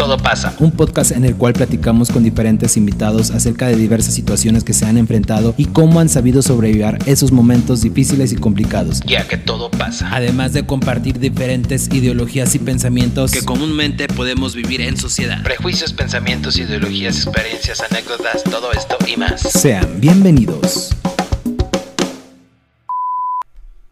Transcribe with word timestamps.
todo 0.00 0.16
pasa. 0.16 0.54
Un 0.60 0.72
podcast 0.72 1.10
en 1.10 1.26
el 1.26 1.36
cual 1.36 1.52
platicamos 1.52 2.10
con 2.10 2.24
diferentes 2.24 2.78
invitados 2.78 3.30
acerca 3.32 3.66
de 3.66 3.76
diversas 3.76 4.14
situaciones 4.14 4.64
que 4.64 4.72
se 4.72 4.86
han 4.86 4.96
enfrentado 4.96 5.52
y 5.58 5.66
cómo 5.66 6.00
han 6.00 6.08
sabido 6.08 6.40
sobrevivir 6.40 6.96
esos 7.04 7.32
momentos 7.32 7.82
difíciles 7.82 8.32
y 8.32 8.36
complicados. 8.36 9.00
Ya 9.04 9.28
que 9.28 9.36
todo 9.36 9.70
pasa. 9.70 10.08
Además 10.10 10.54
de 10.54 10.64
compartir 10.64 11.18
diferentes 11.18 11.88
ideologías 11.92 12.54
y 12.54 12.60
pensamientos 12.60 13.30
que 13.30 13.44
comúnmente 13.44 14.08
podemos 14.08 14.54
vivir 14.54 14.80
en 14.80 14.96
sociedad. 14.96 15.42
Prejuicios, 15.42 15.92
pensamientos, 15.92 16.56
ideologías, 16.56 17.16
experiencias, 17.16 17.82
anécdotas, 17.82 18.42
todo 18.44 18.72
esto 18.72 18.96
y 19.06 19.18
más. 19.18 19.42
Sean 19.42 20.00
bienvenidos. 20.00 20.96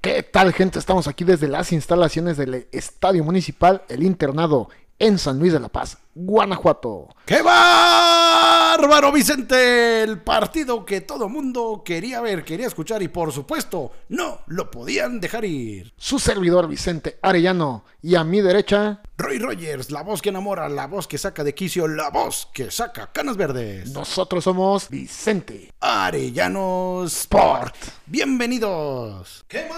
¿Qué 0.01 0.23
tal 0.23 0.55
gente? 0.55 0.79
Estamos 0.79 1.07
aquí 1.07 1.25
desde 1.25 1.49
las 1.49 1.71
instalaciones 1.71 2.39
del 2.39 2.67
Estadio 2.73 3.25
Municipal 3.25 3.83
El 3.91 4.05
Internado 4.05 4.71
en 4.99 5.19
San 5.19 5.39
Luis 5.39 5.53
de 5.53 5.61
la 5.61 5.69
Paz, 5.69 5.99
Guanajuato. 6.15 7.09
¡Qué 7.25 7.41
bárbaro, 7.43 9.12
Vicente! 9.12 10.02
El 10.02 10.21
partido 10.23 10.84
que 10.84 11.02
todo 11.02 11.29
mundo 11.29 11.83
quería 11.84 12.21
ver, 12.21 12.45
quería 12.45 12.66
escuchar 12.66 13.02
y 13.02 13.09
por 13.09 13.33
supuesto 13.33 13.93
no 14.09 14.41
lo 14.47 14.71
podían 14.71 15.21
dejar 15.21 15.45
ir. 15.45 15.93
Su 15.97 16.19
servidor 16.19 16.66
Vicente 16.66 17.19
Arellano 17.23 17.84
y 18.02 18.16
a 18.16 18.24
mi 18.24 18.41
derecha... 18.41 19.01
Roy 19.16 19.38
Rogers, 19.38 19.91
la 19.91 20.02
voz 20.02 20.23
que 20.23 20.30
enamora, 20.30 20.69
la 20.69 20.87
voz 20.87 21.07
que 21.07 21.19
saca 21.19 21.45
de 21.45 21.55
quicio, 21.55 21.87
la 21.87 22.10
voz 22.10 22.49
que 22.52 22.71
saca 22.71 23.12
canas 23.12 23.37
verdes. 23.37 23.91
Nosotros 23.91 24.45
somos 24.45 24.88
Vicente 24.88 25.73
Arellano 25.80 27.05
Sport. 27.05 27.74
Bienvenidos. 28.07 29.45
¡Qué 29.49 29.69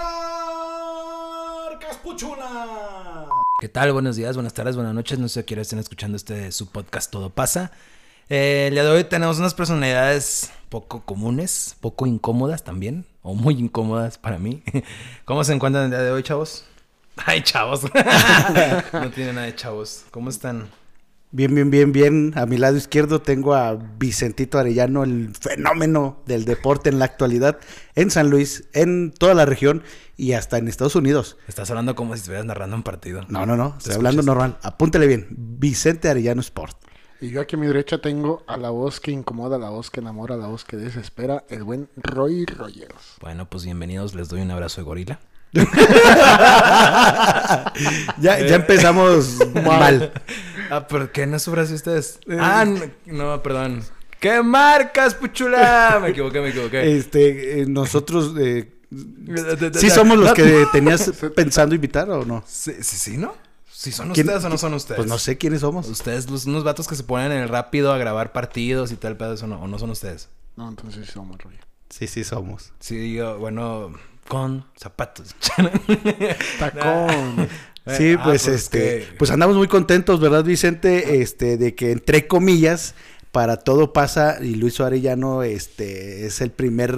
marcas, 1.70 1.96
Puchula! 1.98 3.09
¿Qué 3.60 3.68
tal? 3.68 3.92
Buenos 3.92 4.16
días, 4.16 4.36
buenas 4.36 4.54
tardes, 4.54 4.74
buenas 4.74 4.94
noches. 4.94 5.18
No 5.18 5.28
sé 5.28 5.40
a 5.40 5.42
quién 5.42 5.60
estén 5.60 5.78
escuchando 5.78 6.16
este 6.16 6.50
su 6.50 6.70
podcast 6.70 7.12
Todo 7.12 7.28
pasa. 7.28 7.72
Eh, 8.30 8.68
el 8.68 8.72
día 8.72 8.84
de 8.84 8.88
hoy 8.88 9.04
tenemos 9.04 9.38
unas 9.38 9.52
personalidades 9.52 10.50
poco 10.70 11.02
comunes, 11.04 11.76
poco 11.78 12.06
incómodas 12.06 12.64
también, 12.64 13.04
o 13.20 13.34
muy 13.34 13.58
incómodas 13.58 14.16
para 14.16 14.38
mí. 14.38 14.62
¿Cómo 15.26 15.44
se 15.44 15.52
encuentran 15.52 15.84
el 15.84 15.90
día 15.90 16.00
de 16.00 16.10
hoy, 16.10 16.22
chavos? 16.22 16.64
Ay, 17.26 17.42
chavos. 17.42 17.82
no 18.94 19.10
tiene 19.10 19.34
nada 19.34 19.46
de 19.46 19.54
chavos. 19.54 20.06
¿Cómo 20.10 20.30
están? 20.30 20.70
Bien, 21.32 21.54
bien, 21.54 21.70
bien, 21.70 21.92
bien. 21.92 22.32
A 22.34 22.44
mi 22.44 22.56
lado 22.58 22.76
izquierdo 22.76 23.22
tengo 23.22 23.54
a 23.54 23.74
Vicentito 23.74 24.58
Arellano, 24.58 25.04
el 25.04 25.30
fenómeno 25.38 26.20
del 26.26 26.44
deporte 26.44 26.88
en 26.88 26.98
la 26.98 27.04
actualidad, 27.04 27.60
en 27.94 28.10
San 28.10 28.30
Luis, 28.30 28.64
en 28.72 29.12
toda 29.12 29.34
la 29.34 29.46
región 29.46 29.84
y 30.16 30.32
hasta 30.32 30.58
en 30.58 30.66
Estados 30.66 30.96
Unidos. 30.96 31.36
Estás 31.46 31.70
hablando 31.70 31.94
como 31.94 32.14
si 32.14 32.18
estuvieras 32.18 32.46
narrando 32.46 32.74
un 32.74 32.82
partido. 32.82 33.24
No, 33.28 33.46
no, 33.46 33.56
no. 33.56 33.76
Estoy 33.78 33.94
hablando 33.94 34.22
normal. 34.22 34.58
Apúntele 34.62 35.06
bien. 35.06 35.28
Vicente 35.30 36.08
Arellano 36.08 36.40
Sport. 36.40 36.76
Y 37.20 37.30
yo 37.30 37.40
aquí 37.40 37.54
a 37.54 37.58
mi 37.60 37.68
derecha 37.68 37.98
tengo 37.98 38.42
a 38.48 38.56
la 38.56 38.70
voz 38.70 38.98
que 38.98 39.12
incomoda, 39.12 39.56
la 39.56 39.70
voz 39.70 39.88
que 39.88 40.00
enamora, 40.00 40.36
la 40.36 40.48
voz 40.48 40.64
que 40.64 40.76
desespera, 40.78 41.44
el 41.48 41.62
buen 41.62 41.88
Roy 41.96 42.44
Rogers. 42.44 43.18
Bueno, 43.20 43.48
pues 43.48 43.64
bienvenidos. 43.64 44.16
Les 44.16 44.28
doy 44.28 44.40
un 44.40 44.50
abrazo 44.50 44.80
de 44.80 44.84
gorila. 44.84 45.20
ya, 48.20 48.38
ya 48.38 48.54
empezamos 48.54 49.38
mal. 49.64 50.12
Ah, 50.70 50.86
¿por 50.86 51.10
qué 51.12 51.26
no 51.26 51.38
sufras 51.38 51.70
ustedes? 51.70 52.20
Ah, 52.38 52.64
no, 52.64 52.80
no, 53.06 53.42
perdón. 53.42 53.82
¿Qué 54.18 54.42
marcas, 54.42 55.14
puchula? 55.14 55.98
Me 56.00 56.10
equivoqué, 56.10 56.40
me 56.40 56.50
equivoqué. 56.50 56.96
Este, 56.96 57.60
eh, 57.60 57.66
nosotros 57.66 58.34
eh, 58.38 58.80
¿Sí 59.78 59.88
somos 59.88 60.18
los 60.18 60.32
que 60.32 60.66
tenías 60.72 61.12
pensando 61.36 61.74
invitar 61.74 62.10
o 62.10 62.24
no? 62.24 62.42
Sí, 62.46 62.72
sí, 62.80 62.96
sí, 62.96 63.16
¿no? 63.16 63.34
¿Sí 63.70 63.92
son 63.92 64.10
ustedes 64.10 64.44
o 64.44 64.48
no 64.48 64.58
son 64.58 64.74
ustedes? 64.74 64.96
Pues 64.96 65.08
no 65.08 65.16
sé 65.16 65.38
quiénes 65.38 65.60
somos. 65.60 65.88
Ustedes, 65.88 66.28
los, 66.28 66.44
unos 66.44 66.64
vatos 66.64 66.86
que 66.86 66.96
se 66.96 67.04
ponen 67.04 67.32
en 67.32 67.38
el 67.38 67.48
rápido 67.48 67.92
a 67.92 67.98
grabar 67.98 68.32
partidos 68.32 68.92
y 68.92 68.96
tal 68.96 69.16
pedo, 69.16 69.36
¿o 69.42 69.46
no, 69.46 69.62
o 69.62 69.68
no 69.68 69.78
son 69.78 69.90
ustedes? 69.90 70.28
No, 70.56 70.68
entonces 70.68 71.06
sí 71.06 71.12
somos, 71.12 71.38
Roy. 71.38 71.54
Sí, 71.88 72.06
sí 72.06 72.24
somos. 72.24 72.72
Sí, 72.80 73.14
yo, 73.14 73.38
bueno, 73.38 73.94
con 74.28 74.66
zapatos. 74.76 75.34
Tacón. 76.58 77.48
Sí, 77.96 78.14
Ah, 78.18 78.22
pues, 78.24 78.44
pues 78.44 78.56
este, 78.56 78.78
que- 78.78 79.06
pues 79.18 79.30
andamos 79.30 79.56
muy 79.56 79.68
contentos, 79.68 80.20
¿verdad, 80.20 80.44
Vicente? 80.44 81.20
Este, 81.22 81.56
de 81.56 81.74
que 81.74 81.92
entre 81.92 82.26
comillas, 82.26 82.94
para 83.32 83.56
todo 83.58 83.92
pasa, 83.92 84.38
y 84.42 84.54
Luis 84.56 84.80
Arellano, 84.80 85.42
este, 85.42 86.26
es 86.26 86.40
el 86.40 86.50
primer 86.50 86.96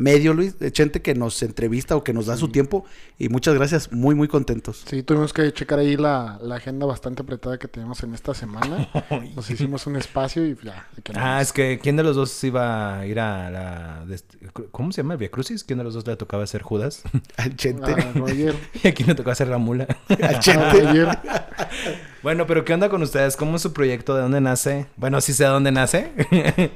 medio, 0.00 0.32
Luis, 0.32 0.58
de 0.58 0.72
gente 0.74 1.02
que 1.02 1.14
nos 1.14 1.42
entrevista 1.42 1.94
o 1.94 2.02
que 2.02 2.14
nos 2.14 2.24
da 2.26 2.36
su 2.38 2.48
tiempo, 2.48 2.86
y 3.18 3.28
muchas 3.28 3.54
gracias, 3.54 3.92
muy, 3.92 4.14
muy 4.14 4.28
contentos. 4.28 4.82
Sí, 4.86 5.02
tuvimos 5.02 5.34
que 5.34 5.52
checar 5.52 5.78
ahí 5.78 5.96
la, 5.98 6.38
la 6.42 6.56
agenda 6.56 6.86
bastante 6.86 7.20
apretada 7.22 7.58
que 7.58 7.68
tenemos 7.68 8.02
en 8.02 8.14
esta 8.14 8.32
semana. 8.32 8.88
Nos 9.36 9.50
hicimos 9.50 9.86
un 9.86 9.96
espacio 9.96 10.46
y 10.46 10.56
ya. 10.62 10.86
aquí 10.96 11.12
Ah, 11.14 11.40
es 11.42 11.52
que 11.52 11.78
¿quién 11.82 11.96
de 11.96 12.02
los 12.02 12.16
dos 12.16 12.42
iba 12.44 12.98
a 13.00 13.06
ir 13.06 13.20
a 13.20 13.50
la... 13.50 14.04
de 14.06 14.18
¿Cómo 14.70 14.90
se 14.90 15.02
llama? 15.02 15.16
¿Via 15.16 15.30
Crucis? 15.30 15.64
¿Quién 15.64 15.78
de 15.78 15.84
los 15.84 15.92
dos 15.94 16.06
le 16.06 16.16
tocaba 16.16 16.46
ser 16.46 16.62
Judas? 16.62 17.02
Al 17.36 17.54
Chente, 17.56 17.92
Ah, 17.92 18.12
Roger. 18.14 18.54
y 18.82 18.88
a 18.88 18.94
quién 18.94 19.08
le 19.08 19.14
tocaba 19.14 19.34
ser 19.34 19.48
la 19.48 19.58
mula. 19.58 19.86
al 20.08 20.18
Ah, 20.34 20.38
Chente. 20.40 20.80
Roger. 20.80 21.18
Bueno, 22.22 22.46
pero 22.46 22.66
¿qué 22.66 22.74
onda 22.74 22.90
con 22.90 23.02
ustedes? 23.02 23.34
¿Cómo 23.34 23.56
es 23.56 23.62
su 23.62 23.72
proyecto? 23.72 24.14
¿De 24.14 24.20
dónde 24.20 24.42
nace? 24.42 24.86
Bueno, 24.96 25.22
sí 25.22 25.32
sé 25.32 25.44
de 25.44 25.50
dónde 25.50 25.72
nace. 25.72 26.12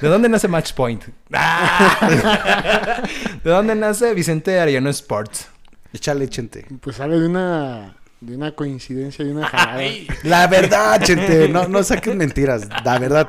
¿De 0.00 0.08
dónde 0.08 0.30
nace 0.30 0.48
Match 0.48 0.72
Point? 0.72 1.04
¡Ah! 1.34 3.02
¿De 3.44 3.50
dónde 3.50 3.74
nace 3.74 4.14
Vicente 4.14 4.58
Arellano 4.58 4.88
Sports? 4.88 5.48
Échale, 5.92 6.26
Chente. 6.30 6.66
Pues 6.80 6.96
sale 6.96 7.20
de 7.20 7.26
una, 7.26 7.94
de 8.22 8.36
una 8.36 8.52
coincidencia, 8.52 9.22
de 9.22 9.32
una 9.32 9.48
jalada. 9.48 9.82
La 10.22 10.46
verdad, 10.46 11.02
Chente, 11.02 11.50
no, 11.50 11.68
no 11.68 11.82
saques 11.82 12.16
mentiras, 12.16 12.66
la 12.82 12.98
verdad. 12.98 13.28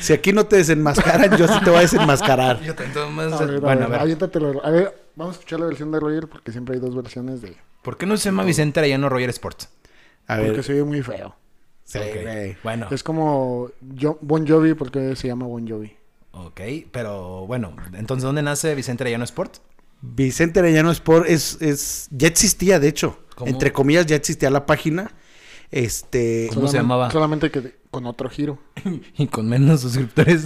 Si 0.00 0.12
aquí 0.12 0.34
no 0.34 0.44
te 0.44 0.56
desenmascaran, 0.56 1.34
yo 1.34 1.48
sí 1.48 1.60
te 1.64 1.70
voy 1.70 1.78
a 1.78 1.82
desenmascarar. 1.82 2.60
Yo 2.60 2.74
tanto 2.74 3.08
más... 3.08 3.32
A 3.32 3.46
ver, 3.46 3.56
a 3.56 3.60
bueno, 3.60 3.88
ver, 3.88 4.00
a 4.00 4.04
ver. 4.04 4.60
A 4.64 4.70
ver, 4.70 4.94
vamos 5.16 5.36
a 5.36 5.38
escuchar 5.38 5.60
la 5.60 5.66
versión 5.66 5.92
de 5.92 5.98
Roger 5.98 6.28
porque 6.28 6.52
siempre 6.52 6.74
hay 6.74 6.80
dos 6.82 6.94
versiones 6.94 7.40
de... 7.40 7.56
¿Por 7.80 7.96
qué 7.96 8.04
no 8.04 8.18
se 8.18 8.26
llama 8.26 8.44
Vicente 8.44 8.80
Arellano 8.80 9.08
Roger 9.08 9.30
Sports? 9.30 9.70
A 10.34 10.36
Porque 10.36 10.52
ver, 10.52 10.62
se 10.64 10.72
oye 10.74 10.84
muy 10.84 11.02
feo. 11.02 11.34
sí, 11.84 11.98
Ok. 11.98 12.22
güey. 12.22 12.56
Bueno, 12.62 12.88
Es 12.90 13.02
como 13.02 13.70
Jo- 14.00 14.18
Bon 14.20 14.46
Jovi 14.46 14.74
porque 14.74 15.16
se 15.16 15.28
llama 15.28 15.46
Bon 15.46 15.66
Jovi. 15.68 15.92
ok, 16.32 16.60
pero 16.92 17.46
bueno, 17.46 17.74
entonces 17.94 18.22
¿dónde 18.22 18.42
nace 18.42 18.74
Vicente 18.74 19.02
Arellano 19.04 19.24
Sports? 19.24 19.60
Vicente 20.02 20.60
Arellano 20.60 20.90
Sport 20.92 21.28
es, 21.28 21.58
es, 21.60 22.08
ya 22.10 22.28
existía, 22.28 22.78
de 22.78 22.88
hecho. 22.88 23.18
¿Cómo? 23.34 23.50
Entre 23.50 23.72
comillas, 23.72 24.06
ya 24.06 24.16
existía 24.16 24.50
la 24.50 24.64
página. 24.66 25.10
Este, 25.70 26.48
¿Cómo 26.54 26.68
se 26.68 26.78
llamaba? 26.78 27.10
Solamente 27.10 27.50
que 27.50 27.60
de- 27.60 27.76
con 27.90 28.06
otro 28.06 28.28
giro. 28.30 28.58
Y 29.18 29.26
con 29.26 29.48
menos 29.48 29.80
suscriptores. 29.82 30.44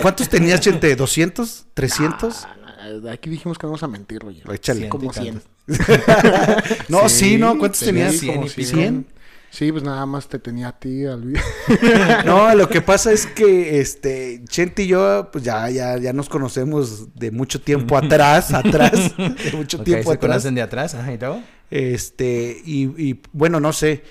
¿cuántos 0.00 0.28
tenías, 0.28 0.60
Chente? 0.62 0.96
¿200? 0.96 1.64
¿300? 1.74 2.44
Ah, 2.44 3.10
Aquí 3.12 3.30
dijimos 3.30 3.58
que 3.58 3.66
no 3.66 3.70
vamos 3.70 3.82
a 3.84 3.88
mentir, 3.88 4.20
Roger. 4.20 4.42
Échale. 4.52 4.88
Como 4.88 5.10
y 5.10 5.14
100. 5.14 5.42
No, 6.88 7.08
sí, 7.08 7.38
¿no? 7.38 7.56
¿Cuántos 7.58 7.80
tenía 7.80 8.06
tenías? 8.06 8.20
cien 8.20 8.34
como 8.34 8.46
y 8.46 8.50
pico. 8.50 8.68
100. 8.76 9.06
Sí, 9.54 9.70
pues 9.70 9.84
nada 9.84 10.06
más 10.06 10.28
te 10.28 10.38
tenía 10.38 10.68
a 10.68 10.78
ti, 10.78 11.04
a 11.04 11.14
Luis. 11.14 11.38
No, 12.24 12.54
lo 12.54 12.70
que 12.70 12.80
pasa 12.80 13.12
es 13.12 13.26
que 13.26 13.80
este 13.80 14.40
Chente 14.48 14.84
y 14.84 14.86
yo, 14.86 15.28
pues 15.30 15.44
ya, 15.44 15.68
ya, 15.68 15.98
ya 15.98 16.14
nos 16.14 16.30
conocemos 16.30 17.14
de 17.14 17.30
mucho 17.30 17.60
tiempo 17.60 17.98
atrás, 17.98 18.54
atrás, 18.54 19.14
de 19.18 19.52
mucho 19.54 19.82
tiempo 19.82 20.10
se 20.10 20.16
atrás. 20.16 20.30
conocen 20.30 20.54
de 20.54 20.62
atrás. 20.62 20.94
Ajá, 20.94 21.12
¿y 21.12 21.18
luego? 21.18 21.42
Este, 21.70 22.62
y, 22.64 22.84
y, 23.10 23.20
bueno, 23.32 23.60
no 23.60 23.74
sé. 23.74 24.02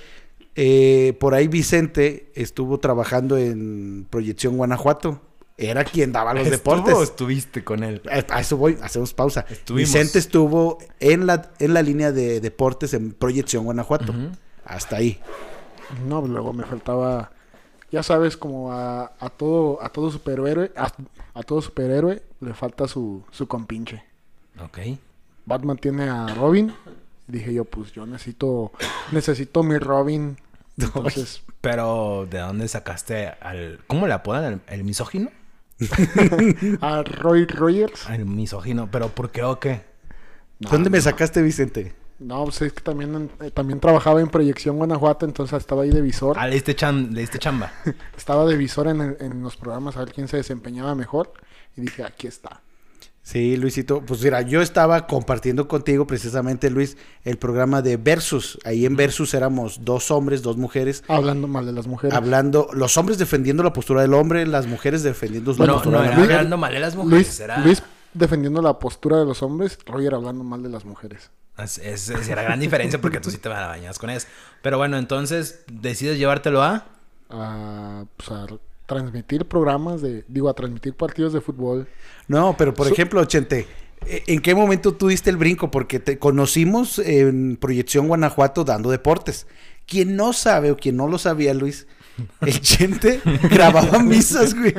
eh, 0.56 1.18
por 1.20 1.34
ahí 1.34 1.48
Vicente 1.48 2.32
estuvo 2.36 2.80
trabajando 2.80 3.36
en 3.38 4.06
Proyección 4.12 4.58
Guanajuato. 4.58 5.22
Era 5.58 5.84
quien 5.86 6.12
daba 6.12 6.36
los 6.36 6.44
¿Estuvo 6.48 6.76
deportes. 6.76 6.94
o 6.94 7.02
estuviste 7.04 7.64
con 7.64 7.84
él? 7.84 8.02
Eh, 8.12 8.24
A 8.30 8.42
eso 8.42 8.58
voy, 8.58 8.78
hacemos 8.84 9.14
pausa. 9.16 9.46
Estuvimos. 9.50 9.92
Vicente 9.92 10.20
estuvo 10.20 10.78
en 11.00 11.26
la, 11.26 11.52
en 11.58 11.74
la 11.74 11.82
línea 11.82 12.12
de 12.12 12.42
deportes 12.42 12.94
en 12.94 13.12
Proyección 13.14 13.64
Guanajuato. 13.66 14.14
Hasta 14.66 14.98
ahí. 14.98 15.20
No, 16.08 16.22
pues 16.22 16.32
luego 16.32 16.54
me 16.54 16.64
faltaba, 16.64 17.32
ya 17.92 18.04
sabes, 18.04 18.38
como 18.38 18.72
a, 18.72 19.12
a 19.20 19.30
todo 19.30 19.84
a 19.84 19.90
todo 19.90 20.12
superhéroe, 20.12 20.72
a, 20.76 20.92
a 21.34 21.44
todo 21.44 21.62
superhéroe 21.62 22.22
le 22.40 22.54
falta 22.54 22.88
su, 22.88 23.24
su 23.32 23.48
compinche. 23.48 24.04
Ok. 24.64 24.80
Batman 25.46 25.78
tiene 25.78 26.10
a 26.10 26.28
Robin. 26.36 26.74
Dije 27.28 27.54
yo, 27.54 27.66
pues 27.66 27.92
yo 27.94 28.06
necesito 28.06 28.72
necesito 29.12 29.64
mi 29.64 29.78
Robin. 29.78 30.38
Entonces, 30.78 31.44
Pero, 31.60 32.28
¿de 32.30 32.40
dónde 32.40 32.68
sacaste 32.68 33.28
al... 33.28 33.82
¿Cómo 33.88 34.08
le 34.08 34.14
apodan? 34.14 34.62
¿El, 34.68 34.80
el 34.80 34.84
misógino? 34.84 35.30
a 36.82 37.04
Roy 37.04 37.46
Rogers. 37.46 38.10
El 38.10 38.26
misógino. 38.26 38.90
¿Pero 38.90 39.10
por 39.10 39.32
qué 39.32 39.44
o 39.44 39.60
qué? 39.60 39.82
No, 40.60 40.70
¿Dónde 40.70 40.90
me 40.90 41.02
sacaste, 41.02 41.42
Vicente? 41.42 41.94
No, 42.22 42.44
pues 42.44 42.62
es 42.62 42.74
que 42.74 42.82
también, 42.82 43.32
eh, 43.42 43.50
también 43.52 43.80
trabajaba 43.80 44.22
en 44.22 44.28
Proyección 44.30 44.78
Guanajuato, 44.78 45.26
entonces 45.26 45.58
estaba 45.58 45.82
ahí 45.84 45.90
de 45.90 46.02
visor. 46.02 46.38
Ah, 46.40 46.48
le 46.48 46.54
diste, 46.54 46.76
cham- 46.76 47.10
le 47.12 47.22
diste 47.22 47.40
chamba. 47.40 47.72
Estaba 48.18 48.46
de 48.46 48.56
visor 48.58 48.88
en, 48.88 49.02
el- 49.02 49.18
en 49.20 49.42
los 49.42 49.58
programas 49.58 49.98
a 49.98 50.00
ver 50.02 50.14
quién 50.14 50.28
se 50.28 50.38
desempeñaba 50.38 50.94
mejor. 50.94 51.34
Y 51.76 51.82
dije, 51.82 52.04
aquí 52.04 52.28
está. 52.28 52.62
Sí, 53.24 53.56
Luisito, 53.56 54.02
pues 54.06 54.24
mira, 54.24 54.42
yo 54.42 54.62
estaba 54.62 55.06
compartiendo 55.08 55.68
contigo 55.68 56.06
precisamente, 56.08 56.70
Luis, 56.72 56.98
el 57.24 57.38
programa 57.38 57.82
de 57.82 57.98
Versus. 57.98 58.60
Ahí 58.66 58.86
en 58.86 58.96
Versus 58.96 59.34
éramos 59.36 59.86
dos 59.86 60.10
hombres, 60.12 60.42
dos 60.42 60.58
mujeres, 60.58 61.04
Hablando 61.08 61.48
mal 61.48 61.66
de 61.66 61.72
las 61.72 61.86
mujeres. 61.88 62.16
hablando, 62.16 62.68
los 62.74 62.98
hombres 62.98 63.18
defendiendo 63.20 63.62
la 63.64 63.74
postura 63.74 64.02
del 64.02 64.14
hombre, 64.16 64.46
las 64.48 64.66
mujeres 64.68 65.04
defendiendo 65.04 65.52
la 65.52 65.58
Bueno, 65.58 65.74
postura 65.76 65.98
no 65.98 66.02
de 66.04 66.08
la 66.08 66.14
era 66.14 66.20
mujer. 66.22 66.36
hablando 66.38 66.58
mal 66.58 66.74
de 66.74 66.80
las 66.80 66.96
mujeres. 66.96 67.28
Luis, 67.28 67.40
era... 67.40 67.58
Luis 67.60 67.84
defendiendo 68.14 68.62
la 68.62 68.80
postura 68.80 69.18
de 69.18 69.26
los 69.26 69.42
hombres, 69.44 69.78
Roger 69.86 70.14
hablando 70.14 70.44
mal 70.44 70.64
de 70.64 70.70
las 70.70 70.86
mujeres. 70.86 71.32
Es, 71.58 71.78
es, 71.78 72.10
es 72.10 72.28
la 72.30 72.42
gran 72.42 72.60
diferencia 72.60 73.00
porque 73.00 73.20
tú 73.20 73.30
sí 73.30 73.38
te 73.38 73.50
bañas 73.50 74.00
con 74.00 74.10
eso. 74.10 74.28
Pero 74.62 74.78
bueno, 74.78 74.98
entonces 74.98 75.64
decides 75.72 76.18
llevártelo 76.18 76.62
a. 76.62 76.86
A, 77.30 78.06
pues, 78.18 78.30
a 78.32 78.48
transmitir 78.86 79.46
programas 79.46 80.02
de, 80.02 80.26
digo, 80.28 80.50
a 80.50 80.54
transmitir 80.54 80.94
partidos 80.94 81.32
de 81.32 81.40
fútbol. 81.40 81.88
No, 82.28 82.56
pero 82.58 82.74
por 82.74 82.88
ejemplo, 82.88 83.24
Chente, 83.24 83.68
¿e- 84.06 84.24
¿en 84.28 84.42
qué 84.42 84.54
momento 84.54 84.94
tú 84.94 85.08
diste 85.08 85.30
el 85.30 85.38
brinco? 85.38 85.72
Porque 85.72 86.00
te 86.00 86.20
conocimos 86.20 87.00
en 87.00 87.56
Proyección 87.56 88.08
Guanajuato 88.10 88.66
dando 88.66 88.90
deportes. 88.90 89.48
Quien 89.88 90.16
no 90.18 90.34
sabe 90.34 90.72
o 90.72 90.78
quien 90.78 90.98
no 90.98 91.08
lo 91.08 91.18
sabía, 91.18 91.54
Luis, 91.54 91.88
el 92.42 92.62
Chente 92.62 93.22
grababa 93.50 94.00
misas, 94.00 94.54
güey. 94.54 94.74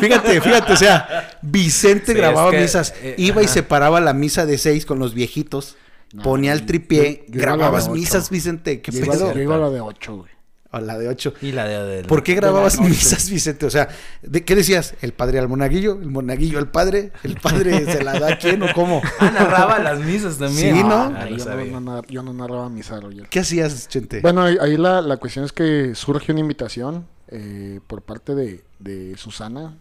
Fíjate, 0.00 0.40
fíjate, 0.40 0.72
o 0.72 0.76
sea, 0.76 1.38
Vicente 1.42 2.12
Sí, 2.12 2.18
grababa 2.18 2.50
es 2.50 2.54
que, 2.56 2.62
misas. 2.62 2.94
eh, 3.02 3.14
Iba 3.18 3.42
y 3.42 3.44
ajá. 3.46 3.54
separaba 3.54 4.00
la 4.00 4.12
misa 4.14 4.46
de 4.46 4.58
seis 4.58 4.86
con 4.86 4.98
los 4.98 5.14
viejitos. 5.14 5.76
No, 6.12 6.22
ponía 6.24 6.52
el 6.52 6.66
tripié, 6.66 7.24
yo- 7.28 7.34
yo 7.34 7.40
grababas 7.40 7.84
ocho. 7.84 7.94
misas, 7.94 8.28
Vicente. 8.28 8.82
¿Qué 8.82 8.92
Yo 8.92 9.04
iba, 9.04 9.32
yo 9.32 9.40
iba 9.40 9.54
a 9.54 9.58
la 9.58 9.70
de 9.70 9.80
8, 9.80 10.16
güey. 10.16 10.31
A 10.72 10.80
la 10.80 10.98
de 10.98 11.06
ocho. 11.08 11.34
Y 11.42 11.52
la 11.52 11.66
de. 11.66 12.02
¿Por 12.04 12.22
qué 12.22 12.34
grababas 12.34 12.80
misas, 12.80 13.28
Vicente? 13.30 13.66
O 13.66 13.70
sea, 13.70 13.88
¿de 14.22 14.42
qué 14.44 14.54
decías? 14.56 14.94
¿El 15.02 15.12
padre 15.12 15.38
al 15.38 15.46
monaguillo? 15.48 15.92
¿El 16.00 16.08
monaguillo 16.10 16.58
al 16.58 16.70
padre? 16.70 17.12
¿El 17.22 17.36
padre 17.36 17.84
se 17.84 18.02
la 18.02 18.18
da 18.18 18.32
a 18.34 18.38
quién 18.38 18.62
o 18.62 18.66
cómo? 18.74 19.02
Ah, 19.20 19.30
narraba 19.30 19.78
las 19.78 20.00
misas 20.00 20.38
también. 20.38 20.74
Sí, 20.76 20.82
¿no? 20.82 20.94
Ah, 20.94 21.26
no 21.30 21.36
yo, 21.36 21.64
no, 21.66 21.80
no- 21.80 22.02
yo 22.04 22.22
no 22.22 22.32
narraba 22.32 22.68
misa, 22.70 22.98
Roger. 23.00 23.28
¿Qué 23.28 23.40
hacías, 23.40 23.86
Chente? 23.88 24.20
Bueno, 24.20 24.42
ahí, 24.42 24.56
ahí 24.60 24.76
la, 24.78 25.02
la 25.02 25.18
cuestión 25.18 25.44
es 25.44 25.52
que 25.52 25.94
surge 25.94 26.32
una 26.32 26.40
invitación 26.40 27.06
eh, 27.28 27.80
por 27.86 28.00
parte 28.02 28.34
de, 28.34 28.64
de 28.78 29.14
Susana, 29.18 29.76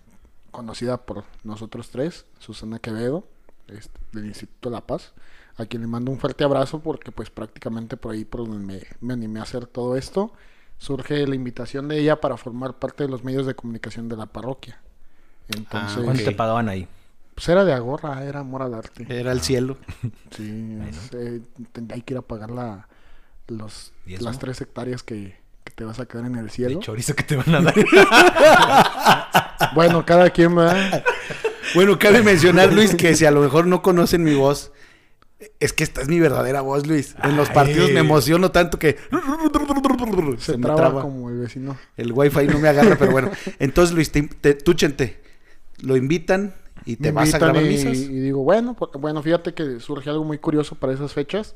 conocida 0.52 0.98
por 0.98 1.24
nosotros 1.46 1.90
tres, 1.90 2.26
Susana 2.40 2.80
Quevedo, 2.80 3.26
este, 3.70 3.98
del 4.12 4.26
Instituto 4.26 4.70
La 4.70 4.82
Paz, 4.82 5.14
a 5.56 5.66
quien 5.66 5.82
le 5.84 5.88
mando 5.88 6.12
un 6.12 6.20
fuerte 6.20 6.44
abrazo 6.44 6.80
porque 6.82 7.12
pues 7.14 7.30
prácticamente 7.30 7.96
por 7.96 8.12
ahí 8.14 8.26
por 8.26 8.42
donde 8.48 8.60
me, 8.66 8.82
me 9.00 9.14
animé 9.14 9.40
a 9.40 9.44
hacer 9.44 9.66
todo 9.68 9.96
esto, 9.96 10.34
surge 10.82 11.28
la 11.28 11.36
invitación 11.36 11.88
de 11.88 12.00
ella 12.00 12.20
para 12.20 12.38
formar 12.38 12.74
parte 12.80 13.04
de 13.04 13.10
los 13.10 13.24
medios 13.24 13.46
de 13.46 13.54
comunicación 13.54 14.10
de 14.10 14.18
la 14.18 14.26
parroquia. 14.26 14.80
Entonces, 15.56 15.98
Ah, 16.00 16.02
¿Cuánto 16.04 16.24
ok. 16.24 16.30
te 16.30 16.36
pagaban 16.36 16.70
ahí? 16.70 16.88
pues 17.36 17.48
era 17.50 17.64
de 17.64 17.72
agorra, 17.74 18.24
era 18.24 18.40
amor 18.40 18.64
al 18.64 18.74
arte. 18.74 19.06
Era 19.08 19.32
el 19.32 19.42
cielo. 19.42 19.78
Sí, 20.36 20.78
es, 20.90 21.10
eh, 21.14 21.42
que 22.06 22.14
ir 22.14 22.18
a 22.18 22.22
pagar 22.24 22.50
la, 22.50 22.88
los, 23.48 23.94
las 24.06 24.40
tres 24.40 24.60
hectáreas 24.62 25.04
que, 25.04 25.38
que 25.64 25.72
te 25.74 25.84
vas 25.84 26.00
a 26.00 26.06
quedar 26.08 26.26
en 26.26 26.36
el 26.36 26.46
El 26.46 26.50
cielo. 26.52 26.80
chorizo 26.80 27.16
que 27.16 27.24
te 27.24 27.36
van 27.36 27.54
a 27.56 27.62
dar. 27.62 27.76
Bueno, 29.76 30.06
cada 30.06 30.30
quien 30.32 30.58
va. 30.58 30.76
Bueno, 31.76 31.98
cabe 32.00 32.22
mencionar, 32.24 32.74
Luis, 32.74 32.96
que 32.96 33.16
si 33.16 33.26
a 33.26 33.32
lo 33.32 33.42
mejor 33.42 33.68
no 33.68 33.82
conocen 33.82 34.24
mi 34.24 34.34
voz, 34.34 34.72
es 35.60 35.74
que 35.74 35.84
esta 35.84 36.02
es 36.02 36.08
mi 36.08 36.20
verdadera 36.20 36.62
voz, 36.62 36.86
Luis. 36.88 37.16
En 37.24 37.36
los 37.38 37.50
Ay. 37.50 37.56
partidos 37.56 37.92
me 37.92 38.00
emociono 38.02 38.52
tanto 38.52 38.78
que 38.80 38.98
Se, 38.98 40.52
se 40.52 40.58
me 40.58 40.64
traba, 40.64 40.76
traba. 40.80 41.02
como 41.02 41.30
el 41.30 41.40
vecino. 41.40 41.78
El 41.98 42.12
wifi 42.14 42.48
no 42.48 42.60
me 42.60 42.68
agarra, 42.70 42.96
pero 42.98 43.12
bueno. 43.12 43.32
Entonces, 43.60 43.96
Luis, 43.96 44.12
te, 44.12 44.24
te- 44.24 44.54
tú, 44.56 44.74
Chente, 44.74 45.22
lo 45.82 45.96
invitan 45.98 46.54
y 46.86 46.96
te 46.96 47.10
Me 47.10 47.12
vas 47.12 47.34
a 47.34 47.40
grabar 47.40 47.64
y, 47.64 47.68
misas. 47.70 47.98
y 47.98 48.08
digo, 48.20 48.44
bueno, 48.44 48.76
porque- 48.76 48.98
bueno, 48.98 49.22
fíjate 49.24 49.54
que 49.54 49.80
surge 49.80 50.10
algo 50.10 50.24
muy 50.24 50.38
curioso 50.38 50.76
para 50.76 50.94
esas 50.94 51.14
fechas. 51.14 51.56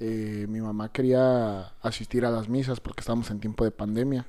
Eh, 0.00 0.46
mi 0.48 0.60
mamá 0.60 0.90
quería 0.90 1.68
asistir 1.82 2.24
a 2.24 2.30
las 2.30 2.48
misas 2.48 2.80
porque 2.80 3.00
estábamos 3.00 3.30
en 3.30 3.40
tiempo 3.40 3.64
de 3.64 3.70
pandemia. 3.70 4.26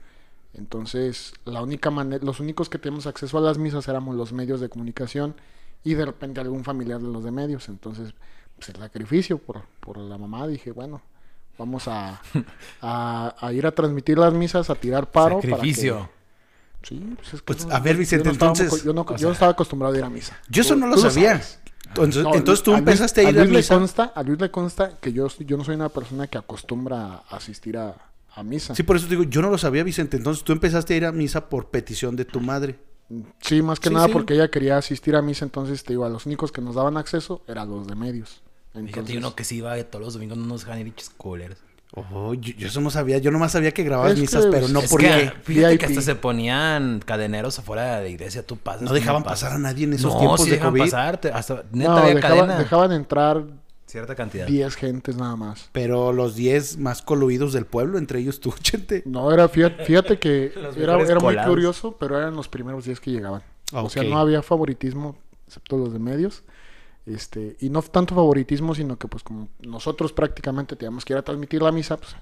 Entonces, 0.54 1.34
la 1.44 1.62
única 1.62 1.90
manera, 1.92 2.24
los 2.24 2.40
únicos 2.40 2.70
que 2.70 2.78
teníamos 2.78 3.08
acceso 3.08 3.38
a 3.38 3.42
las 3.42 3.58
misas 3.58 3.88
éramos 3.88 4.16
los 4.16 4.32
medios 4.32 4.62
de 4.62 4.70
comunicación 4.70 5.36
y 5.84 5.96
de 5.96 6.06
repente 6.06 6.40
algún 6.40 6.64
familiar 6.64 7.02
de 7.02 7.08
los 7.10 7.24
de 7.24 7.32
medios. 7.32 7.68
Entonces, 7.68 8.14
pues 8.58 8.70
el 8.70 8.78
sacrificio 8.78 9.38
por, 9.38 9.64
por 9.80 9.98
la 9.98 10.18
mamá, 10.18 10.48
dije, 10.48 10.72
bueno, 10.72 11.02
vamos 11.58 11.88
a, 11.88 12.22
a, 12.82 13.36
a 13.40 13.54
ir 13.54 13.66
a 13.66 13.72
transmitir 13.72 14.18
las 14.18 14.34
misas, 14.34 14.70
a 14.70 14.76
tirar 14.76 15.10
paro. 15.12 15.36
para 15.40 15.42
que- 15.42 15.50
Sacrificio. 15.52 16.10
Sí, 16.84 17.14
pues 17.16 17.34
es 17.34 17.42
que 17.42 17.46
Pues, 17.46 17.66
no- 17.66 17.74
a 17.76 17.80
ver, 17.80 17.94
yo 17.94 18.00
Vicente, 18.00 18.26
no 18.26 18.32
entonces, 18.32 18.84
yo 18.84 18.94
no, 18.94 19.06
yo 19.10 19.18
sea- 19.18 19.28
no 19.28 19.34
estaba 19.34 19.52
acostumbrado 19.54 19.96
a 19.96 19.98
ir 19.98 20.04
a 20.04 20.10
misa. 20.10 20.38
Yo 20.50 20.62
eso 20.62 20.76
no 20.76 20.88
lo 20.88 20.98
sabía. 20.98 21.42
Entonces, 21.88 22.24
No, 22.24 22.34
entonces 22.36 22.64
tú 22.64 22.72
a 22.72 22.74
Luis- 22.76 22.80
empezaste 22.88 23.22
a 23.22 23.30
ir 23.30 23.40
a, 23.40 23.44
Luis 23.46 23.58
misa. 23.58 23.76
consta, 23.76 24.04
a 24.16 24.24
Luis 24.24 24.40
le 24.40 24.52
consta 24.52 24.98
que 25.00 25.14
yo, 25.14 25.28
yo 25.40 25.58
no 25.58 25.64
soy 25.64 25.76
una 25.76 25.90
persona 25.90 26.28
que 26.28 26.38
acostumbra 26.38 27.24
a 27.30 27.36
asistir 27.38 27.78
a, 27.78 27.96
a 28.36 28.44
misa. 28.44 28.76
Sí, 28.76 28.84
por 28.84 28.98
eso 28.98 29.06
te 29.08 29.12
digo, 29.16 29.24
yo 29.24 29.42
no 29.42 29.50
lo 29.50 29.58
sabía, 29.58 29.84
Vicente. 29.84 30.18
Entonces 30.18 30.44
tú 30.44 30.52
empezaste 30.52 30.94
a 30.94 30.98
ir 30.98 31.06
a 31.06 31.12
misa 31.12 31.48
por 31.50 31.70
petición 31.70 32.16
de 32.16 32.26
tu 32.26 32.40
madre. 32.42 32.78
Sí, 33.40 33.62
más 33.62 33.80
que 33.80 33.90
Sí, 33.90 33.94
nada 33.96 34.08
sí. 34.08 34.14
porque 34.14 34.34
ella 34.34 34.50
quería 34.50 34.78
asistir 34.78 35.16
a 35.16 35.22
misa, 35.22 35.46
entonces 35.46 35.84
te 35.84 35.94
digo, 35.94 36.06
a 36.06 36.10
los 36.10 36.26
únicos 36.26 36.52
que 36.52 36.60
nos 36.62 36.76
daban 36.76 36.98
acceso 36.98 37.44
eran 37.48 37.70
los 37.70 37.88
de 37.88 37.96
medios. 37.96 38.42
Fíjate, 38.76 38.90
Entonces, 39.00 39.18
uno 39.18 39.36
que 39.36 39.44
sí 39.44 39.58
iba 39.58 39.82
todos 39.84 40.04
los 40.06 40.14
domingos, 40.14 40.38
no 40.38 40.46
nos 40.46 40.62
dejan 40.66 40.80
ir 40.80 40.86
bichos 40.86 41.10
culeros. 41.10 41.58
Oh, 41.94 42.34
yo, 42.34 42.54
yo 42.58 42.68
eso 42.68 42.82
no 42.82 42.90
sabía. 42.90 43.20
Yo 43.20 43.32
nomás 43.32 43.54
sabía 43.54 43.72
que 43.72 43.84
grababas 43.84 44.14
Es 44.14 44.20
misas, 44.20 44.46
que- 44.46 44.52
pero 44.52 44.68
no 44.68 44.82
es 44.82 44.90
porque 44.90 45.08
que, 45.08 45.32
fíjate 45.44 45.70
VIP. 45.70 45.80
que 45.80 45.86
hasta 45.86 46.02
se 46.02 46.16
ponían 46.16 47.00
cadeneros 47.06 47.58
afuera 47.58 47.98
de 47.98 48.04
la 48.04 48.10
iglesia, 48.10 48.46
tú 48.46 48.58
pasas. 48.58 48.82
no 48.82 48.94
dejaban 48.94 49.24
pasar 49.24 49.54
a 49.54 49.58
nadie 49.58 49.86
en 49.86 49.94
esos 49.94 50.12
no, 50.14 50.20
tiempos 50.20 50.42
sí 50.42 50.50
de 50.50 50.56
dejaban 50.58 50.74
COVID. 50.74 50.82
pasar, 50.92 51.22
te- 51.22 51.30
hasta 51.32 51.64
neta 51.72 51.92
no, 51.92 51.98
había 51.98 52.16
dejaban, 52.16 52.38
cadena. 52.40 52.58
dejaban 52.60 52.92
entrar 52.92 53.44
Cierta 53.86 54.16
cantidad. 54.16 54.46
10 54.48 54.76
gentes 54.76 55.16
nada 55.16 55.36
más. 55.38 55.70
Pero 55.72 56.12
los 56.12 56.36
10 56.36 56.78
más 56.80 57.02
coluidos 57.02 57.54
del 57.54 57.66
pueblo, 57.66 57.98
entre 57.98 58.20
ellos 58.20 58.42
tú, 58.42 58.54
Chente. 58.62 59.04
No, 59.06 59.32
era, 59.32 59.48
fíjate, 59.48 59.86
fíjate 59.86 60.20
que 60.20 60.52
era, 60.78 60.98
muy 60.98 61.38
curioso, 61.46 61.96
pero 61.98 62.18
eran 62.18 62.36
los 62.36 62.50
primeros 62.50 62.84
10 62.84 63.00
que 63.00 63.12
llegaban. 63.12 63.42
O 63.72 63.90
sea, 63.90 64.04
no 64.04 64.18
había 64.18 64.42
favoritismo, 64.42 65.16
excepto 65.48 65.78
los 65.78 65.94
de 65.94 66.00
medios. 66.00 66.44
Este, 67.06 67.56
y 67.60 67.70
no 67.70 67.82
tanto 67.84 68.16
favoritismo, 68.16 68.74
sino 68.74 68.98
que 68.98 69.08
pues 69.08 69.24
como 69.24 69.50
nosotros 69.60 70.12
prácticamente 70.12 70.76
teníamos 70.76 71.06
que 71.06 71.14
ir 71.14 71.20
a 71.20 71.22
transmitir 71.22 71.62
la 71.62 71.72
misa, 71.72 71.98
pues 71.98 72.16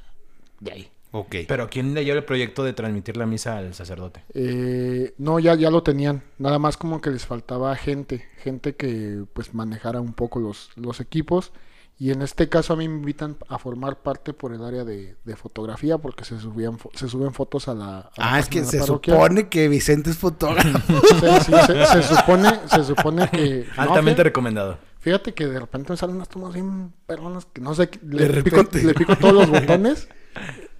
de 0.59 0.71
ahí. 0.71 0.89
Ok. 1.11 1.35
Pero 1.47 1.69
¿quién 1.69 1.93
leyó 1.93 2.15
el 2.15 2.23
proyecto 2.23 2.63
de 2.63 2.73
transmitir 2.73 3.17
la 3.17 3.27
misa 3.27 3.57
al 3.57 3.75
sacerdote? 3.75 4.23
Eh, 4.33 5.13
no, 5.19 5.39
ya, 5.39 5.53
ya 5.53 5.69
lo 5.69 5.83
tenían. 5.83 6.23
Nada 6.39 6.57
más 6.57 6.75
como 6.75 7.01
que 7.01 7.11
les 7.11 7.25
faltaba 7.25 7.75
gente, 7.75 8.27
gente 8.37 8.75
que 8.75 9.23
pues 9.33 9.53
manejara 9.53 10.01
un 10.01 10.13
poco 10.13 10.39
los, 10.39 10.71
los 10.75 10.99
equipos. 10.99 11.51
Y 11.99 12.11
en 12.11 12.21
este 12.23 12.49
caso 12.49 12.73
a 12.73 12.75
mí 12.75 12.87
me 12.89 12.95
invitan 12.95 13.37
a 13.47 13.59
formar 13.59 13.97
parte 13.97 14.33
por 14.33 14.51
el 14.53 14.63
área 14.65 14.83
de, 14.83 15.15
de 15.23 15.35
fotografía 15.35 15.97
porque 15.99 16.25
se 16.25 16.39
subían 16.39 16.77
se 16.95 17.07
suben 17.07 17.33
fotos 17.33 17.67
a 17.67 17.75
la, 17.75 17.99
a 17.99 18.11
la 18.17 18.33
Ah, 18.33 18.39
es 18.39 18.49
que 18.49 18.63
se 18.65 18.79
parroquia. 18.79 19.13
supone 19.13 19.47
que 19.47 19.67
Vicente 19.69 20.09
es 20.09 20.17
fotógrafo. 20.17 20.79
Se, 21.19 21.39
sí, 21.41 21.51
se- 21.67 21.85
se 22.03 22.15
supone, 22.15 22.49
se 22.67 22.83
supone 22.83 23.29
que. 23.29 23.67
no, 23.77 23.81
Altamente 23.83 24.23
recomendado. 24.23 24.79
fíjate 24.99 25.33
que 25.33 25.47
de 25.47 25.59
repente 25.59 25.93
me 25.93 25.97
salen 25.97 26.15
unas 26.17 26.29
tomas 26.29 26.53
bien 26.53 26.91
perronas 27.05 27.45
que 27.45 27.61
no 27.61 27.73
sé, 27.75 27.89
De 28.01 28.27
le, 28.27 28.43
pico, 28.43 28.63
le 28.73 28.93
pico 28.95 29.15
todos 29.15 29.33
los 29.47 29.49
botones 29.61 30.07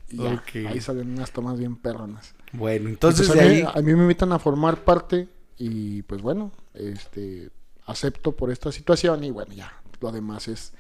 y 0.10 0.18
ya, 0.18 0.44
ahí 0.68 0.82
salen 0.82 1.12
unas 1.14 1.32
tomas 1.32 1.58
bien 1.60 1.76
perronas. 1.76 2.34
bueno, 2.54 2.90
Entonces, 2.90 3.28
entonces 3.30 3.48
de 3.48 3.62
a, 3.62 3.66
mí, 3.66 3.70
ahí. 3.72 3.80
a 3.80 3.82
mí 3.86 3.94
me 3.96 4.02
invitan 4.04 4.32
a 4.34 4.40
formar 4.40 4.78
parte 4.84 5.30
y 5.58 6.02
pues 6.04 6.22
bueno, 6.22 6.52
este 6.74 7.50
acepto 7.86 8.32
por 8.34 8.52
esta 8.52 8.72
situación 8.72 9.24
y 9.24 9.32
bueno, 9.32 9.54
ya, 9.54 9.72
lo 10.02 10.12
demás 10.12 10.48
es, 10.48 10.74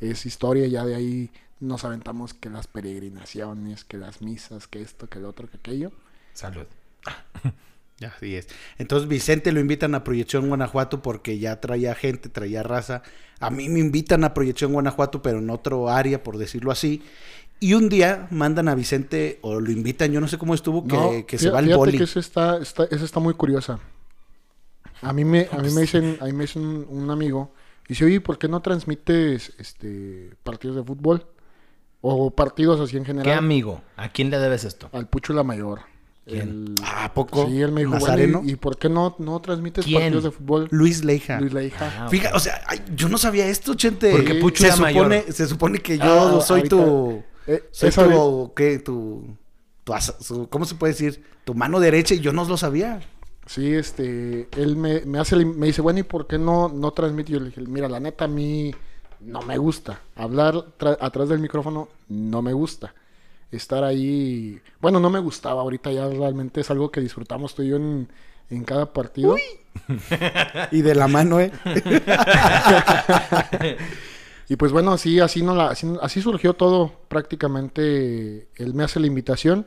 es 0.00 0.26
historia, 0.26 0.66
ya 0.66 0.84
de 0.84 0.94
ahí 0.94 1.30
nos 1.60 1.84
aventamos 1.84 2.34
que 2.34 2.50
las 2.50 2.66
peregrinaciones, 2.66 3.84
que 3.84 3.96
las 3.96 4.22
misas, 4.22 4.68
que 4.68 4.80
esto, 4.80 5.08
que 5.08 5.18
el 5.18 5.24
otro, 5.24 5.48
que 5.48 5.56
aquello. 5.56 5.92
Salud. 6.34 6.66
Así 8.06 8.36
es. 8.36 8.46
Entonces 8.78 9.08
Vicente 9.08 9.50
lo 9.50 9.58
invitan 9.58 9.94
a 9.94 10.04
Proyección 10.04 10.48
Guanajuato 10.48 11.02
porque 11.02 11.38
ya 11.38 11.60
traía 11.60 11.94
gente, 11.96 12.28
traía 12.28 12.62
raza. 12.62 13.02
A 13.40 13.50
mí 13.50 13.68
me 13.68 13.80
invitan 13.80 14.22
a 14.22 14.34
Proyección 14.34 14.72
Guanajuato, 14.72 15.20
pero 15.20 15.38
en 15.38 15.50
otro 15.50 15.88
área, 15.88 16.22
por 16.22 16.38
decirlo 16.38 16.70
así. 16.70 17.02
Y 17.60 17.74
un 17.74 17.88
día 17.88 18.28
mandan 18.30 18.68
a 18.68 18.76
Vicente, 18.76 19.40
o 19.42 19.60
lo 19.60 19.72
invitan, 19.72 20.12
yo 20.12 20.20
no 20.20 20.28
sé 20.28 20.38
cómo 20.38 20.54
estuvo, 20.54 20.86
que, 20.86 20.94
No, 20.94 21.26
que 21.26 21.38
se 21.38 21.50
va 21.50 21.58
al 21.58 21.74
boli. 21.74 21.98
que 21.98 22.04
eso 22.04 22.20
está, 22.20 22.58
está, 22.58 22.84
eso 22.84 23.04
está 23.04 23.18
muy 23.18 23.34
curiosa. 23.34 23.80
A 25.02 25.12
mí 25.12 25.24
me, 25.24 25.48
a 25.50 25.58
mí 25.58 25.70
me 25.70 25.80
dicen, 25.80 26.18
a 26.20 26.26
mí 26.26 26.32
me 26.32 26.44
dicen 26.44 26.86
un 26.88 27.10
amigo, 27.10 27.52
dice, 27.88 28.04
oye, 28.04 28.20
¿por 28.20 28.38
qué 28.38 28.48
no 28.48 28.60
transmites 28.62 29.52
este 29.58 30.30
partidos 30.42 30.76
de 30.76 30.84
fútbol? 30.84 31.26
O 32.00 32.30
partidos 32.30 32.80
así 32.80 32.96
en 32.96 33.02
¿Qué 33.02 33.08
general. 33.12 33.38
amigo? 33.38 33.82
¿A 33.96 34.08
quién 34.10 34.30
le 34.30 34.38
debes 34.38 34.64
esto? 34.64 34.88
Al 34.92 35.08
Pucho 35.08 35.32
la 35.32 35.42
Mayor. 35.42 35.80
¿Quién? 36.26 36.40
El- 36.40 36.74
Ah, 36.84 37.06
¿a 37.06 37.14
poco? 37.14 37.46
Sí, 37.46 37.60
él 37.60 37.72
me 37.72 37.80
dijo, 37.80 37.94
¿Nazareno? 37.94 38.38
bueno, 38.38 38.50
¿y, 38.50 38.52
y 38.52 38.56
por 38.56 38.76
qué 38.78 38.88
no, 38.88 39.16
no 39.18 39.40
transmites 39.40 39.84
¿Quién? 39.84 40.02
partidos 40.02 40.24
de 40.24 40.30
fútbol? 40.30 40.68
Luis 40.70 41.02
Leija. 41.04 41.40
Luis 41.40 41.52
la 41.52 41.62
hija. 41.64 42.04
Ah, 42.04 42.08
Fíjate, 42.08 42.36
o 42.36 42.38
sea, 42.38 42.60
ay, 42.66 42.82
yo 42.94 43.08
no 43.08 43.18
sabía 43.18 43.46
esto, 43.48 43.74
Chente. 43.74 44.10
Porque 44.12 44.34
Pucho 44.36 44.62
se 44.64 44.70
supone, 44.72 44.92
mayor. 44.92 45.32
se 45.32 45.46
supone 45.48 45.78
que 45.80 45.98
yo 45.98 46.38
Ah, 46.38 46.40
soy 46.42 46.58
ahorita- 46.60 46.76
tu, 46.76 47.22
Eh, 47.46 47.64
soy 47.72 47.88
esa 47.88 48.02
vez- 48.06 48.14
tu, 48.16 48.52
¿qué? 48.54 48.78
Tu, 48.78 49.24
tu 49.84 49.94
asa- 49.94 50.14
su- 50.20 50.48
¿cómo 50.50 50.66
se 50.66 50.74
puede 50.74 50.92
decir? 50.92 51.24
Tu 51.44 51.54
mano 51.54 51.80
derecha 51.80 52.14
y 52.14 52.20
yo 52.20 52.32
no 52.32 52.44
lo 52.44 52.56
sabía. 52.58 53.00
Sí, 53.48 53.74
este, 53.74 54.46
él 54.58 54.76
me, 54.76 55.00
me 55.06 55.18
hace, 55.18 55.42
me 55.42 55.68
dice, 55.68 55.80
bueno, 55.80 56.00
¿y 56.00 56.02
por 56.02 56.26
qué 56.26 56.36
no, 56.36 56.68
no 56.68 56.90
transmite? 56.90 57.32
Yo 57.32 57.40
le 57.40 57.46
dije, 57.46 57.62
mira, 57.62 57.88
la 57.88 57.98
neta 57.98 58.26
a 58.26 58.28
mí 58.28 58.74
no 59.20 59.40
me 59.40 59.56
gusta. 59.56 60.02
Hablar 60.16 60.66
atrás 61.00 61.30
del 61.30 61.38
micrófono 61.38 61.88
no 62.08 62.42
me 62.42 62.52
gusta. 62.52 62.94
Estar 63.50 63.84
ahí, 63.84 64.60
bueno, 64.82 65.00
no 65.00 65.08
me 65.08 65.18
gustaba, 65.18 65.62
ahorita 65.62 65.90
ya 65.90 66.06
realmente 66.08 66.60
es 66.60 66.70
algo 66.70 66.90
que 66.90 67.00
disfrutamos 67.00 67.54
tú 67.54 67.62
y 67.62 67.68
yo 67.68 67.76
en, 67.76 68.08
en 68.50 68.64
cada 68.64 68.92
partido. 68.92 69.34
y 70.70 70.82
de 70.82 70.94
la 70.94 71.08
mano, 71.08 71.40
¿eh? 71.40 71.50
y 74.50 74.56
pues 74.56 74.72
bueno, 74.72 74.92
así, 74.92 75.20
así, 75.20 75.42
no 75.42 75.54
la, 75.54 75.70
así, 75.70 76.20
surgió 76.20 76.52
todo 76.52 76.92
prácticamente. 77.08 78.48
Él 78.56 78.74
me 78.74 78.84
hace 78.84 79.00
la 79.00 79.06
invitación 79.06 79.66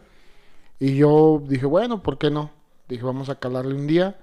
y 0.79 0.97
yo 0.97 1.41
dije, 1.47 1.65
bueno, 1.65 2.03
¿por 2.03 2.19
qué 2.19 2.29
no? 2.29 2.60
Dije, 2.91 3.05
vamos 3.05 3.29
a 3.29 3.35
calarle 3.35 3.73
un 3.73 3.87
día. 3.87 4.17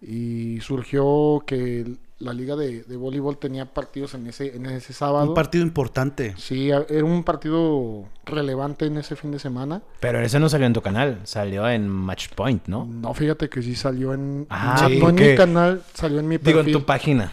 Y 0.00 0.58
surgió 0.62 1.42
que 1.46 1.96
la 2.18 2.32
liga 2.32 2.56
de, 2.56 2.82
voleibol 2.96 3.36
tenía 3.36 3.66
partidos 3.66 4.14
en 4.14 4.26
ese, 4.26 4.56
en 4.56 4.64
ese 4.64 4.94
sábado. 4.94 5.28
Un 5.28 5.34
partido 5.34 5.62
importante. 5.62 6.34
Sí, 6.38 6.70
era 6.70 7.04
un 7.04 7.24
partido 7.24 8.06
relevante 8.24 8.86
en 8.86 8.96
ese 8.96 9.16
fin 9.16 9.32
de 9.32 9.38
semana. 9.38 9.82
Pero 10.00 10.20
ese 10.20 10.40
no 10.40 10.48
salió 10.48 10.66
en 10.66 10.72
tu 10.72 10.80
canal, 10.80 11.20
salió 11.24 11.68
en 11.68 11.88
Match 11.88 12.30
Point, 12.34 12.68
¿no? 12.68 12.86
No, 12.86 13.12
fíjate 13.12 13.50
que 13.50 13.62
sí 13.62 13.74
salió 13.74 14.14
en... 14.14 14.46
Ah, 14.48 14.88
no, 14.98 15.10
en 15.10 15.14
mi 15.14 15.36
canal, 15.36 15.82
salió 15.92 16.20
en 16.20 16.28
mi 16.28 16.38
perfil. 16.38 16.64
Digo, 16.64 16.66
en 16.66 16.72
tu 16.72 16.86
página. 16.86 17.32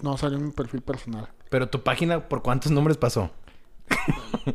No, 0.00 0.16
salió 0.16 0.38
en 0.38 0.46
mi 0.46 0.52
perfil 0.52 0.80
personal. 0.80 1.28
Pero 1.50 1.68
tu 1.68 1.82
página, 1.82 2.26
¿por 2.26 2.42
cuántos 2.42 2.72
nombres 2.72 2.96
pasó? 2.96 3.30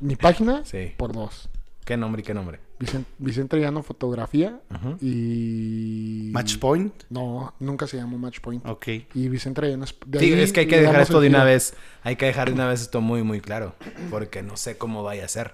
¿Mi 0.02 0.16
página? 0.16 0.66
Sí. 0.66 0.94
Por 0.98 1.14
dos. 1.14 1.50
¿Qué 1.86 1.98
nombre 1.98 2.22
y 2.22 2.26
qué 2.26 2.34
nombre? 2.34 2.65
Vicente, 2.78 3.10
Vicente 3.20 3.72
Fotografía 3.84 4.60
y... 5.02 6.30
¿Match 6.32 6.58
Point? 6.58 7.04
No, 7.10 7.54
nunca 7.60 7.88
se 7.88 7.98
llamó 7.98 8.18
Match 8.18 8.42
Point. 8.42 8.66
Ok. 8.68 8.88
Y 9.14 9.30
Vicente 9.30 9.62
Arellano... 9.62 9.86
sí, 9.86 10.34
es 10.34 10.52
que 10.52 10.62
hay 10.62 10.68
que 10.68 10.82
dejar 10.82 11.02
esto 11.02 11.22
de 11.22 11.30
una 11.30 11.44
vez. 11.44 11.74
Hay 12.04 12.18
que 12.18 12.26
dejar 12.26 12.50
de 12.50 12.54
una 12.54 12.68
vez 12.68 12.82
esto 12.82 13.00
muy, 13.00 13.24
muy 13.24 13.40
claro. 13.40 13.76
Porque 14.10 14.44
no 14.44 14.58
sé 14.58 14.78
cómo 14.78 15.04
vaya 15.04 15.26
a 15.26 15.30
ser. 15.30 15.54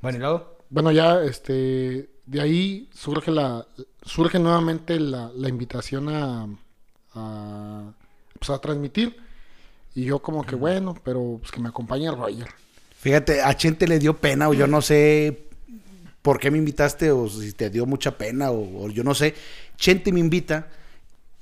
Bueno, 0.00 0.18
¿y 0.18 0.20
luego? 0.20 0.58
Bueno, 0.70 0.92
ya, 0.92 1.22
este... 1.22 2.10
De 2.24 2.40
ahí 2.40 2.88
surge 2.94 3.30
la... 3.30 3.66
Surge 4.02 4.38
nuevamente 4.38 4.98
la, 4.98 5.30
la 5.34 5.48
invitación 5.48 6.08
a... 6.08 6.46
a 7.14 7.92
pues 8.38 8.48
a 8.48 8.58
transmitir. 8.58 9.16
Y 9.94 10.04
yo 10.04 10.20
como 10.20 10.44
que, 10.44 10.54
bueno, 10.54 10.94
pero 11.04 11.38
pues 11.40 11.52
que 11.52 11.60
me 11.60 11.68
acompañe 11.68 12.10
Roger. 12.10 12.48
Fíjate, 12.96 13.42
a 13.42 13.54
Chente 13.56 13.86
le 13.86 13.98
dio 13.98 14.16
pena 14.16 14.48
o 14.48 14.54
yo 14.54 14.66
no 14.66 14.80
sé 14.80 15.49
por 16.22 16.38
qué 16.38 16.50
me 16.50 16.58
invitaste 16.58 17.10
o 17.10 17.28
si 17.28 17.52
te 17.52 17.70
dio 17.70 17.86
mucha 17.86 18.16
pena 18.16 18.50
o, 18.50 18.88
yo 18.90 19.04
no 19.04 19.14
sé. 19.14 19.34
Chente 19.76 20.12
me 20.12 20.20
invita 20.20 20.68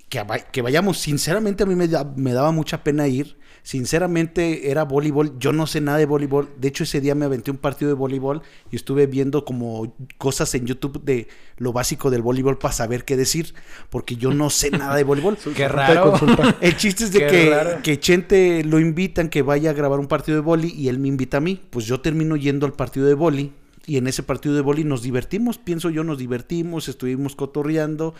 que, 0.08 0.25
que 0.52 0.62
vayamos. 0.62 0.99
Sinceramente 0.99 1.62
a 1.62 1.66
mí 1.66 1.75
me, 1.75 1.88
me 2.16 2.32
daba 2.32 2.52
mucha 2.52 2.82
pena 2.82 3.08
ir 3.08 3.38
Sinceramente 3.68 4.70
era 4.70 4.85
voleibol, 4.85 5.38
yo 5.38 5.52
no 5.52 5.66
sé 5.66 5.82
nada 5.82 5.99
de 5.99 6.06
voleibol, 6.06 6.49
de 6.56 6.68
hecho 6.68 6.85
ese 6.85 7.02
día 7.02 7.14
me 7.14 7.26
aventé 7.26 7.50
un 7.50 7.58
partido 7.58 7.90
de 7.90 7.94
voleibol 7.94 8.40
y 8.70 8.76
estuve 8.76 9.06
viendo 9.06 9.44
como 9.44 9.94
cosas 10.16 10.54
en 10.54 10.64
YouTube 10.64 11.02
de 11.04 11.28
lo 11.58 11.75
básico 11.75 12.11
del 12.11 12.23
voleibol 12.23 12.56
para 12.56 12.73
saber 12.73 13.04
qué 13.04 13.14
decir, 13.14 13.52
porque 13.90 14.16
yo 14.16 14.32
no 14.32 14.49
sé 14.49 14.70
nada 14.70 14.97
de 14.97 15.04
voleibol. 15.04 15.37
qué 15.54 15.68
raro. 15.68 16.14
El 16.62 16.78
chiste 16.78 17.04
es 17.04 17.12
de 17.12 17.26
que, 17.26 17.78
que 17.82 18.00
Chente 18.00 18.64
lo 18.64 18.80
invitan 18.80 19.28
que 19.28 19.42
vaya 19.42 19.68
a 19.68 19.75
grabar 19.75 19.99
un 19.99 20.06
partido 20.08 20.37
de 20.37 20.42
boli 20.42 20.73
y 20.75 20.88
él 20.88 20.99
me 20.99 21.08
invita 21.08 21.37
a 21.37 21.40
mí, 21.40 21.61
pues 21.68 21.85
yo 21.85 22.00
termino 22.00 22.37
yendo 22.37 22.64
al 22.64 22.73
partido 22.73 23.06
de 23.06 23.12
boli 23.12 23.52
y 23.88 23.97
en 23.97 24.07
ese 24.07 24.23
partido 24.23 24.54
de 24.54 24.61
boli 24.61 24.85
nos 24.85 25.00
divertimos, 25.00 25.57
pienso 25.57 25.88
yo, 25.88 26.04
nos 26.04 26.18
divertimos, 26.18 26.88
estuvimos 26.88 27.35
cotorreando 27.35 28.14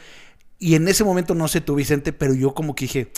y 0.59 0.77
en 0.77 0.89
ese 0.89 1.05
momento 1.05 1.35
no 1.35 1.47
sé 1.47 1.61
tú 1.61 1.75
Vicente, 1.75 2.15
pero 2.15 2.33
yo 2.33 2.55
como 2.55 2.75
que 2.75 2.87
dije, 2.87 3.13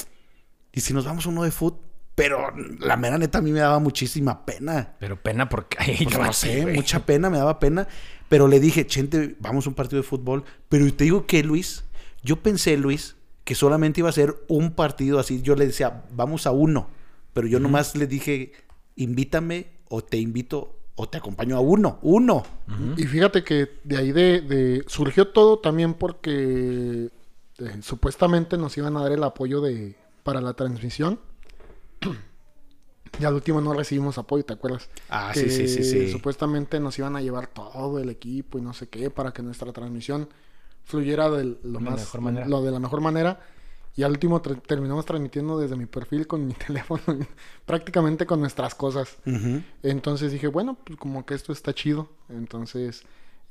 ¿y 0.72 0.80
si 0.80 0.92
nos 0.92 1.04
vamos 1.04 1.26
uno 1.26 1.44
de 1.44 1.52
fútbol? 1.52 1.80
Pero 2.16 2.52
la 2.80 2.96
mera 2.96 3.18
neta 3.18 3.38
a 3.38 3.40
mí 3.40 3.52
me 3.52 3.60
daba 3.60 3.78
muchísima 3.78 4.44
pena. 4.44 4.96
Pero 4.98 5.22
pena 5.22 5.48
porque... 5.48 5.78
Pues 6.02 6.18
no 6.18 6.32
sé, 6.32 6.66
mucha 6.66 7.06
pena, 7.06 7.30
me 7.30 7.38
daba 7.38 7.60
pena. 7.60 7.86
Pero 8.28 8.48
le 8.48 8.58
dije, 8.58 8.84
Chente, 8.84 9.36
vamos 9.38 9.66
a 9.66 9.70
un 9.70 9.76
partido 9.76 10.02
de 10.02 10.08
fútbol. 10.08 10.44
Pero 10.68 10.92
te 10.92 11.04
digo 11.04 11.26
que, 11.26 11.44
Luis, 11.44 11.84
yo 12.22 12.42
pensé, 12.42 12.76
Luis, 12.76 13.16
que 13.44 13.54
solamente 13.54 14.00
iba 14.00 14.08
a 14.08 14.12
ser 14.12 14.34
un 14.48 14.72
partido 14.72 15.20
así. 15.20 15.40
Yo 15.40 15.54
le 15.54 15.66
decía, 15.66 16.02
vamos 16.10 16.46
a 16.46 16.50
uno. 16.50 16.90
Pero 17.32 17.46
yo 17.46 17.60
nomás 17.60 17.94
le 17.94 18.08
dije, 18.08 18.52
invítame 18.96 19.68
o 19.88 20.02
te 20.02 20.18
invito 20.18 20.79
o 21.00 21.08
te 21.08 21.16
acompaño 21.16 21.56
a 21.56 21.60
uno. 21.60 21.98
Uno. 22.02 22.42
Y 22.98 23.04
fíjate 23.04 23.42
que 23.42 23.78
de 23.84 23.96
ahí 23.96 24.12
de, 24.12 24.84
surgió 24.86 25.28
todo 25.28 25.58
también 25.58 25.94
porque 25.94 27.08
eh, 27.58 27.78
supuestamente 27.80 28.58
nos 28.58 28.76
iban 28.76 28.98
a 28.98 29.02
dar 29.02 29.12
el 29.12 29.24
apoyo 29.24 29.62
de 29.62 29.96
para 30.22 30.42
la 30.42 30.52
transmisión 30.52 31.18
y 33.18 33.24
al 33.24 33.32
último 33.32 33.62
no 33.62 33.72
recibimos 33.72 34.18
apoyo, 34.18 34.44
¿te 34.44 34.52
acuerdas? 34.52 34.90
Ah, 35.08 35.32
sí, 35.34 35.48
sí, 35.48 35.68
sí, 35.68 36.12
Supuestamente 36.12 36.78
nos 36.80 36.98
iban 36.98 37.16
a 37.16 37.22
llevar 37.22 37.46
todo 37.46 37.98
el 37.98 38.10
equipo 38.10 38.58
y 38.58 38.60
no 38.60 38.74
sé 38.74 38.88
qué 38.88 39.08
para 39.10 39.32
que 39.32 39.42
nuestra 39.42 39.72
transmisión 39.72 40.28
fluyera 40.84 41.30
de 41.30 41.56
lo 41.62 41.80
más 41.80 42.14
lo 42.46 42.62
de 42.62 42.70
la 42.70 42.78
mejor 42.78 43.00
manera. 43.00 43.40
Y 43.96 44.02
al 44.02 44.12
último 44.12 44.40
terminamos 44.40 45.04
transmitiendo 45.04 45.58
desde 45.58 45.76
mi 45.76 45.86
perfil 45.86 46.26
con 46.26 46.46
mi 46.46 46.52
teléfono, 46.66 47.02
prácticamente 47.66 48.26
con 48.26 48.40
nuestras 48.40 48.74
cosas. 48.74 49.16
Entonces 49.82 50.32
dije, 50.32 50.46
bueno, 50.46 50.76
pues 50.84 50.98
como 50.98 51.26
que 51.26 51.34
esto 51.34 51.52
está 51.52 51.74
chido. 51.74 52.08
Entonces, 52.28 53.02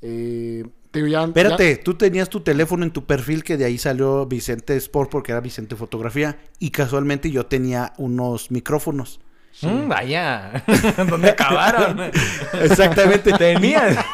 eh, 0.02 0.64
Espérate, 0.92 1.76
tú 1.76 1.94
tenías 1.94 2.28
tu 2.28 2.40
teléfono 2.40 2.84
en 2.84 2.90
tu 2.90 3.04
perfil 3.06 3.44
que 3.44 3.56
de 3.56 3.64
ahí 3.64 3.78
salió 3.78 4.26
Vicente 4.26 4.76
Sport 4.76 5.08
porque 5.08 5.30
era 5.30 5.40
Vicente 5.40 5.76
Fotografía 5.76 6.36
y 6.58 6.70
casualmente 6.70 7.30
yo 7.30 7.46
tenía 7.46 7.92
unos 7.96 8.50
micrófonos. 8.50 9.20
Mm, 9.62 9.88
vaya, 9.88 10.64
¿dónde 11.08 11.30
acabaron? 11.30 12.00
Exactamente. 12.60 13.32
¿Tenías? 13.34 14.04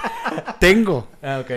Tengo. 0.60 1.08
Ah, 1.22 1.40
ok, 1.42 1.50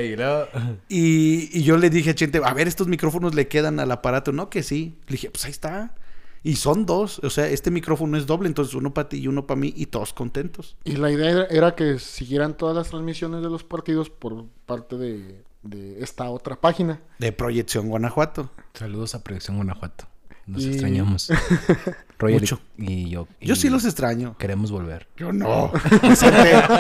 y, 0.90 1.58
y, 1.58 1.64
yo 1.64 1.78
le 1.78 1.90
dije 1.90 2.12
a 2.12 2.16
Chente, 2.16 2.42
a 2.44 2.54
ver, 2.54 2.68
estos 2.68 2.88
micrófonos 2.88 3.36
le 3.36 3.48
quedan 3.48 3.80
al 3.80 3.92
aparato. 3.92 4.32
No, 4.32 4.50
que 4.50 4.64
sí. 4.64 4.98
Le 5.08 5.14
dije, 5.14 5.30
pues 5.30 5.46
ahí 5.46 5.52
está. 5.52 5.94
Y 6.44 6.56
son 6.56 6.86
dos, 6.86 7.20
o 7.20 7.30
sea, 7.30 7.48
este 7.48 7.70
micrófono 7.70 8.18
es 8.18 8.26
doble, 8.26 8.48
entonces 8.48 8.74
uno 8.74 8.94
para 8.94 9.10
ti 9.10 9.18
y 9.18 9.28
uno 9.28 9.46
para 9.46 9.60
mí 9.60 9.74
y 9.76 9.88
todos 9.88 10.14
contentos. 10.14 10.78
Y 10.86 10.96
la 10.96 11.12
idea 11.12 11.46
era 11.50 11.76
que 11.76 12.00
siguieran 12.00 12.56
todas 12.56 12.76
las 12.76 12.90
transmisiones 12.90 13.42
de 13.42 13.50
los 13.50 13.64
partidos 13.64 14.10
por 14.10 14.46
parte 14.66 14.96
de, 14.98 15.44
esta 16.02 16.30
otra 16.30 16.56
página. 16.56 17.02
De 17.20 17.34
Proyección 17.34 17.90
Guanajuato. 17.90 18.50
Saludos 18.74 19.16
a 19.16 19.24
Proyección 19.24 19.58
Guanajuato. 19.58 20.06
Nos 20.46 20.64
extrañamos. 20.64 21.30
Mucho. 22.22 22.60
Y, 22.78 23.10
yo. 23.10 23.28
yo 23.42 23.56
sí 23.56 23.70
los 23.70 23.86
extraño. 23.86 24.36
Queremos 24.38 24.72
volver. 24.72 25.08
Yo 25.18 25.32
no. 25.32 25.72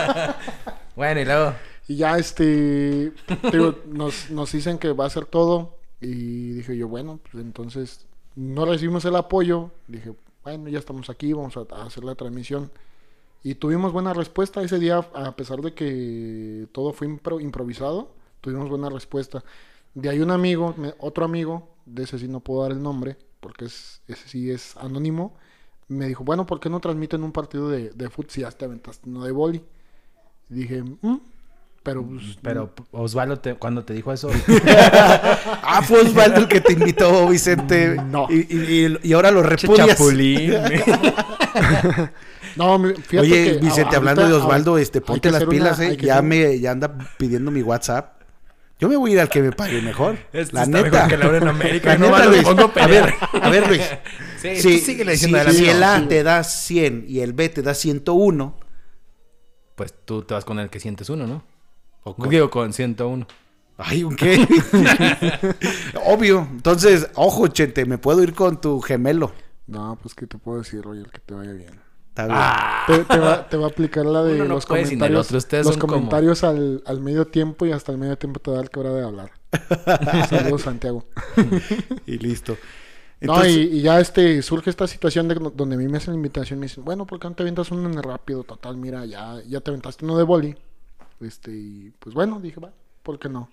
bueno, 0.95 1.19
y 1.19 1.25
luego. 1.25 1.53
Y 1.89 1.95
ya 1.95 2.19
este. 2.19 3.13
nos, 3.87 4.29
nos 4.29 4.51
dicen 4.51 4.77
que 4.77 4.93
va 4.93 5.07
a 5.07 5.09
ser 5.09 5.25
todo. 5.25 5.75
Y 5.99 6.51
dije 6.51 6.77
yo, 6.77 6.87
bueno, 6.87 7.19
pues 7.23 7.43
entonces 7.43 8.05
no 8.35 8.63
recibimos 8.65 9.03
el 9.05 9.15
apoyo. 9.15 9.71
Dije, 9.87 10.13
bueno, 10.43 10.69
ya 10.69 10.77
estamos 10.77 11.09
aquí, 11.09 11.33
vamos 11.33 11.57
a, 11.57 11.61
hacer 11.83 12.03
la 12.03 12.13
transmisión. 12.13 12.71
Y 13.41 13.55
tuvimos 13.55 13.91
buena 13.91 14.13
respuesta 14.13 14.61
ese 14.61 14.77
día, 14.77 14.97
a 14.97 15.35
pesar 15.35 15.61
de 15.61 15.73
que 15.73 16.67
todo 16.73 16.93
fue 16.93 17.07
improvisado, 17.07 18.11
tuvimos 18.39 18.69
buena 18.69 18.89
respuesta. 18.89 19.43
De 19.95 20.09
ahí 20.09 20.19
un 20.19 20.29
amigo, 20.29 20.75
otro 20.99 21.25
amigo, 21.25 21.69
de 21.87 22.03
ese 22.03 22.19
sí 22.19 22.27
no 22.27 22.41
puedo 22.41 22.61
dar 22.61 22.71
el 22.71 22.83
nombre, 22.83 23.17
porque 23.39 23.65
es, 23.65 24.03
ese 24.07 24.27
sí 24.27 24.51
es 24.51 24.77
anónimo, 24.77 25.33
me 25.87 26.07
dijo, 26.07 26.23
bueno, 26.23 26.45
¿por 26.45 26.59
qué 26.59 26.69
no 26.69 26.79
transmiten 26.81 27.23
un 27.23 27.31
partido 27.31 27.67
de, 27.67 27.89
de 27.89 28.09
fútbol 28.11 28.29
si 28.29 28.41
ya 28.41 28.51
te 28.51 28.65
aventaste 28.65 29.09
no 29.09 29.23
de 29.23 29.31
boli? 29.31 29.63
dije, 30.49 30.83
mm, 30.83 31.17
pero, 31.83 32.05
pues, 32.05 32.37
pero 32.41 32.73
Osvaldo, 32.91 33.39
cuando 33.57 33.83
te 33.83 33.93
dijo 33.93 34.11
eso. 34.11 34.29
ah, 35.63 35.81
fue 35.83 36.01
Osvaldo 36.01 36.41
el 36.41 36.47
que 36.47 36.61
te 36.61 36.73
invitó, 36.73 37.27
Vicente. 37.27 37.95
No. 37.95 38.27
Y, 38.29 39.13
ahora 39.13 39.31
lo 39.31 39.43
repudias. 39.43 39.89
Chapulín. 39.89 40.53
no, 42.57 42.79
fíjate 42.79 43.19
Oye, 43.19 43.59
Vicente, 43.61 43.95
hablando 43.95 44.27
de 44.27 44.33
Osvaldo, 44.33 44.77
este, 44.77 45.01
ponte 45.01 45.31
las 45.31 45.45
pilas, 45.45 45.79
eh. 45.79 45.97
Ya 45.97 46.21
me 46.21 46.59
ya 46.59 46.71
anda 46.71 46.97
pidiendo 47.17 47.51
mi 47.51 47.61
WhatsApp. 47.61 48.19
Yo 48.79 48.87
me 48.87 48.95
voy 48.95 49.11
a 49.11 49.13
ir 49.15 49.19
al 49.19 49.29
que 49.29 49.41
me 49.41 49.51
pague 49.51 49.81
mejor. 49.81 50.17
la 50.51 50.65
neta. 50.65 51.07
Que 51.07 51.17
la 51.17 51.35
en 51.35 51.47
América. 51.47 51.97
no 51.97 52.11
neta, 52.11 52.25
Luis. 52.25 52.47
A 52.47 52.87
ver, 52.87 53.13
a 53.41 53.49
ver, 53.49 53.67
Luis. 53.67 53.81
Sí, 54.39 54.55
sí, 54.55 54.95
diciendo 54.95 55.51
si, 55.51 55.57
si 55.57 55.69
el 55.69 55.83
A 55.83 56.07
te 56.07 56.23
da 56.23 56.45
100 56.45 57.07
y 57.09 57.19
el 57.19 57.33
B 57.33 57.49
te 57.49 57.61
da 57.61 57.73
101, 57.73 58.57
pues 59.75 59.93
tú 60.05 60.21
te 60.21 60.33
vas 60.33 60.45
con 60.45 60.59
el 60.59 60.69
que 60.69 60.79
sientes 60.79 61.09
uno, 61.09 61.27
¿no? 61.27 61.43
O 62.03 62.15
con... 62.15 62.29
Digo, 62.29 62.49
con 62.49 62.73
101. 62.73 63.27
Ay, 63.81 64.03
¿un 64.03 64.15
qué? 64.15 64.45
Obvio. 66.05 66.45
Entonces, 66.51 67.09
ojo, 67.15 67.47
Chente, 67.47 67.85
me 67.85 67.97
puedo 67.97 68.21
ir 68.21 68.33
con 68.33 68.59
tu 68.59 68.81
gemelo. 68.81 69.31
No, 69.67 69.97
pues, 70.01 70.13
¿qué 70.13 70.27
te 70.27 70.37
puedo 70.37 70.57
decir, 70.57 70.81
Roger? 70.81 71.09
Que 71.09 71.19
te 71.19 71.33
vaya 71.33 71.53
bien. 71.53 71.79
Está 72.09 72.25
bien. 72.25 72.37
Ah. 72.37 72.83
Te, 72.87 73.17
va, 73.17 73.47
te, 73.47 73.55
va, 73.55 73.65
a 73.67 73.69
aplicar 73.69 74.05
la 74.05 74.23
de 74.23 74.45
los 74.45 74.65
comentarios, 74.65 75.31
los 75.31 75.77
comentarios 75.77 76.43
al, 76.43 76.83
al, 76.85 76.99
medio 76.99 77.27
tiempo 77.27 77.65
y 77.65 77.71
hasta 77.71 77.93
el 77.93 77.99
medio 77.99 78.17
tiempo 78.17 78.41
te 78.41 78.51
da 78.51 78.59
el 78.59 78.69
que 78.69 78.79
hora 78.81 78.93
de 78.93 79.03
hablar. 79.03 79.31
Saludos, 80.29 80.63
Santiago. 80.63 81.05
y 82.05 82.17
listo. 82.17 82.57
no, 83.21 83.45
y, 83.45 83.81
ya 83.81 84.01
este 84.01 84.41
surge 84.41 84.71
esta 84.71 84.87
situación 84.87 85.29
de 85.29 85.35
donde 85.35 85.75
a 85.75 85.77
mí 85.77 85.87
me 85.87 85.99
hacen 85.99 86.13
la 86.13 86.17
invitación 86.17 86.57
y 86.57 86.61
me 86.61 86.65
dicen, 86.65 86.83
bueno, 86.83 87.05
¿por 87.05 87.19
qué 87.19 87.29
no 87.29 87.35
te 87.35 87.43
aventas 87.43 87.71
uno 87.71 87.87
en 87.87 88.03
rápido? 88.03 88.43
Total, 88.43 88.75
mira, 88.75 89.05
ya, 89.05 89.41
ya 89.47 89.61
te 89.61 89.71
aventaste 89.71 90.03
uno 90.03 90.17
de 90.17 90.23
boli. 90.23 90.57
Este, 91.21 91.51
y 91.51 91.93
pues 91.99 92.15
bueno, 92.15 92.39
dije, 92.39 92.59
va, 92.59 92.71
¿por 93.03 93.19
qué 93.19 93.29
no? 93.29 93.49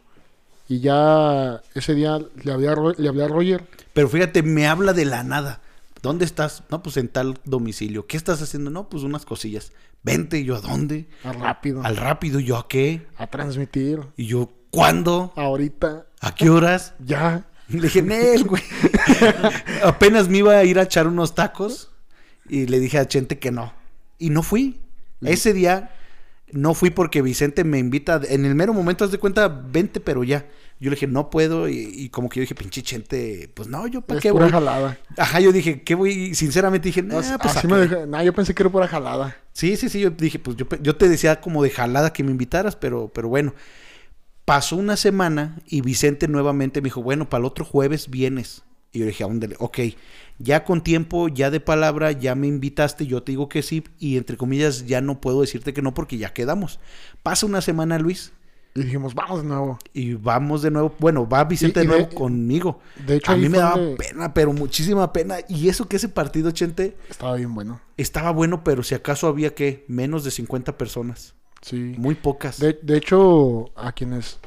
Y 0.68 0.80
ya 0.80 1.62
ese 1.74 1.94
día 1.94 2.18
le 2.42 2.52
hablé, 2.52 2.68
a, 2.68 2.74
le 2.96 3.08
hablé 3.08 3.24
a 3.24 3.28
Roger. 3.28 3.64
Pero 3.92 4.08
fíjate, 4.08 4.42
me 4.42 4.66
habla 4.66 4.92
de 4.92 5.04
la 5.04 5.22
nada. 5.22 5.60
¿Dónde 6.02 6.24
estás? 6.24 6.62
No, 6.70 6.82
pues 6.82 6.96
en 6.96 7.08
tal 7.08 7.38
domicilio. 7.44 8.06
¿Qué 8.06 8.16
estás 8.16 8.42
haciendo? 8.42 8.70
No, 8.70 8.88
pues 8.88 9.02
unas 9.02 9.24
cosillas. 9.24 9.72
Vente, 10.02 10.38
¿y 10.38 10.44
yo, 10.44 10.56
¿a 10.56 10.60
dónde? 10.60 11.08
Al 11.24 11.40
rápido. 11.40 11.82
Al 11.82 11.96
rápido, 11.96 12.40
¿yo 12.40 12.56
a 12.56 12.68
qué? 12.68 13.06
A 13.16 13.26
transmitir. 13.26 14.00
Y 14.16 14.26
yo, 14.26 14.50
¿cuándo? 14.70 15.32
Ahorita. 15.36 16.06
¿A 16.20 16.34
qué 16.34 16.50
horas? 16.50 16.94
Ya. 17.04 17.44
Le 17.68 17.82
dije, 17.82 18.02
Nel, 18.02 18.44
güey. 18.44 18.62
Apenas 19.84 20.28
me 20.28 20.38
iba 20.38 20.56
a 20.56 20.64
ir 20.64 20.78
a 20.78 20.82
echar 20.82 21.08
unos 21.08 21.34
tacos 21.34 21.90
y 22.48 22.66
le 22.66 22.78
dije 22.78 22.98
a 22.98 23.08
Chente 23.08 23.38
que 23.38 23.50
no. 23.50 23.72
Y 24.18 24.30
no 24.30 24.42
fui. 24.42 24.80
Ese 25.22 25.52
día 25.52 25.95
no 26.52 26.74
fui 26.74 26.90
porque 26.90 27.22
Vicente 27.22 27.64
me 27.64 27.78
invita. 27.78 28.20
En 28.28 28.44
el 28.44 28.54
mero 28.54 28.72
momento, 28.72 29.04
haz 29.04 29.10
de 29.10 29.18
cuenta, 29.18 29.48
vente, 29.48 30.00
pero 30.00 30.24
ya. 30.24 30.46
Yo 30.78 30.90
le 30.90 30.96
dije, 30.96 31.06
no 31.06 31.30
puedo. 31.30 31.68
Y, 31.68 32.08
como 32.10 32.28
que 32.28 32.38
yo 32.38 32.42
dije, 32.42 32.54
pinche 32.54 32.82
Chente, 32.82 33.50
pues 33.54 33.68
no, 33.68 33.86
yo 33.86 34.02
para 34.02 34.20
qué 34.20 34.30
pura 34.30 34.48
jalada. 34.48 34.98
Ajá, 35.16 35.40
yo 35.40 35.50
dije, 35.52 35.82
¿qué 35.82 35.94
voy? 35.94 36.34
Sinceramente 36.34 36.88
dije, 36.88 37.02
no, 37.02 37.16
pues. 37.16 37.56
Así 37.56 37.66
me 37.66 37.78
dejé... 37.78 38.06
nah, 38.06 38.22
yo 38.22 38.32
pensé 38.32 38.54
que 38.54 38.62
era 38.62 38.70
pura 38.70 38.86
jalada. 38.86 39.36
Sí, 39.52 39.76
sí, 39.76 39.88
sí. 39.88 40.00
Yo 40.00 40.10
dije, 40.10 40.38
pues 40.38 40.56
yo, 40.56 40.66
yo 40.82 40.96
te 40.96 41.08
decía 41.08 41.40
como 41.40 41.62
de 41.62 41.70
jalada 41.70 42.12
que 42.12 42.22
me 42.22 42.30
invitaras, 42.30 42.76
pero, 42.76 43.10
pero 43.12 43.28
bueno. 43.28 43.54
Pasó 44.44 44.76
una 44.76 44.96
semana 44.96 45.58
y 45.66 45.80
Vicente 45.80 46.28
nuevamente 46.28 46.80
me 46.80 46.86
dijo, 46.86 47.02
bueno, 47.02 47.28
para 47.28 47.40
el 47.40 47.46
otro 47.46 47.64
jueves 47.64 48.08
vienes. 48.08 48.62
Y 48.96 49.00
yo 49.00 49.06
dije, 49.06 49.24
¿a 49.24 49.26
dónde? 49.26 49.54
Ok, 49.58 49.78
ya 50.38 50.64
con 50.64 50.82
tiempo, 50.82 51.28
ya 51.28 51.50
de 51.50 51.60
palabra, 51.60 52.12
ya 52.12 52.34
me 52.34 52.46
invitaste, 52.46 53.06
yo 53.06 53.22
te 53.22 53.32
digo 53.32 53.46
que 53.50 53.60
sí, 53.60 53.84
y 53.98 54.16
entre 54.16 54.38
comillas 54.38 54.86
ya 54.86 55.02
no 55.02 55.20
puedo 55.20 55.42
decirte 55.42 55.74
que 55.74 55.82
no 55.82 55.92
porque 55.92 56.16
ya 56.16 56.32
quedamos. 56.32 56.80
Pasa 57.22 57.44
una 57.44 57.60
semana, 57.60 57.98
Luis. 57.98 58.32
Y 58.74 58.84
dijimos, 58.84 59.14
vamos 59.14 59.42
de 59.42 59.48
nuevo. 59.48 59.78
Y 59.92 60.14
vamos 60.14 60.62
de 60.62 60.70
nuevo. 60.70 60.94
Bueno, 60.98 61.28
va 61.28 61.44
Vicente 61.44 61.80
de 61.80 61.86
nuevo 61.86 62.08
conmigo. 62.08 62.80
De 63.06 63.16
hecho, 63.16 63.32
a 63.32 63.36
mí 63.36 63.50
me 63.50 63.58
daba 63.58 63.76
pena, 63.98 64.32
pero 64.32 64.54
muchísima 64.54 65.12
pena. 65.12 65.36
Y 65.46 65.68
eso 65.68 65.88
que 65.88 65.96
ese 65.96 66.08
partido, 66.08 66.50
Chente. 66.50 66.96
Estaba 67.10 67.36
bien 67.36 67.54
bueno. 67.54 67.82
Estaba 67.98 68.30
bueno, 68.30 68.64
pero 68.64 68.82
si 68.82 68.94
acaso 68.94 69.26
había 69.26 69.54
que 69.54 69.84
menos 69.88 70.24
de 70.24 70.30
50 70.30 70.78
personas. 70.78 71.34
Sí. 71.60 71.94
Muy 71.98 72.14
pocas. 72.14 72.60
De, 72.60 72.96
hecho, 72.96 73.70
a 73.76 73.92
quienes 73.92 74.38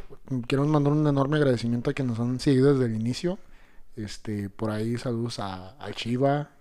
quiero 0.47 0.65
mandar 0.65 0.93
un 0.93 1.05
enorme 1.05 1.37
agradecimiento 1.37 1.91
a 1.91 1.93
quienes 1.93 2.17
nos 2.17 2.27
han 2.27 2.39
seguido 2.39 2.73
desde 2.73 2.85
el 2.85 2.99
inicio. 2.99 3.37
Este, 3.95 4.49
por 4.49 4.71
ahí 4.71 4.97
saludos 4.97 5.39
a, 5.39 5.75
a 5.83 5.91
Chiva, 5.91 6.51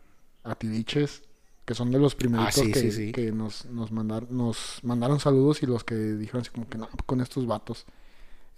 a 0.44 0.54
Tidiches, 0.54 1.23
que 1.64 1.75
son 1.75 1.90
de 1.90 1.99
los 1.99 2.14
primeritos 2.14 2.58
ah, 2.58 3.12
que, 3.12 3.30
nos, 3.32 3.66
nos, 3.66 3.92
nos 3.92 4.80
mandaron 4.82 5.20
saludos 5.20 5.62
y 5.62 5.66
los 5.66 5.85
que 5.85 5.94
dijeron 5.94 6.40
así 6.40 6.50
como 6.50 6.68
que 6.68 6.78
no, 6.78 6.88
con 7.06 7.20
estos 7.20 7.47
vatos. 7.47 7.85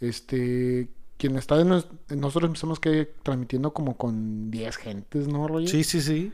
Este, 0.00 0.88
quien 1.20 1.36
está 1.36 1.58
de 1.58 1.64
nosotros 1.64 2.48
empezamos 2.48 2.80
que 2.80 3.12
transmitiendo 3.22 3.74
como 3.74 3.96
con 3.98 4.50
10 4.50 4.76
gentes, 4.76 5.28
¿no, 5.28 5.46
Roger? 5.46 5.68
Sí, 5.68 5.84
sí, 5.84 6.00
sí. 6.00 6.32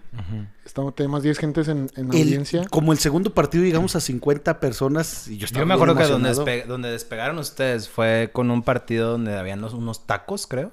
Estamos, 0.64 0.94
tenemos 0.94 1.24
10 1.24 1.38
gentes 1.38 1.66
en, 1.66 1.90
en 1.96 2.06
audiencia. 2.06 2.64
Como 2.70 2.92
el 2.92 2.98
segundo 2.98 3.34
partido 3.34 3.64
llegamos 3.64 3.96
a 3.96 4.00
50 4.00 4.60
personas 4.60 5.26
y 5.26 5.38
yo 5.38 5.46
estaba 5.46 5.62
Yo 5.62 5.66
me 5.66 5.74
acuerdo 5.74 5.96
que 5.96 6.04
donde, 6.04 6.62
donde, 6.62 6.90
despegaron 6.90 7.38
ustedes 7.38 7.88
fue 7.88 8.30
con 8.32 8.50
un 8.52 8.62
partido 8.62 9.10
donde 9.10 9.36
habían 9.36 9.64
unos 9.64 10.06
tacos, 10.06 10.46
creo. 10.46 10.72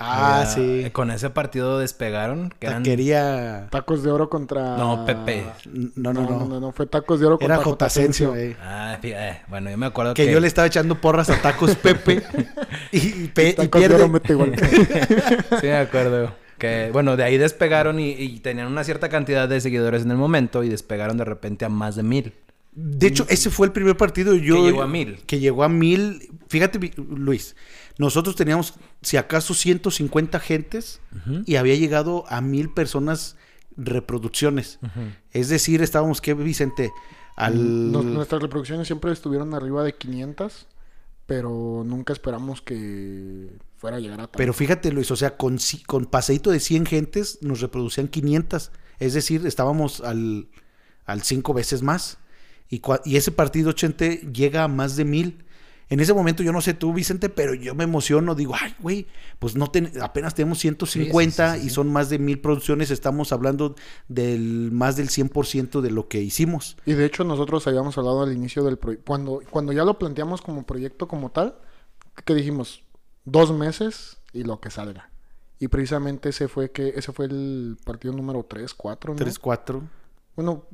Ah, 0.00 0.44
sí. 0.52 0.88
Con 0.92 1.10
ese 1.10 1.30
partido 1.30 1.78
despegaron. 1.78 2.52
Que 2.58 2.66
eran... 2.66 2.82
Quería... 2.82 3.68
Tacos 3.70 4.02
de 4.02 4.10
oro 4.10 4.28
contra... 4.28 4.76
No, 4.76 5.04
Pepe. 5.06 5.44
No, 5.94 6.12
no, 6.12 6.22
no. 6.22 6.60
No, 6.60 6.72
fue 6.72 6.86
tacos 6.86 7.20
de 7.20 7.26
oro 7.26 7.38
contra 7.38 7.56
Era 7.56 7.64
Jotasencio, 7.64 8.34
eh. 8.34 8.56
Ah, 8.60 8.98
eh, 9.02 9.42
bueno, 9.48 9.70
yo 9.70 9.78
me 9.78 9.86
acuerdo 9.86 10.14
que... 10.14 10.26
Que 10.26 10.32
yo 10.32 10.40
le 10.40 10.48
estaba 10.48 10.66
echando 10.66 11.00
porras 11.00 11.30
a 11.30 11.40
tacos 11.40 11.76
Pepe 11.84 12.22
y, 12.90 12.98
y, 12.98 13.28
pierde. 13.28 14.10
igual. 14.28 14.54
sí, 15.60 15.66
me 15.66 15.76
acuerdo. 15.76 16.34
Que, 16.58 16.90
bueno, 16.92 17.16
de 17.16 17.24
ahí 17.24 17.38
despegaron 17.38 18.00
y, 18.00 18.40
tenían 18.40 18.66
una 18.66 18.84
cierta 18.84 19.08
cantidad 19.08 19.48
de 19.48 19.60
seguidores 19.60 20.02
en 20.02 20.10
el 20.10 20.16
momento 20.16 20.64
y 20.64 20.68
despegaron 20.68 21.16
de 21.16 21.24
repente 21.24 21.64
a 21.64 21.68
más 21.68 21.94
de 21.94 22.02
mil. 22.02 22.32
De 22.72 23.06
hecho, 23.06 23.24
ese 23.28 23.50
fue 23.50 23.68
el 23.68 23.72
primer 23.72 23.96
partido 23.96 24.34
yo... 24.34 24.56
Que 24.56 24.62
llegó 24.62 24.82
a 24.82 24.88
mil. 24.88 25.22
Que 25.26 25.38
llegó 25.38 25.62
a 25.62 25.68
mil. 25.68 26.30
Fíjate, 26.48 26.92
Luis 26.96 27.54
nosotros 27.98 28.34
teníamos, 28.34 28.74
si 29.02 29.16
acaso, 29.16 29.54
150 29.54 30.40
gentes 30.40 31.00
y 31.46 31.56
había 31.56 31.76
llegado 31.76 32.24
a 32.28 32.40
mil 32.40 32.70
personas 32.70 33.36
reproducciones. 33.76 34.78
Es 35.30 35.48
decir, 35.48 35.82
estábamos, 35.82 36.20
¿qué, 36.20 36.34
Vicente? 36.34 36.92
Al... 37.36 37.92
nuestras 37.92 38.42
reproducciones 38.42 38.86
siempre 38.86 39.12
estuvieron 39.12 39.54
arriba 39.54 39.82
de 39.82 39.94
500, 39.94 40.66
pero 41.26 41.82
nunca 41.84 42.12
esperamos 42.12 42.62
que 42.62 43.50
fuera 43.76 43.96
a 43.96 44.00
llegar 44.00 44.20
a 44.20 44.30
Pero 44.30 44.52
fíjate, 44.52 44.92
Luis, 44.92 45.10
o 45.10 45.16
sea, 45.16 45.36
con, 45.36 45.58
con 45.86 46.06
paseíto 46.06 46.50
de 46.50 46.60
100 46.60 46.86
gentes 46.86 47.38
nos 47.42 47.60
reproducían 47.60 48.08
500. 48.08 48.72
Es 48.98 49.14
decir, 49.14 49.46
estábamos 49.46 50.00
al, 50.00 50.48
al 51.04 51.22
cinco 51.22 51.54
veces 51.54 51.82
más. 51.82 52.18
Y, 52.68 52.82
y 53.04 53.16
ese 53.16 53.30
partido, 53.30 53.72
Chente, 53.72 54.28
llega 54.32 54.64
a 54.64 54.68
más 54.68 54.96
de 54.96 55.04
mil. 55.04 55.43
En 55.90 56.00
ese 56.00 56.14
momento, 56.14 56.42
yo 56.42 56.52
no 56.52 56.60
sé 56.60 56.74
tú, 56.74 56.92
Vicente, 56.92 57.28
pero 57.28 57.54
yo 57.54 57.74
me 57.74 57.84
emociono. 57.84 58.34
Digo, 58.34 58.54
ay, 58.58 58.74
güey, 58.80 59.06
pues 59.38 59.54
no 59.54 59.70
apenas 60.00 60.34
tenemos 60.34 60.58
150 60.58 61.58
y 61.58 61.70
son 61.70 61.92
más 61.92 62.08
de 62.08 62.18
mil 62.18 62.40
producciones. 62.40 62.90
Estamos 62.90 63.32
hablando 63.32 63.74
del 64.08 64.70
más 64.72 64.96
del 64.96 65.08
100% 65.08 65.80
de 65.80 65.90
lo 65.90 66.08
que 66.08 66.20
hicimos. 66.22 66.76
Y 66.86 66.94
de 66.94 67.04
hecho, 67.04 67.24
nosotros 67.24 67.66
habíamos 67.66 67.98
hablado 67.98 68.22
al 68.22 68.32
inicio 68.32 68.64
del 68.64 68.78
proyecto. 68.78 69.04
Cuando, 69.06 69.42
cuando 69.50 69.72
ya 69.72 69.84
lo 69.84 69.98
planteamos 69.98 70.40
como 70.40 70.64
proyecto 70.64 71.06
como 71.06 71.30
tal, 71.30 71.56
que 72.24 72.34
dijimos, 72.34 72.82
dos 73.24 73.52
meses 73.52 74.18
y 74.32 74.44
lo 74.44 74.60
que 74.60 74.70
salga. 74.70 75.10
Y 75.58 75.68
precisamente 75.68 76.30
ese 76.30 76.48
fue 76.48 76.70
que 76.70 76.88
ese 76.96 77.12
fue 77.12 77.26
el 77.26 77.76
partido 77.84 78.12
número 78.14 78.44
3, 78.44 78.74
4, 78.74 79.12
¿no? 79.14 79.18
3, 79.18 79.38
4. 79.38 79.82
Bueno, 80.36 80.64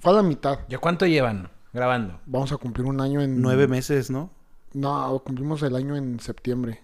fue 0.00 0.12
a 0.12 0.16
la 0.16 0.22
mitad. 0.22 0.60
¿Ya 0.68 0.78
cuánto 0.78 1.06
llevan 1.06 1.50
grabando? 1.72 2.20
Vamos 2.26 2.52
a 2.52 2.56
cumplir 2.56 2.86
un 2.86 3.00
año 3.00 3.20
en... 3.20 3.40
Nueve 3.42 3.68
meses, 3.68 4.10
¿no? 4.10 4.30
No, 4.72 5.22
cumplimos 5.24 5.62
el 5.62 5.74
año 5.76 5.96
en 5.96 6.20
septiembre. 6.20 6.80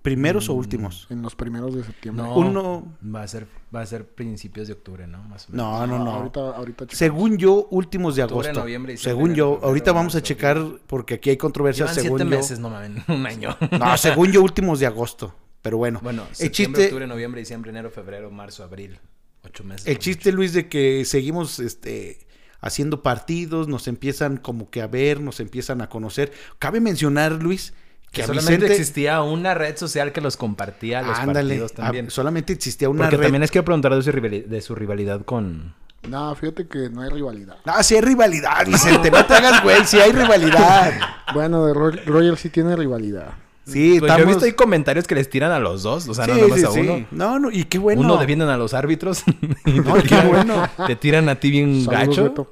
¿Primeros 0.00 0.48
o 0.48 0.54
mm, 0.54 0.58
últimos? 0.58 1.06
En 1.10 1.22
los 1.22 1.34
primeros 1.34 1.74
de 1.74 1.82
septiembre. 1.84 2.24
No, 2.24 2.36
Uno... 2.36 2.96
va 3.02 3.22
a 3.22 3.28
ser 3.28 3.46
va 3.74 3.80
a 3.80 3.86
ser 3.86 4.06
principios 4.06 4.68
de 4.68 4.74
octubre, 4.74 5.06
¿no? 5.06 5.22
Más 5.24 5.48
o 5.48 5.52
menos. 5.52 5.66
No, 5.66 5.86
no, 5.86 6.04
no. 6.04 6.10
Ahorita, 6.12 6.40
ahorita 6.40 6.86
según 6.90 7.36
yo, 7.38 7.66
últimos 7.70 8.16
de 8.16 8.22
agosto. 8.22 8.52
noviembre, 8.52 8.96
según 8.96 9.34
yo, 9.34 9.60
ahorita 9.62 9.92
vamos 9.92 10.14
a 10.14 10.22
checar 10.22 10.62
porque 10.86 11.14
aquí 11.14 11.30
hay 11.30 11.36
controversias. 11.36 11.94
según 11.94 12.18
siete 12.18 12.36
meses, 12.36 12.58
no 12.58 12.70
mames, 12.70 13.02
un 13.08 13.26
año. 13.26 13.56
No, 13.78 13.96
según 13.96 14.30
yo, 14.30 14.42
últimos 14.42 14.80
de 14.80 14.86
agosto. 14.86 15.34
Pero 15.62 15.78
bueno. 15.78 16.00
Bueno, 16.02 16.26
el 16.40 16.50
chiste... 16.50 16.84
octubre, 16.84 17.06
noviembre, 17.06 17.40
diciembre, 17.40 17.70
enero, 17.70 17.90
febrero, 17.90 18.30
marzo, 18.30 18.64
abril. 18.64 18.98
Ocho 19.44 19.64
meses. 19.64 19.86
El 19.86 19.98
chiste, 19.98 20.32
Luis, 20.32 20.52
de 20.52 20.68
que 20.68 21.04
seguimos, 21.04 21.58
este 21.60 22.26
haciendo 22.62 23.02
partidos, 23.02 23.68
nos 23.68 23.88
empiezan 23.88 24.38
como 24.38 24.70
que 24.70 24.80
a 24.80 24.86
ver, 24.86 25.20
nos 25.20 25.40
empiezan 25.40 25.82
a 25.82 25.90
conocer. 25.90 26.32
Cabe 26.58 26.80
mencionar, 26.80 27.32
Luis, 27.32 27.74
que, 28.10 28.24
solamente 28.24 28.66
existía 28.66 29.20
una 29.22 29.52
red 29.52 29.76
social 29.76 30.12
que 30.12 30.20
los 30.20 30.36
compartía 30.36 31.02
los 31.02 31.18
partidos 31.18 31.72
también. 31.72 32.10
solamente 32.10 32.52
existía 32.52 32.88
una 32.88 33.04
Porque 33.04 33.18
también 33.18 33.42
es 33.42 33.50
que 33.50 33.62
preguntar 33.62 33.94
de 33.94 34.02
su, 34.02 34.12
rivalidad, 34.12 34.46
de 34.46 34.60
su 34.60 34.74
rivalidad 34.74 35.24
con... 35.24 35.74
No, 36.08 36.34
fíjate 36.34 36.66
que 36.66 36.90
no 36.90 37.02
hay 37.02 37.10
rivalidad. 37.10 37.56
No, 37.64 37.82
sí 37.82 37.94
hay 37.94 38.00
rivalidad, 38.00 38.66
Vicente. 38.66 39.10
no 39.10 39.24
te 39.24 39.34
hagas 39.34 39.62
güey, 39.62 39.84
sí 39.84 40.00
hay 40.00 40.12
rivalidad. 40.12 40.92
bueno, 41.34 41.64
de 41.66 41.74
Royal 41.74 42.36
sí 42.36 42.50
tiene 42.50 42.74
rivalidad. 42.74 43.34
Sí, 43.72 43.96
pues 43.98 44.12
yo 44.12 44.18
he 44.18 44.26
visto 44.26 44.44
ahí 44.44 44.52
comentarios 44.52 45.06
que 45.06 45.14
les 45.14 45.28
tiran 45.28 45.52
a 45.52 45.58
los 45.58 45.82
dos, 45.82 46.08
o 46.08 46.14
sea, 46.14 46.26
no 46.26 46.36
nomás 46.36 46.64
a 46.64 46.70
uno. 46.70 47.06
No, 47.10 47.38
no, 47.38 47.50
y 47.50 47.64
qué 47.64 47.78
bueno. 47.78 48.02
Uno 48.02 48.16
defienden 48.16 48.48
a 48.48 48.56
los 48.56 48.74
árbitros. 48.74 49.24
y 49.66 49.80
no, 49.80 49.94
qué 50.02 50.20
bueno. 50.26 50.68
Te 50.86 50.96
tiran 50.96 51.28
a 51.28 51.36
ti 51.36 51.50
bien 51.50 51.86
gacho. 51.86 52.34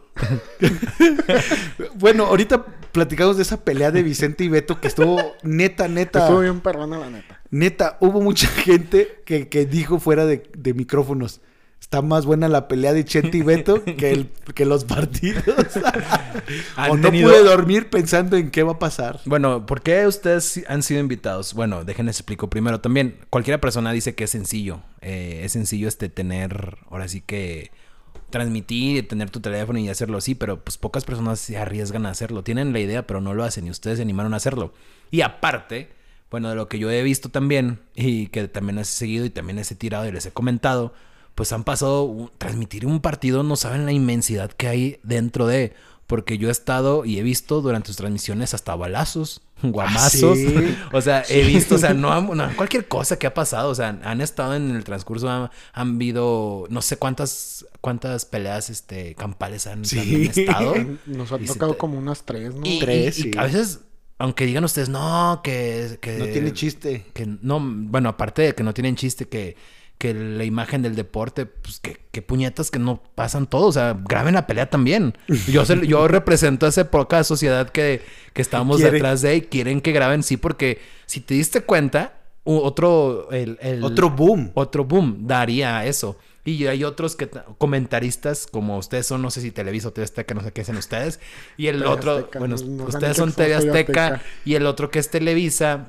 bueno, 1.94 2.26
ahorita 2.26 2.64
platicamos 2.92 3.36
de 3.36 3.42
esa 3.42 3.64
pelea 3.64 3.90
de 3.90 4.02
Vicente 4.02 4.44
y 4.44 4.48
Beto 4.48 4.80
que 4.80 4.88
estuvo 4.88 5.20
neta, 5.42 5.88
neta. 5.88 6.20
Estuvo 6.20 6.40
bien 6.40 6.60
perrona, 6.60 6.98
la 6.98 7.10
neta. 7.10 7.40
Neta, 7.50 7.96
hubo 8.00 8.20
mucha 8.20 8.48
gente 8.48 9.22
que, 9.24 9.48
que 9.48 9.66
dijo 9.66 9.98
fuera 9.98 10.26
de, 10.26 10.44
de 10.56 10.74
micrófonos 10.74 11.40
está 11.80 12.02
más 12.02 12.26
buena 12.26 12.48
la 12.48 12.68
pelea 12.68 12.92
de 12.92 13.04
Chente 13.04 13.38
y 13.38 13.42
Beto 13.42 13.82
que, 13.96 14.12
el, 14.12 14.30
que 14.54 14.64
los 14.64 14.84
partidos. 14.84 15.44
o 16.88 16.96
no 16.96 17.10
pude 17.10 17.42
dormir 17.42 17.90
pensando 17.90 18.36
en 18.36 18.50
qué 18.50 18.62
va 18.62 18.72
a 18.72 18.78
pasar. 18.78 19.20
Bueno, 19.24 19.66
¿por 19.66 19.82
qué 19.82 20.06
ustedes 20.06 20.64
han 20.68 20.82
sido 20.82 21.00
invitados? 21.00 21.54
Bueno, 21.54 21.84
déjenles 21.84 22.18
explico 22.18 22.48
primero 22.48 22.80
también. 22.80 23.16
Cualquier 23.30 23.58
persona 23.60 23.92
dice 23.92 24.14
que 24.14 24.24
es 24.24 24.30
sencillo. 24.30 24.82
Eh, 25.00 25.40
es 25.44 25.52
sencillo 25.52 25.88
este 25.88 26.08
tener, 26.08 26.78
ahora 26.90 27.08
sí 27.08 27.22
que 27.22 27.72
transmitir, 28.30 29.08
tener 29.08 29.30
tu 29.30 29.40
teléfono 29.40 29.78
y 29.78 29.88
hacerlo 29.88 30.18
así, 30.18 30.34
pero 30.34 30.62
pues 30.62 30.78
pocas 30.78 31.04
personas 31.04 31.40
se 31.40 31.58
arriesgan 31.58 32.06
a 32.06 32.10
hacerlo. 32.10 32.44
Tienen 32.44 32.72
la 32.72 32.80
idea, 32.80 33.06
pero 33.06 33.20
no 33.20 33.34
lo 33.34 33.42
hacen 33.42 33.66
y 33.66 33.70
ustedes 33.70 33.96
se 33.96 34.02
animaron 34.02 34.34
a 34.34 34.36
hacerlo. 34.36 34.72
Y 35.10 35.22
aparte, 35.22 35.90
bueno, 36.30 36.48
de 36.48 36.54
lo 36.54 36.68
que 36.68 36.78
yo 36.78 36.90
he 36.90 37.02
visto 37.02 37.28
también 37.30 37.80
y 37.94 38.28
que 38.28 38.46
también 38.48 38.78
he 38.78 38.84
seguido 38.84 39.24
y 39.24 39.30
también 39.30 39.56
les 39.56 39.70
he 39.72 39.74
tirado 39.74 40.06
y 40.06 40.12
les 40.12 40.26
he 40.26 40.30
comentado, 40.30 40.94
pues 41.40 41.52
han 41.54 41.64
pasado, 41.64 42.30
transmitir 42.36 42.84
un 42.84 43.00
partido, 43.00 43.42
no 43.42 43.56
saben 43.56 43.86
la 43.86 43.92
inmensidad 43.92 44.50
que 44.52 44.68
hay 44.68 45.00
dentro 45.02 45.46
de, 45.46 45.72
porque 46.06 46.36
yo 46.36 46.48
he 46.48 46.52
estado 46.52 47.06
y 47.06 47.18
he 47.18 47.22
visto 47.22 47.62
durante 47.62 47.86
sus 47.86 47.96
transmisiones 47.96 48.52
hasta 48.52 48.76
balazos, 48.76 49.40
guamazos, 49.62 50.36
sí? 50.36 50.76
o 50.92 51.00
sea, 51.00 51.24
he 51.30 51.42
visto, 51.46 51.76
o 51.76 51.78
sea, 51.78 51.94
no, 51.94 52.12
han- 52.12 52.36
no, 52.36 52.46
cualquier 52.56 52.88
cosa 52.88 53.18
que 53.18 53.26
ha 53.26 53.32
pasado, 53.32 53.70
o 53.70 53.74
sea, 53.74 53.98
han 54.04 54.20
estado 54.20 54.54
en 54.54 54.76
el 54.76 54.84
transcurso, 54.84 55.30
han, 55.30 55.48
han 55.72 55.94
habido, 55.94 56.66
no 56.68 56.82
sé 56.82 56.98
cuántas, 56.98 57.64
cuántas 57.80 58.26
peleas, 58.26 58.68
este, 58.68 59.14
campales 59.14 59.66
han, 59.66 59.86
Sí. 59.86 59.98
han 59.98 60.22
estado. 60.24 60.74
Nos 61.06 61.32
han 61.32 61.46
tocado 61.46 61.72
te- 61.72 61.78
como 61.78 61.96
unas 61.96 62.22
tres, 62.24 62.54
¿no? 62.54 62.66
Y, 62.66 62.80
Tres, 62.80 63.18
y- 63.18 63.28
y 63.28 63.32
sí. 63.32 63.38
a 63.38 63.44
veces, 63.44 63.80
aunque 64.18 64.44
digan 64.44 64.64
ustedes, 64.64 64.90
no, 64.90 65.40
que... 65.42 65.96
que 66.02 66.18
No 66.18 66.26
tiene 66.26 66.52
chiste. 66.52 67.06
que 67.14 67.24
no, 67.40 67.58
bueno, 67.64 68.10
aparte 68.10 68.42
de 68.42 68.54
que 68.54 68.62
no 68.62 68.74
tienen 68.74 68.94
chiste, 68.96 69.26
que, 69.26 69.56
que 70.00 70.14
la 70.14 70.44
imagen 70.44 70.80
del 70.80 70.96
deporte, 70.96 71.44
pues 71.44 71.78
que, 71.78 71.98
que 72.10 72.22
puñetas 72.22 72.70
que 72.70 72.78
no 72.78 73.02
pasan 73.14 73.46
todo, 73.46 73.66
o 73.66 73.72
sea, 73.72 73.98
graben 74.08 74.32
la 74.32 74.46
pelea 74.46 74.70
también. 74.70 75.12
Yo, 75.46 75.66
se- 75.66 75.86
yo 75.86 76.08
represento 76.08 76.64
a 76.64 76.70
esa 76.70 76.90
poca 76.90 77.22
sociedad 77.22 77.68
que, 77.68 78.00
que 78.32 78.40
estamos 78.40 78.78
Quiere. 78.78 78.92
detrás 78.92 79.20
de 79.20 79.36
y 79.36 79.40
quieren 79.42 79.82
que 79.82 79.92
graben, 79.92 80.22
sí, 80.22 80.38
porque 80.38 80.80
si 81.04 81.20
te 81.20 81.34
diste 81.34 81.60
cuenta, 81.60 82.14
otro, 82.44 83.30
el, 83.30 83.58
el- 83.60 83.84
Otro 83.84 84.08
boom. 84.08 84.52
otro 84.54 84.84
boom 84.86 85.26
daría 85.26 85.84
eso. 85.84 86.16
Y 86.46 86.66
hay 86.66 86.82
otros 86.84 87.14
que 87.14 87.26
ta- 87.26 87.44
comentaristas 87.58 88.46
como 88.50 88.78
ustedes 88.78 89.06
son, 89.06 89.20
no 89.20 89.30
sé 89.30 89.42
si 89.42 89.50
Televisa 89.50 89.88
o 89.88 89.92
TV 89.92 90.04
Azteca, 90.04 90.34
no 90.34 90.40
sé 90.42 90.50
qué 90.52 90.62
hacen 90.62 90.78
ustedes. 90.78 91.20
Y 91.58 91.66
el 91.66 91.84
otro, 91.84 92.12
Azteca, 92.16 92.38
bueno, 92.38 92.54
ustedes 92.54 93.18
son 93.18 93.32
TV 93.32 93.48
TV 93.48 93.54
Azteca, 93.68 94.06
Azteca. 94.06 94.22
y 94.46 94.54
el 94.54 94.64
otro 94.66 94.90
que 94.90 94.98
es 94.98 95.10
Televisa. 95.10 95.88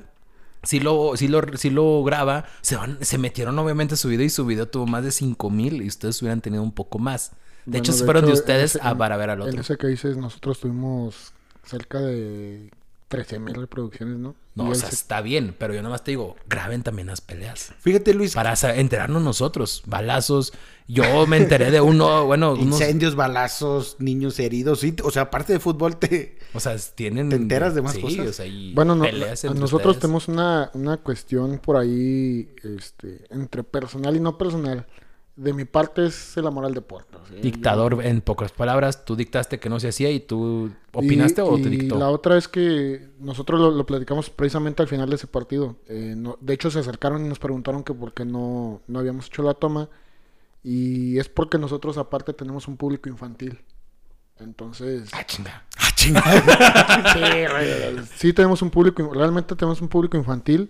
Si 0.63 0.79
lo, 0.79 1.17
si 1.17 1.27
lo, 1.27 1.41
si 1.57 1.69
lo 1.71 2.03
graba, 2.03 2.45
se 2.61 2.75
van, 2.75 2.97
se 3.03 3.17
metieron 3.17 3.57
obviamente 3.59 3.95
su 3.95 4.09
video 4.09 4.25
y 4.25 4.29
su 4.29 4.45
video 4.45 4.67
tuvo 4.67 4.85
más 4.85 5.03
de 5.03 5.11
5 5.11 5.49
mil 5.49 5.81
y 5.81 5.87
ustedes 5.87 6.21
hubieran 6.21 6.41
tenido 6.41 6.61
un 6.63 6.71
poco 6.71 6.99
más. 6.99 7.31
De 7.65 7.77
Bueno, 7.77 7.79
hecho, 7.79 7.93
se 7.93 8.05
fueron 8.05 8.25
de 8.25 8.31
en 8.31 8.33
ustedes 8.33 8.75
ese- 8.75 8.79
a 8.81 8.95
para 8.97 9.17
ver 9.17 9.29
al 9.31 9.41
En 9.47 9.47
otro. 9.49 9.61
ese 9.61 9.77
que 9.77 9.87
dices, 9.87 10.17
nosotros 10.17 10.59
tuvimos 10.59 11.33
cerca 11.63 11.99
de 12.01 12.71
13 13.07 13.39
mil 13.39 13.55
reproducciones, 13.55 14.17
¿no? 14.17 14.35
No, 14.53 14.67
Y 14.67 14.71
o 14.71 14.75
sea, 14.75 14.89
se- 14.89 14.95
está 14.95 15.21
bien, 15.21 15.55
pero 15.57 15.73
yo 15.73 15.81
nomás 15.81 16.03
te 16.03 16.11
digo, 16.11 16.35
graben 16.49 16.83
también 16.83 17.07
las 17.07 17.21
peleas. 17.21 17.73
Fíjate, 17.79 18.13
Luis, 18.13 18.33
Para 18.33 18.53
enterarnos 18.75 19.21
nosotros. 19.21 19.81
Balazos. 19.85 20.51
Yo 20.87 21.25
me 21.25 21.37
enteré 21.37 21.71
de 21.71 21.79
uno, 21.79 22.25
bueno, 22.27 22.51
unos, 22.53 22.65
incendios, 22.65 23.15
balazos, 23.15 23.95
niños 23.99 24.37
heridos. 24.39 24.81
Sí, 24.81 24.93
o 25.03 25.09
sea, 25.11 25.23
aparte 25.23 25.53
de 25.53 25.59
fútbol, 25.61 25.95
te... 25.97 26.37
O 26.53 26.59
sea, 26.59 26.75
tienen. 26.95 27.29
¿Te 27.29 27.37
enteras 27.37 27.75
de 27.75 27.81
más 27.81 27.93
sí, 27.93 28.01
cosas? 28.01 28.27
o 28.27 28.33
sea, 28.33 28.45
y 28.45 28.73
Bueno, 28.73 28.93
no, 28.93 29.05
peleas 29.05 29.41
a 29.45 29.47
entre 29.47 29.61
nosotros 29.61 29.95
ustedes. 29.95 30.01
tenemos 30.01 30.27
una, 30.27 30.69
una 30.73 30.97
cuestión 30.97 31.59
por 31.59 31.77
ahí, 31.77 32.53
este, 32.63 33.25
entre 33.29 33.63
personal 33.63 34.17
y 34.17 34.19
no 34.19 34.37
personal. 34.37 34.85
De 35.37 35.53
mi 35.53 35.63
parte 35.65 36.05
es 36.05 36.35
el 36.37 36.45
amor 36.45 36.65
al 36.65 36.73
deporte. 36.73 37.17
Dictador, 37.41 38.05
en 38.05 38.21
pocas 38.21 38.51
palabras, 38.51 39.05
tú 39.05 39.15
dictaste 39.15 39.59
que 39.59 39.69
no 39.69 39.79
se 39.79 39.87
hacía 39.87 40.11
y 40.11 40.19
tú 40.19 40.67
Y- 40.67 40.71
opinaste 40.97 41.41
o 41.41 41.55
te 41.55 41.69
dictó. 41.69 41.97
la 41.97 42.09
otra 42.09 42.37
es 42.37 42.47
que 42.49 43.07
nosotros 43.19 43.59
lo, 43.59 43.71
lo 43.71 43.85
platicamos 43.85 44.29
precisamente 44.29 44.81
al 44.83 44.89
final 44.89 45.09
de 45.09 45.15
ese 45.15 45.27
partido. 45.27 45.77
Eh, 45.87 46.13
no- 46.17 46.37
de 46.41 46.53
hecho, 46.53 46.69
se 46.69 46.79
acercaron 46.79 47.25
y 47.25 47.29
nos 47.29 47.39
preguntaron 47.39 47.83
que 47.83 47.93
por 47.93 48.13
qué 48.13 48.25
no, 48.25 48.81
no 48.87 48.99
habíamos 48.99 49.27
hecho 49.27 49.41
la 49.41 49.53
toma. 49.53 49.89
Y 50.63 51.17
es 51.17 51.29
porque 51.29 51.57
nosotros 51.57 51.97
aparte 51.97 52.33
tenemos 52.33 52.67
un 52.67 52.75
público 52.77 53.09
infantil. 53.09 53.61
Entonces, 54.39 55.09
Ah, 55.13 55.25
chinga. 55.25 55.63
¡Ah, 55.77 55.89
chingada! 55.95 58.05
sí 58.15 58.33
tenemos 58.33 58.61
un 58.61 58.69
público, 58.69 59.11
realmente 59.13 59.55
tenemos 59.55 59.81
un 59.81 59.87
público 59.87 60.17
infantil. 60.17 60.69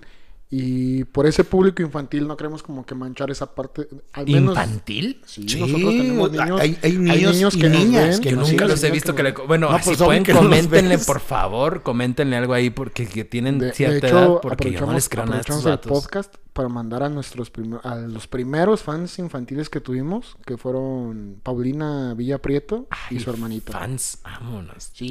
Y 0.53 1.05
por 1.05 1.25
ese 1.27 1.45
público 1.45 1.81
infantil 1.81 2.27
no 2.27 2.35
queremos 2.35 2.61
como 2.61 2.85
que 2.85 2.93
manchar 2.93 3.31
esa 3.31 3.55
parte. 3.55 3.87
Al 4.11 4.25
menos, 4.25 4.49
¿Infantil? 4.49 5.21
Sí, 5.25 5.47
Sí, 5.47 5.59
nosotros 5.61 5.91
tenemos 5.91 6.29
hay- 6.31 6.37
niños. 6.39 6.59
hay- 6.61 6.77
hay 6.83 6.97
niños 6.97 7.55
que 7.55 7.69
niñas 7.69 8.19
ven, 8.19 8.21
que 8.21 8.31
nunca 8.35 8.67
los 8.67 8.83
he 8.83 8.87
que 8.87 8.91
visto 8.91 9.15
que 9.15 9.23
le... 9.23 9.31
Bueno, 9.31 9.71
No, 9.71 9.77
si 9.79 9.85
pues, 9.85 9.97
obvio 10.01 10.05
pueden, 10.07 10.23
que 10.25 10.33
no 10.33 10.39
coméntenle, 10.41 10.97
por 10.97 11.21
favor, 11.21 11.83
coméntenle 11.83 12.35
algo 12.35 12.53
ahí 12.53 12.69
porque 12.69 13.07
que 13.07 13.23
tienen 13.23 13.59
De, 13.59 13.67
de 13.67 13.73
cierta 13.73 14.07
hecho, 14.07 14.17
edad 14.19 14.41
porque 14.41 14.71
yo 14.73 14.85
no 14.85 14.91
les 14.91 15.07
creo 15.07 15.25
nada 15.25 15.37
a 15.37 15.39
estos 15.39 15.65
el 15.65 15.79
podcast 15.79 16.35
para 16.53 16.67
mandar 16.67 17.01
a 17.03 17.09
nuestros 17.09 17.49
primer- 17.49 17.79
a 17.83 17.95
los 17.95 18.27
primeros 18.27 18.81
fans 18.83 19.17
infantiles 19.19 19.69
que 19.69 19.79
tuvimos, 19.79 20.35
que 20.45 20.57
fueron 20.57 21.37
Paulina 21.43 22.13
Villa 22.13 22.39
Prieto 22.39 22.87
y 23.09 23.19
su 23.19 23.29
hermanito. 23.29 23.71
Fans, 23.71 24.17
vámonos. 24.23 24.89
Sí, 24.93 25.05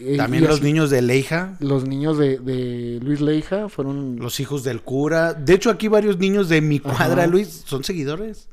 y, 0.00 0.12
y- 0.14 0.16
También 0.16 0.44
y 0.44 0.46
los 0.46 0.56
así- 0.56 0.64
niños 0.64 0.88
de 0.90 1.02
Leija, 1.02 1.56
los 1.60 1.84
niños 1.86 2.16
de, 2.16 2.38
de 2.38 3.00
Luis 3.02 3.20
Leija 3.20 3.68
fueron 3.68 4.16
los 4.18 4.40
hijos 4.40 4.64
del 4.64 4.80
cura. 4.80 5.34
De 5.34 5.54
hecho, 5.54 5.70
aquí 5.70 5.88
varios 5.88 6.16
niños 6.18 6.48
de 6.48 6.60
mi 6.62 6.80
cuadra, 6.80 7.24
Ajá. 7.24 7.26
Luis, 7.26 7.64
son 7.66 7.84
seguidores. 7.84 8.48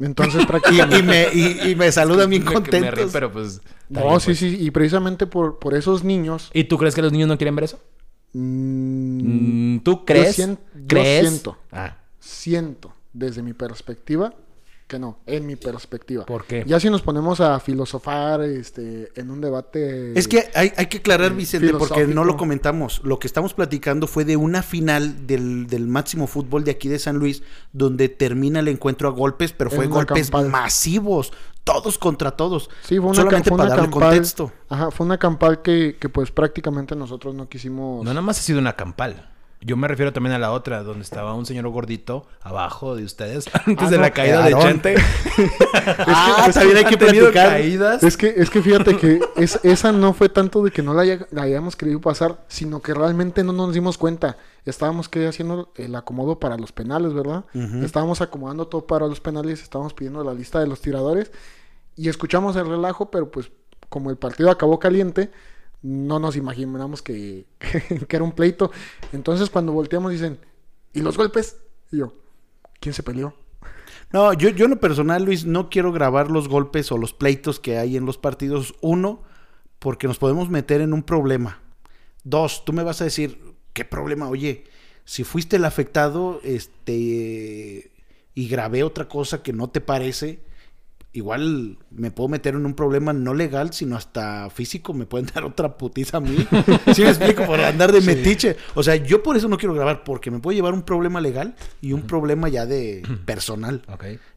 entonces 0.00 0.42
Y, 0.42 0.46
prácticamente 0.46 0.98
y 0.98 1.02
me, 1.02 1.28
y, 1.32 1.70
y 1.72 1.74
me 1.76 1.92
saludan 1.92 2.30
bien 2.30 2.42
Me- 2.44 2.50
me 2.50 2.54
contentos. 2.54 2.94
río, 2.94 3.08
pero 3.12 3.30
pues... 3.32 3.60
No, 3.88 4.00
bien, 4.08 4.20
sí, 4.20 4.26
pues. 4.26 4.38
sí, 4.38 4.56
y 4.60 4.70
precisamente 4.70 5.26
por, 5.26 5.58
por 5.60 5.74
esos 5.74 6.02
niños 6.02 6.50
¿Y 6.52 6.64
tú 6.64 6.76
crees 6.78 6.94
que 6.94 7.02
los 7.02 7.12
niños 7.12 7.28
no 7.28 7.36
quieren 7.38 7.54
ver 7.54 7.64
eso? 7.64 7.78
Mm, 8.36 9.76
Mm, 9.76 9.80
¿Tú 9.80 10.04
crees? 10.04 10.36
yo 10.36 10.56
¿Crees? 10.86 11.28
siento. 11.28 11.56
Ah, 11.72 11.96
siento 12.20 12.92
desde 13.12 13.42
mi 13.42 13.52
perspectiva 13.52 14.34
que 14.86 14.98
no, 15.00 15.18
en 15.26 15.46
mi 15.46 15.56
perspectiva. 15.56 16.24
¿por 16.26 16.44
qué? 16.44 16.62
Ya 16.66 16.78
si 16.78 16.88
nos 16.90 17.02
ponemos 17.02 17.40
a 17.40 17.58
filosofar 17.58 18.42
este, 18.42 19.10
en 19.16 19.30
un 19.30 19.40
debate. 19.40 20.16
Es 20.16 20.28
que 20.28 20.44
hay, 20.54 20.72
hay 20.76 20.86
que 20.86 20.98
aclarar, 20.98 21.34
Vicente, 21.34 21.72
porque 21.74 22.06
no 22.06 22.24
lo 22.24 22.36
comentamos. 22.36 23.00
Lo 23.02 23.18
que 23.18 23.26
estamos 23.26 23.52
platicando 23.52 24.06
fue 24.06 24.24
de 24.24 24.36
una 24.36 24.62
final 24.62 25.26
del, 25.26 25.66
del 25.66 25.88
máximo 25.88 26.28
fútbol 26.28 26.62
de 26.62 26.70
aquí 26.70 26.88
de 26.88 27.00
San 27.00 27.16
Luis, 27.18 27.42
donde 27.72 28.08
termina 28.08 28.60
el 28.60 28.68
encuentro 28.68 29.08
a 29.08 29.12
golpes, 29.12 29.52
pero 29.52 29.70
fue 29.70 29.88
golpes 29.88 30.32
masivos, 30.32 31.32
todos 31.66 31.98
contra 31.98 32.30
todos. 32.30 32.70
Sí, 32.82 32.96
fue 32.96 33.06
una, 33.06 33.14
Solamente 33.16 33.50
fue 33.50 33.58
para 33.58 33.66
una 33.68 33.76
darle 33.76 33.90
campal. 33.90 34.08
contexto. 34.10 34.52
Ajá, 34.68 34.90
fue 34.92 35.04
una 35.04 35.18
campal 35.18 35.62
que, 35.62 35.96
que 36.00 36.08
pues 36.08 36.30
prácticamente 36.30 36.94
nosotros 36.94 37.34
no 37.34 37.48
quisimos. 37.48 38.04
No, 38.04 38.10
nada 38.10 38.22
más 38.22 38.38
ha 38.38 38.42
sido 38.42 38.60
una 38.60 38.74
campal. 38.74 39.28
Yo 39.66 39.76
me 39.76 39.88
refiero 39.88 40.12
también 40.12 40.32
a 40.32 40.38
la 40.38 40.52
otra, 40.52 40.84
donde 40.84 41.02
estaba 41.02 41.34
un 41.34 41.44
señor 41.44 41.68
gordito 41.68 42.24
abajo 42.40 42.94
de 42.94 43.02
ustedes 43.02 43.46
antes 43.66 43.88
Ah, 43.88 43.90
de 43.90 43.96
no, 43.96 44.02
la 44.02 44.10
caída 44.12 44.44
de. 44.44 44.54
Chente. 44.54 44.94
Ah, 46.08 46.48
también 46.52 46.76
hay 46.78 46.84
que 46.84 46.94
¿Han 46.94 46.98
tenido 47.00 47.30
platicar. 47.32 47.48
caídas? 47.48 48.02
Es 48.02 48.16
que, 48.16 48.34
es 48.36 48.48
que 48.50 48.62
fíjate 48.62 48.96
que 48.96 49.20
es, 49.36 49.58
esa 49.64 49.92
no 49.92 50.12
fue 50.12 50.28
tanto 50.28 50.62
de 50.62 50.70
que 50.70 50.82
no 50.82 50.94
la, 50.94 51.02
haya- 51.02 51.26
la 51.30 51.42
hayamos 51.42 51.76
querido 51.76 52.00
pasar, 52.00 52.44
sino 52.48 52.80
que 52.80 52.94
realmente 52.94 53.42
no 53.44 53.52
nos 53.52 53.72
dimos 53.74 53.98
cuenta. 53.98 54.36
Estábamos 54.64 55.08
que 55.08 55.26
haciendo 55.26 55.72
el 55.76 55.94
acomodo 55.94 56.38
para 56.40 56.56
los 56.56 56.72
penales, 56.72 57.12
¿verdad? 57.12 57.44
Estábamos 57.82 58.20
acomodando 58.20 58.66
todo 58.68 58.86
para 58.86 59.06
los 59.06 59.20
penales, 59.20 59.62
estábamos 59.62 59.94
pidiendo 59.94 60.22
la 60.24 60.34
lista 60.34 60.58
de 60.60 60.66
los 60.66 60.80
tiradores 60.80 61.30
y 61.96 62.08
escuchamos 62.08 62.56
el 62.56 62.66
relajo, 62.66 63.10
pero 63.10 63.30
pues 63.30 63.50
como 63.88 64.10
el 64.10 64.16
partido 64.16 64.50
acabó 64.50 64.78
caliente, 64.78 65.30
no 65.82 66.18
nos 66.18 66.36
imaginamos 66.36 67.02
que, 67.02 67.46
que 68.08 68.16
era 68.16 68.24
un 68.24 68.32
pleito. 68.32 68.70
Entonces 69.12 69.50
cuando 69.50 69.72
volteamos 69.72 70.12
dicen, 70.12 70.38
¿y 70.92 71.00
los 71.00 71.16
golpes? 71.16 71.58
Y 71.90 71.98
yo, 71.98 72.12
¿quién 72.80 72.94
se 72.94 73.02
peleó? 73.02 73.34
No, 74.12 74.32
yo, 74.32 74.50
yo 74.50 74.66
en 74.66 74.72
lo 74.72 74.80
personal, 74.80 75.24
Luis, 75.24 75.44
no 75.44 75.68
quiero 75.68 75.92
grabar 75.92 76.30
los 76.30 76.48
golpes 76.48 76.92
o 76.92 76.98
los 76.98 77.12
pleitos 77.12 77.58
que 77.58 77.78
hay 77.78 77.96
en 77.96 78.06
los 78.06 78.18
partidos. 78.18 78.74
Uno, 78.80 79.22
porque 79.78 80.06
nos 80.06 80.18
podemos 80.18 80.48
meter 80.48 80.80
en 80.80 80.92
un 80.92 81.02
problema. 81.02 81.60
Dos, 82.24 82.64
tú 82.64 82.72
me 82.72 82.82
vas 82.82 83.00
a 83.00 83.04
decir, 83.04 83.40
¿qué 83.72 83.84
problema? 83.84 84.28
Oye, 84.28 84.64
si 85.04 85.24
fuiste 85.24 85.56
el 85.56 85.64
afectado, 85.64 86.40
este, 86.42 87.92
y 88.34 88.48
grabé 88.48 88.82
otra 88.82 89.08
cosa 89.08 89.42
que 89.42 89.52
no 89.52 89.70
te 89.70 89.80
parece, 89.80 90.40
igual 91.16 91.78
me 91.90 92.10
puedo 92.10 92.28
meter 92.28 92.54
en 92.54 92.66
un 92.66 92.74
problema 92.74 93.12
no 93.12 93.34
legal, 93.34 93.72
sino 93.72 93.96
hasta 93.96 94.48
físico, 94.50 94.92
me 94.94 95.06
pueden 95.06 95.26
dar 95.34 95.44
otra 95.44 95.76
putiza 95.78 96.18
a 96.18 96.20
mí. 96.20 96.36
¿Sí 96.94 97.02
me 97.02 97.08
explico? 97.08 97.44
Por 97.44 97.60
andar 97.60 97.92
de 97.92 98.00
metiche. 98.00 98.56
O 98.74 98.82
sea, 98.82 98.96
yo 98.96 99.22
por 99.22 99.36
eso 99.36 99.48
no 99.48 99.56
quiero 99.58 99.74
grabar, 99.74 100.04
porque 100.04 100.30
me 100.30 100.38
puede 100.38 100.56
llevar 100.56 100.74
un 100.74 100.82
problema 100.82 101.20
legal 101.20 101.56
y 101.80 101.92
un 101.92 102.02
problema 102.02 102.48
ya 102.48 102.66
de 102.66 103.02
personal. 103.24 103.82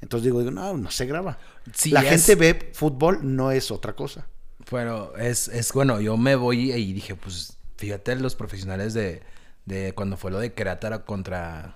Entonces 0.02 0.24
digo, 0.26 0.39
digo, 0.39 0.52
no, 0.52 0.76
no 0.78 0.89
se 0.92 1.06
graba. 1.06 1.38
Sí, 1.74 1.92
La 1.92 2.02
es- 2.02 2.26
gente 2.26 2.36
ve 2.36 2.72
fútbol, 2.74 3.20
no 3.24 3.52
es 3.52 3.72
otra 3.72 3.94
cosa. 3.94 4.28
Bueno, 4.72 5.12
es, 5.18 5.48
es 5.48 5.72
bueno, 5.74 6.00
yo 6.00 6.15
me 6.18 6.36
voy 6.36 6.72
y 6.72 6.94
dije, 6.94 7.15
pues, 7.15 7.58
fíjate 7.78 8.15
los 8.18 8.36
profesionales 8.36 8.94
de, 8.94 9.24
de 9.65 9.94
cuando 9.94 10.15
fue 10.18 10.32
lo 10.32 10.38
de 10.39 10.54
Querétaro 10.54 11.06
contra, 11.06 11.76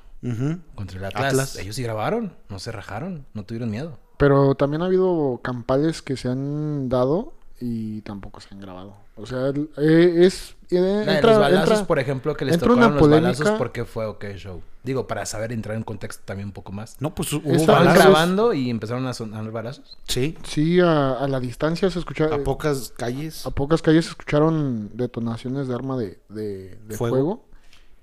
contra 0.76 0.98
el 1.00 1.06
Atlas. 1.06 1.26
Atlas. 1.34 1.56
Ellos 1.58 1.76
sí 1.76 1.82
grabaron, 1.84 2.36
no 2.50 2.60
se 2.60 2.72
rajaron, 2.72 3.26
no 3.34 3.46
tuvieron 3.46 3.72
miedo. 3.72 4.00
Pero 4.24 4.56
también 4.56 4.82
ha 4.82 4.86
habido 4.86 5.40
campales 5.44 6.02
que 6.02 6.16
se 6.16 6.30
han 6.30 6.88
dado 6.88 7.34
y 7.60 8.02
tampoco 8.02 8.40
se 8.40 8.54
han 8.54 8.62
grabado. 8.62 8.94
O 9.16 9.26
sea, 9.26 9.50
eh, 9.50 10.14
es... 10.26 10.56
eh, 10.72 11.04
entra- 11.08 11.22
los 11.32 11.40
balazos, 11.40 11.70
entra- 11.80 11.88
por 11.88 12.00
ejemplo, 12.00 12.36
que 12.36 12.46
les 12.46 12.58
tocaron 12.58 12.94
los 12.94 13.00
polémica. 13.02 13.28
balazos, 13.34 13.50
¿por 13.60 13.72
qué 13.72 13.86
fue 13.86 14.06
OK 14.06 14.24
Show? 14.38 14.62
Digo, 14.84 15.08
para 15.08 15.26
saber 15.26 15.52
entrar 15.52 15.76
en 15.78 15.84
contexto 15.84 16.24
también 16.26 16.48
un 16.48 16.54
poco 16.54 16.72
más. 16.72 16.98
No, 17.00 17.14
pues 17.14 17.32
hubo 17.34 17.52
Estaban 17.52 17.86
balazos. 17.86 18.04
grabando 18.04 18.54
y 18.54 18.70
empezaron 18.70 19.06
a 19.08 19.14
sonar 19.14 19.50
balazos. 19.52 19.98
Sí, 20.08 20.38
Sí, 20.44 20.80
a, 20.80 21.14
a 21.20 21.28
la 21.28 21.40
distancia 21.40 21.90
se 21.90 22.00
escucha... 22.00 22.26
a 22.34 22.38
pocas 22.44 22.94
calles. 22.98 23.46
A 23.46 23.52
pocas 23.52 23.82
calles 23.82 24.06
se 24.06 24.12
escucharon 24.12 24.90
detonaciones 24.94 25.68
de 25.68 25.76
arma 25.76 25.98
de, 25.98 26.20
de- 26.30 26.78
de 26.88 26.98
Fuego. 26.98 27.16
fuego. 27.16 27.46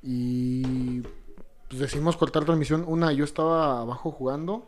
Y 0.02 1.00
pues 1.68 1.80
decidimos 1.80 2.16
cortar 2.16 2.44
transmisión. 2.44 2.84
Una, 2.86 3.12
yo 3.12 3.24
estaba 3.24 3.80
abajo 3.80 4.10
jugando 4.10 4.66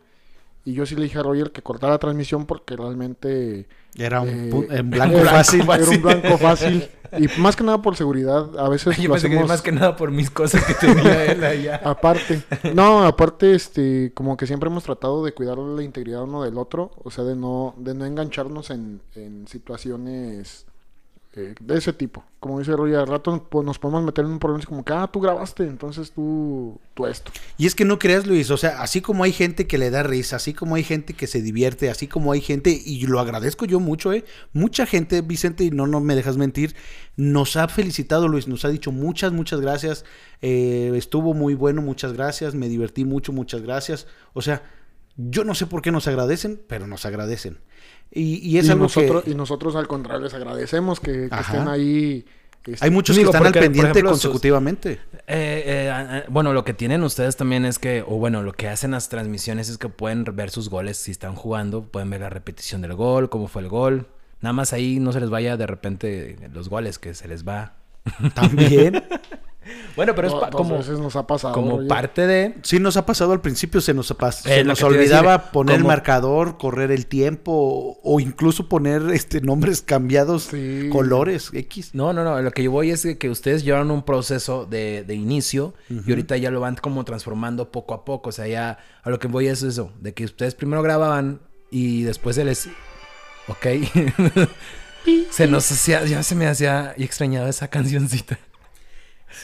y 0.64 0.74
yo 0.74 0.86
sí 0.86 0.94
le 0.94 1.02
dije 1.02 1.18
a 1.18 1.22
Roger 1.22 1.50
que 1.50 1.62
cortara 1.62 1.94
la 1.94 1.98
transmisión 1.98 2.46
porque 2.46 2.76
realmente... 2.76 3.66
Era 3.96 4.20
un 4.20 4.66
eh, 4.70 4.82
blanco 4.84 5.18
era- 5.18 5.30
fácil. 5.30 5.62
Era 5.62 5.84
un 5.90 6.02
blanco 6.02 6.38
fácil. 6.38 6.88
Y 7.18 7.28
más 7.40 7.56
que 7.56 7.64
nada 7.64 7.82
por 7.82 7.96
seguridad. 7.96 8.58
A 8.58 8.68
veces 8.68 8.96
Yo 8.98 9.08
lo 9.08 9.14
pensé 9.14 9.28
que 9.28 9.34
hacemos... 9.34 9.48
más 9.48 9.60
que 9.62 9.72
nada 9.72 9.96
por 9.96 10.10
mis 10.10 10.30
cosas 10.30 10.64
que 10.64 10.74
tenía 10.74 11.24
él 11.26 11.44
allá. 11.44 11.80
Aparte, 11.84 12.42
no, 12.74 13.04
aparte, 13.04 13.54
este, 13.54 14.12
como 14.14 14.36
que 14.36 14.46
siempre 14.46 14.70
hemos 14.70 14.84
tratado 14.84 15.24
de 15.24 15.32
cuidar 15.32 15.58
la 15.58 15.82
integridad 15.82 16.22
uno 16.22 16.42
del 16.42 16.56
otro, 16.56 16.92
o 17.02 17.10
sea, 17.10 17.24
de 17.24 17.36
no, 17.36 17.74
de 17.76 17.94
no 17.94 18.06
engancharnos 18.06 18.70
en, 18.70 19.02
en 19.14 19.46
situaciones 19.46 20.66
eh, 21.34 21.54
de 21.58 21.78
ese 21.78 21.94
tipo. 21.94 22.24
Como 22.40 22.58
dice 22.58 22.76
Roger, 22.76 22.96
al 22.96 23.06
rato 23.06 23.48
pues, 23.48 23.64
nos 23.64 23.78
podemos 23.78 24.04
meter 24.04 24.26
en 24.26 24.32
un 24.32 24.38
problema 24.38 24.62
como 24.66 24.84
que, 24.84 24.92
ah, 24.92 25.08
tú 25.10 25.18
grabaste, 25.18 25.64
entonces 25.64 26.10
tú, 26.10 26.78
tú 26.92 27.06
esto. 27.06 27.32
Y 27.56 27.66
es 27.66 27.74
que 27.74 27.86
no 27.86 27.98
creas, 27.98 28.26
Luis, 28.26 28.50
o 28.50 28.58
sea, 28.58 28.82
así 28.82 29.00
como 29.00 29.24
hay 29.24 29.32
gente 29.32 29.66
que 29.66 29.78
le 29.78 29.90
da 29.90 30.02
risa, 30.02 30.36
así 30.36 30.52
como 30.52 30.74
hay 30.74 30.84
gente 30.84 31.14
que 31.14 31.26
se 31.26 31.40
divierte, 31.40 31.88
así 31.88 32.06
como 32.06 32.32
hay 32.32 32.42
gente, 32.42 32.70
y 32.84 33.06
lo 33.06 33.18
agradezco 33.18 33.64
yo 33.64 33.80
mucho, 33.80 34.12
¿eh? 34.12 34.24
Mucha 34.52 34.84
gente, 34.84 35.22
Vicente, 35.22 35.64
y 35.64 35.70
no, 35.70 35.86
no 35.86 36.00
me 36.00 36.14
dejas 36.14 36.36
mentir, 36.36 36.76
nos 37.16 37.56
ha 37.56 37.66
felicitado, 37.68 38.28
Luis, 38.28 38.46
nos 38.46 38.66
ha 38.66 38.68
dicho 38.68 38.92
muchas, 38.92 39.32
muchas 39.32 39.60
gracias, 39.60 40.04
eh, 40.42 40.92
estuvo 40.96 41.32
muy 41.32 41.54
bueno, 41.54 41.80
muchas 41.80 42.12
gracias, 42.12 42.54
me 42.54 42.68
divertí 42.68 43.06
mucho, 43.06 43.32
muchas 43.32 43.62
gracias. 43.62 44.06
O 44.34 44.42
sea, 44.42 44.62
yo 45.16 45.44
no 45.44 45.54
sé 45.54 45.66
por 45.66 45.80
qué 45.80 45.92
nos 45.92 46.08
agradecen, 46.08 46.60
pero 46.66 46.86
nos 46.86 47.06
agradecen. 47.06 47.58
Y, 48.14 48.46
y 48.46 48.58
es 48.58 48.66
y, 48.66 48.70
algo 48.70 48.84
nosotros, 48.84 49.24
que... 49.24 49.30
y 49.30 49.34
nosotros 49.34 49.74
al 49.74 49.88
contrario 49.88 50.22
les 50.24 50.34
agradecemos 50.34 51.00
que, 51.00 51.24
estén 51.26 51.66
ahí. 51.68 52.24
este, 52.66 52.84
Hay 52.84 52.90
muchos 52.90 53.16
Digo, 53.16 53.30
que 53.30 53.36
están 53.38 53.50
porque, 53.50 53.58
al 53.60 53.64
pendiente 53.64 53.90
ejemplo, 53.98 54.10
sus- 54.14 54.22
consecutivamente. 54.24 55.00
Eh, 55.26 55.62
eh, 55.66 55.90
ah, 55.90 56.24
bueno, 56.28 56.52
lo 56.52 56.62
que 56.64 56.74
tienen 56.74 57.02
ustedes 57.02 57.36
también 57.36 57.64
es 57.64 57.78
que, 57.78 58.02
o 58.06 58.16
bueno, 58.18 58.42
lo 58.42 58.52
que 58.52 58.68
hacen 58.68 58.90
las 58.90 59.08
transmisiones 59.08 59.68
es 59.70 59.78
que 59.78 59.88
pueden 59.88 60.24
ver 60.34 60.50
sus 60.50 60.68
goles 60.68 60.98
si 60.98 61.10
están 61.10 61.34
jugando, 61.34 61.84
pueden 61.84 62.10
ver 62.10 62.20
la 62.20 62.28
repetición 62.30 62.82
del 62.82 62.94
gol, 62.94 63.30
cómo 63.30 63.48
fue 63.48 63.62
el 63.62 63.68
gol. 63.68 64.06
Nada 64.42 64.52
más 64.52 64.72
ahí 64.72 64.98
no 65.00 65.12
se 65.12 65.20
les 65.20 65.30
vaya 65.30 65.56
de 65.56 65.66
repente 65.66 66.36
los 66.52 66.68
goles, 66.68 66.98
que 66.98 67.14
se 67.14 67.28
les 67.28 67.46
va. 67.48 67.76
También. 68.34 69.02
Bueno, 69.96 70.14
pero 70.14 70.28
es 70.28 70.34
como, 70.50 70.78
veces 70.78 70.98
nos 70.98 71.14
ha 71.16 71.26
pasado. 71.26 71.54
como 71.54 71.86
parte 71.86 72.26
de... 72.26 72.54
Sí, 72.62 72.78
nos 72.78 72.96
ha 72.96 73.06
pasado 73.06 73.32
al 73.32 73.40
principio, 73.40 73.80
se 73.80 73.94
nos, 73.94 74.10
pas- 74.16 74.42
se 74.42 74.64
nos 74.64 74.78
decir, 74.78 74.84
olvidaba 74.96 75.50
poner 75.52 75.76
el 75.76 75.84
marcador, 75.84 76.58
correr 76.58 76.90
el 76.90 77.06
tiempo 77.06 77.98
o, 78.02 78.20
incluso 78.20 78.68
poner 78.68 79.02
este 79.12 79.40
nombres 79.40 79.82
cambiados, 79.82 80.44
Sí. 80.44 80.88
colores, 80.90 81.50
X. 81.52 81.90
No, 81.94 82.12
no, 82.12 82.24
no. 82.24 82.40
Lo 82.42 82.50
que 82.50 82.62
yo 82.62 82.70
voy 82.70 82.90
es 82.90 83.06
que- 83.18 83.30
ustedes 83.30 83.64
llevaron 83.64 83.90
un 83.90 84.02
proceso 84.02 84.66
de, 84.66 85.04
de 85.06 85.14
inicio 85.14 85.74
y 85.88 86.10
ahorita 86.10 86.36
ya 86.36 86.50
lo 86.50 86.60
van 86.60 86.76
como 86.76 87.04
transformando 87.04 87.70
poco 87.70 87.94
a 87.94 88.04
poco. 88.04 88.30
O 88.30 88.32
sea, 88.32 88.46
ya 88.48 88.78
a 89.02 89.10
lo 89.10 89.18
que 89.18 89.28
voy 89.28 89.46
es 89.46 89.62
eso, 89.62 89.92
de 90.00 90.12
que 90.14 90.24
ustedes 90.24 90.54
primero 90.54 90.82
grababan 90.82 91.40
y 91.70 92.02
después 92.02 92.36
se 92.36 92.44
les... 92.44 92.68
Ok. 93.48 93.66
se 95.30 95.46
nos 95.48 95.70
hacía, 95.70 96.04
ya 96.04 96.22
se 96.22 96.34
me 96.34 96.46
hacía 96.46 96.94
y 96.96 97.04
extrañaba 97.04 97.48
esa 97.48 97.68
cancioncita. 97.68 98.38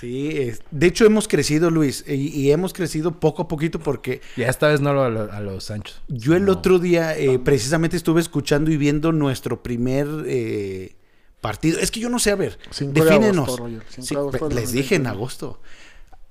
Sí, 0.01 0.29
es- 0.37 0.61
de 0.71 0.87
hecho 0.87 1.05
hemos 1.07 1.29
crecido, 1.29 1.71
Luis, 1.71 2.05
y, 2.07 2.13
y 2.29 2.51
hemos 2.53 2.73
crecido 2.73 3.19
poco 3.21 3.43
a 3.43 3.49
poquito 3.49 3.79
porque 3.81 4.21
Ya 4.37 4.49
esta 4.49 4.69
vez 4.69 4.81
no 4.81 4.93
lo- 4.93 5.03
a, 5.05 5.09
lo- 5.11 5.33
a 5.33 5.41
los 5.41 5.65
Sanchos. 5.65 6.01
yo 6.09 6.35
el 6.35 6.45
No. 6.47 6.53
otro 6.53 6.79
día 6.79 7.17
eh, 7.17 7.39
precisamente 7.39 7.97
estuve 7.97 8.21
escuchando 8.21 8.71
y 8.71 8.77
viendo 8.77 9.13
nuestro 9.13 9.63
primer 9.63 10.07
eh, 10.27 10.97
partido. 11.41 11.79
Es 11.79 11.91
que 11.91 12.01
yo 12.01 12.09
no 12.09 12.19
sé, 12.19 12.31
a 12.33 12.37
ver, 12.37 12.59
Cinco 12.71 12.93
de 12.93 13.05
defínenos. 13.05 13.47
agosto, 13.49 13.57
Roger, 13.65 13.83
cinco 13.89 14.07
Sí, 14.07 14.15
de 14.15 14.21
agosto 14.21 14.49
del 14.49 14.57
les 14.57 14.73
dije 14.73 14.95
en 14.97 15.05
2021. 15.05 15.11
agosto. 15.11 15.63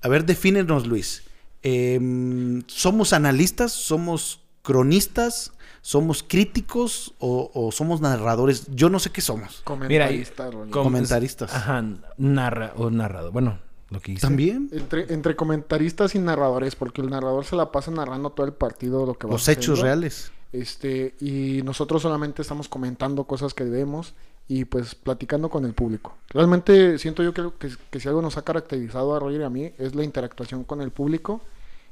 A 0.01 0.07
ver, 0.09 0.25
defínenos, 0.25 0.85
Luis. 0.87 1.23
Em, 1.63 2.61
¿Somos 2.67 3.13
analistas? 3.13 3.71
¿Somos 3.71 4.41
cronistas? 4.61 5.51
¿Somos 5.87 6.21
críticos? 6.21 7.13
O, 7.17 7.49
o 7.53 7.71
somos 7.71 8.01
narradores? 8.01 8.67
Yo 8.75 8.89
no 8.89 8.99
sé 8.99 9.09
qué 9.09 9.21
somos. 9.21 9.63
Mira, 9.87 10.07
ahí- 10.07 10.15
Comentarista, 10.25 10.51
Roger. 10.51 10.69
Com- 10.73 10.83
Comentaristas. 10.83 11.53
Ajá, 11.55 11.81
narra 12.17 12.73
o 12.75 12.89
narrado. 12.89 13.31
Bueno, 13.31 13.59
lo 13.89 14.01
que 14.01 14.11
hice. 14.11 14.19
¿También? 14.27 14.67
Entre, 14.73 15.13
entre 15.13 15.37
comentaristas 15.37 16.13
y 16.13 16.19
narradores, 16.19 16.75
porque 16.75 16.99
el 16.99 17.09
narrador 17.09 17.45
se 17.45 17.55
la 17.55 17.71
pasa 17.71 17.89
narrando 17.89 18.31
todo 18.31 18.45
el 18.45 18.51
partido, 18.51 19.05
lo 19.05 19.13
que 19.13 19.27
va 19.27 19.31
Los 19.33 19.47
hechos 19.47 19.79
reales. 19.79 20.29
Este, 20.51 21.15
y 21.21 21.61
nosotros 21.63 22.01
solamente 22.01 22.41
estamos 22.41 22.67
comentando 22.67 23.23
cosas 23.23 23.53
que 23.53 23.63
vemos 23.63 24.13
y 24.49 24.65
pues 24.65 24.93
platicando 24.93 25.49
con 25.49 25.63
el 25.63 25.73
público. 25.73 26.17
Realmente 26.31 26.99
siento 26.99 27.23
yo 27.23 27.33
que, 27.33 27.49
que, 27.59 27.69
que 27.89 27.99
si 28.01 28.09
algo 28.09 28.21
nos 28.21 28.35
ha 28.35 28.41
caracterizado 28.41 29.15
a 29.15 29.19
Roger 29.21 29.39
y 29.39 29.43
a 29.45 29.49
mí 29.49 29.71
es 29.77 29.95
la 29.95 30.03
interactuación 30.03 30.65
con 30.65 30.81
el 30.81 30.91
público 30.91 31.39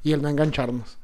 y 0.03 0.12
el 0.12 0.21
no 0.21 0.27
engancharnos. 0.27 0.97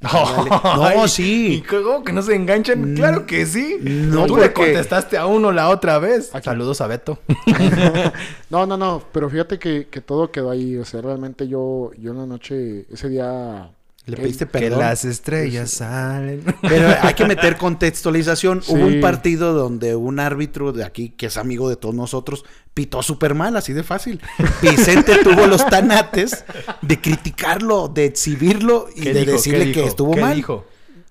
No, 0.00 1.08
sí. 1.08 1.54
¿Y 1.56 1.60
cómo 1.62 2.04
que 2.04 2.12
no 2.12 2.22
se 2.22 2.34
enganchan? 2.34 2.92
Mm, 2.92 2.96
Claro 2.96 3.26
que 3.26 3.44
sí. 3.46 3.78
no, 3.80 4.26
Tú 4.26 4.36
le 4.36 4.52
contestaste 4.52 5.16
a 5.16 5.26
uno 5.26 5.50
la 5.52 5.68
otra 5.70 5.98
vez. 5.98 6.34
Aquí. 6.34 6.44
Saludos 6.44 6.80
a 6.80 6.86
Beto. 6.86 7.18
No, 8.50 8.64
no, 8.64 8.76
no, 8.78 9.02
pero 9.12 9.28
fíjate 9.28 9.58
que, 9.58 9.88
que 9.88 10.00
todo 10.00 10.30
quedó 10.30 10.50
ahí. 10.50 10.76
O 10.76 10.84
sea, 10.84 11.02
realmente 11.02 11.46
yo, 11.48 11.90
yo 11.98 12.12
en 12.12 12.18
la 12.18 12.26
noche, 12.26 12.86
ese 12.90 13.08
día... 13.08 13.70
Le 14.08 14.16
que- 14.16 14.22
pediste 14.22 14.46
Que 14.46 14.50
perdón. 14.50 14.80
las 14.80 15.04
estrellas 15.04 15.70
salen. 15.70 16.42
Pero 16.62 16.88
hay 17.02 17.14
que 17.14 17.24
meter 17.26 17.56
contextualización. 17.56 18.62
Sí. 18.62 18.72
Hubo 18.72 18.86
un 18.86 19.00
partido 19.00 19.52
donde 19.52 19.94
un 19.96 20.18
árbitro 20.20 20.72
de 20.72 20.84
aquí, 20.84 21.10
que 21.10 21.26
es 21.26 21.36
amigo 21.36 21.68
de 21.68 21.76
todos 21.76 21.94
nosotros, 21.94 22.44
pitó 22.74 23.02
súper 23.02 23.34
mal, 23.34 23.56
así 23.56 23.72
de 23.72 23.82
fácil. 23.82 24.20
Vicente 24.62 25.16
tuvo 25.22 25.46
los 25.46 25.64
tanates 25.66 26.44
de 26.82 27.00
criticarlo, 27.00 27.88
de 27.88 28.06
exhibirlo 28.06 28.88
y 28.96 29.02
¿Qué 29.02 29.12
de 29.14 29.20
dijo? 29.20 29.32
decirle 29.32 29.64
¿Qué 29.66 29.72
que 29.72 29.84
estuvo 29.84 30.12
¿Qué 30.14 30.20
mal. 30.20 30.34
dijo? 30.36 30.66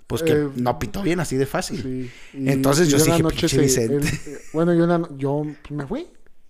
Pues 0.08 0.24
que 0.24 0.32
Eh, 0.32 0.48
no 0.56 0.80
pitó 0.80 1.02
bien, 1.04 1.20
así 1.20 1.36
de 1.36 1.46
fácil. 1.46 1.82
Sí, 1.82 2.12
y- 2.40 2.50
Entonces 2.50 2.88
y 2.88 2.92
yo 2.92 2.98
dije, 2.98 3.22
noche 3.22 3.48
"Pinche 3.48 3.68
se- 3.70 3.88
Vicente". 3.90 4.08
eh, 4.26 4.38
bueno, 4.54 4.74
yo, 4.74 5.18
yo 5.18 5.44
me 5.70 5.86
fui. 5.86 6.08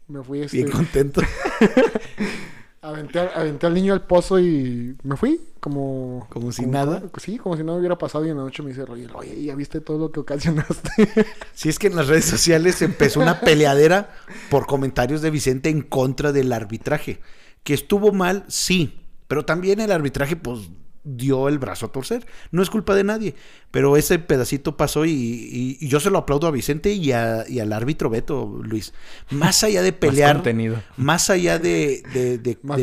Me 0.08 0.24
fui 0.24 0.42
este, 0.44 0.58
Bien 0.58 0.70
contento. 0.70 1.22
aventé, 2.82 3.20
al 3.20 3.74
niño 3.74 3.94
al 3.94 4.06
pozo 4.06 4.40
y 4.40 4.96
me 5.04 5.18
fui 5.18 5.42
como... 5.60 6.28
Como 6.30 6.52
si 6.52 6.66
nada. 6.66 7.04
Sí, 7.18 7.38
como 7.38 7.58
si 7.58 7.64
nada 7.64 7.78
hubiera 7.78 7.98
pasado 7.98 8.26
y 8.26 8.30
en 8.30 8.38
la 8.38 8.44
noche 8.44 8.64
me 8.64 8.70
dice 8.70 8.84
oye, 8.84 9.44
¿ya 9.44 9.56
viste 9.56 9.82
todo 9.82 9.98
lo 9.98 10.12
que 10.12 10.20
ocasionaste? 10.20 10.90
Si 11.54 11.70
es 11.70 11.80
que 11.80 11.88
en 11.88 11.96
las 11.96 12.08
redes 12.08 12.26
sociales 12.26 12.82
empezó 12.82 13.20
una 13.20 13.40
peleadera 13.40 14.12
por 14.50 14.68
comentarios 14.68 15.22
de 15.22 15.32
Vicente 15.32 15.70
en 15.70 15.82
contra 15.82 16.32
del 16.32 16.54
arbitraje. 16.54 17.20
Que 17.64 17.74
estuvo 17.74 18.12
mal, 18.12 18.46
sí. 18.48 19.02
Pero 19.28 19.44
también 19.44 19.82
el 19.82 19.92
arbitraje, 19.92 20.36
pues, 20.36 20.70
dio 21.16 21.48
el 21.48 21.58
brazo 21.60 21.86
a 21.88 21.92
torcer. 21.92 22.26
No 22.52 22.62
es 22.62 22.70
culpa 22.70 22.94
de 22.96 23.04
nadie. 23.04 23.36
Pero 23.72 23.96
ese 23.98 24.20
pedacito 24.20 24.76
pasó 24.78 25.06
y, 25.06 25.12
y- 25.12 25.78
y 25.80 25.88
yo 25.88 26.00
se 26.00 26.10
lo 26.10 26.18
aplaudo 26.18 26.48
a 26.48 26.52
Vicente 26.52 26.92
y, 26.94 27.12
a- 27.12 27.46
y 27.48 27.60
al 27.60 27.72
árbitro 27.74 28.10
Beto, 28.10 28.60
Luis. 28.64 28.94
Más 29.30 29.64
allá 29.64 29.82
de 29.82 29.94
pelear, 29.94 30.36
más, 30.36 30.44
contenido. 30.44 30.82
allá 31.30 31.60
de, 31.60 32.04
de, 32.14 32.38
de- 32.38 32.58
Más 32.64 32.78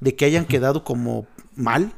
de- 0.00 0.14
que 0.16 0.24
hayan 0.24 0.44
quedado 0.44 0.84
como 0.84 1.26
mal, 1.56 1.92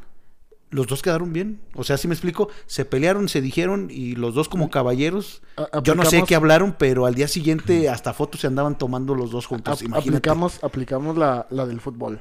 los 0.70 0.86
dos 0.86 1.00
quedaron 1.02 1.32
bien. 1.32 1.60
O 1.74 1.84
sea, 1.84 1.96
si 1.96 2.08
me 2.08 2.14
explico, 2.14 2.48
se 2.66 2.84
pelearon, 2.84 3.28
se 3.28 3.40
dijeron 3.40 3.88
y 3.90 4.16
los 4.16 4.34
dos 4.34 4.48
como 4.48 4.68
caballeros, 4.70 5.42
A- 5.56 5.80
yo 5.82 5.94
no 5.94 6.04
sé 6.04 6.24
qué 6.26 6.34
hablaron, 6.34 6.74
pero 6.78 7.06
al 7.06 7.14
día 7.14 7.28
siguiente 7.28 7.88
hasta 7.88 8.12
fotos 8.12 8.40
se 8.40 8.46
andaban 8.46 8.76
tomando 8.78 9.14
los 9.14 9.30
dos 9.30 9.46
juntos. 9.46 9.82
Imagínate. 9.82 10.08
aplicamos 10.16 10.58
aplicamos 10.62 11.16
la, 11.16 11.46
la 11.50 11.66
del 11.66 11.80
fútbol. 11.80 12.20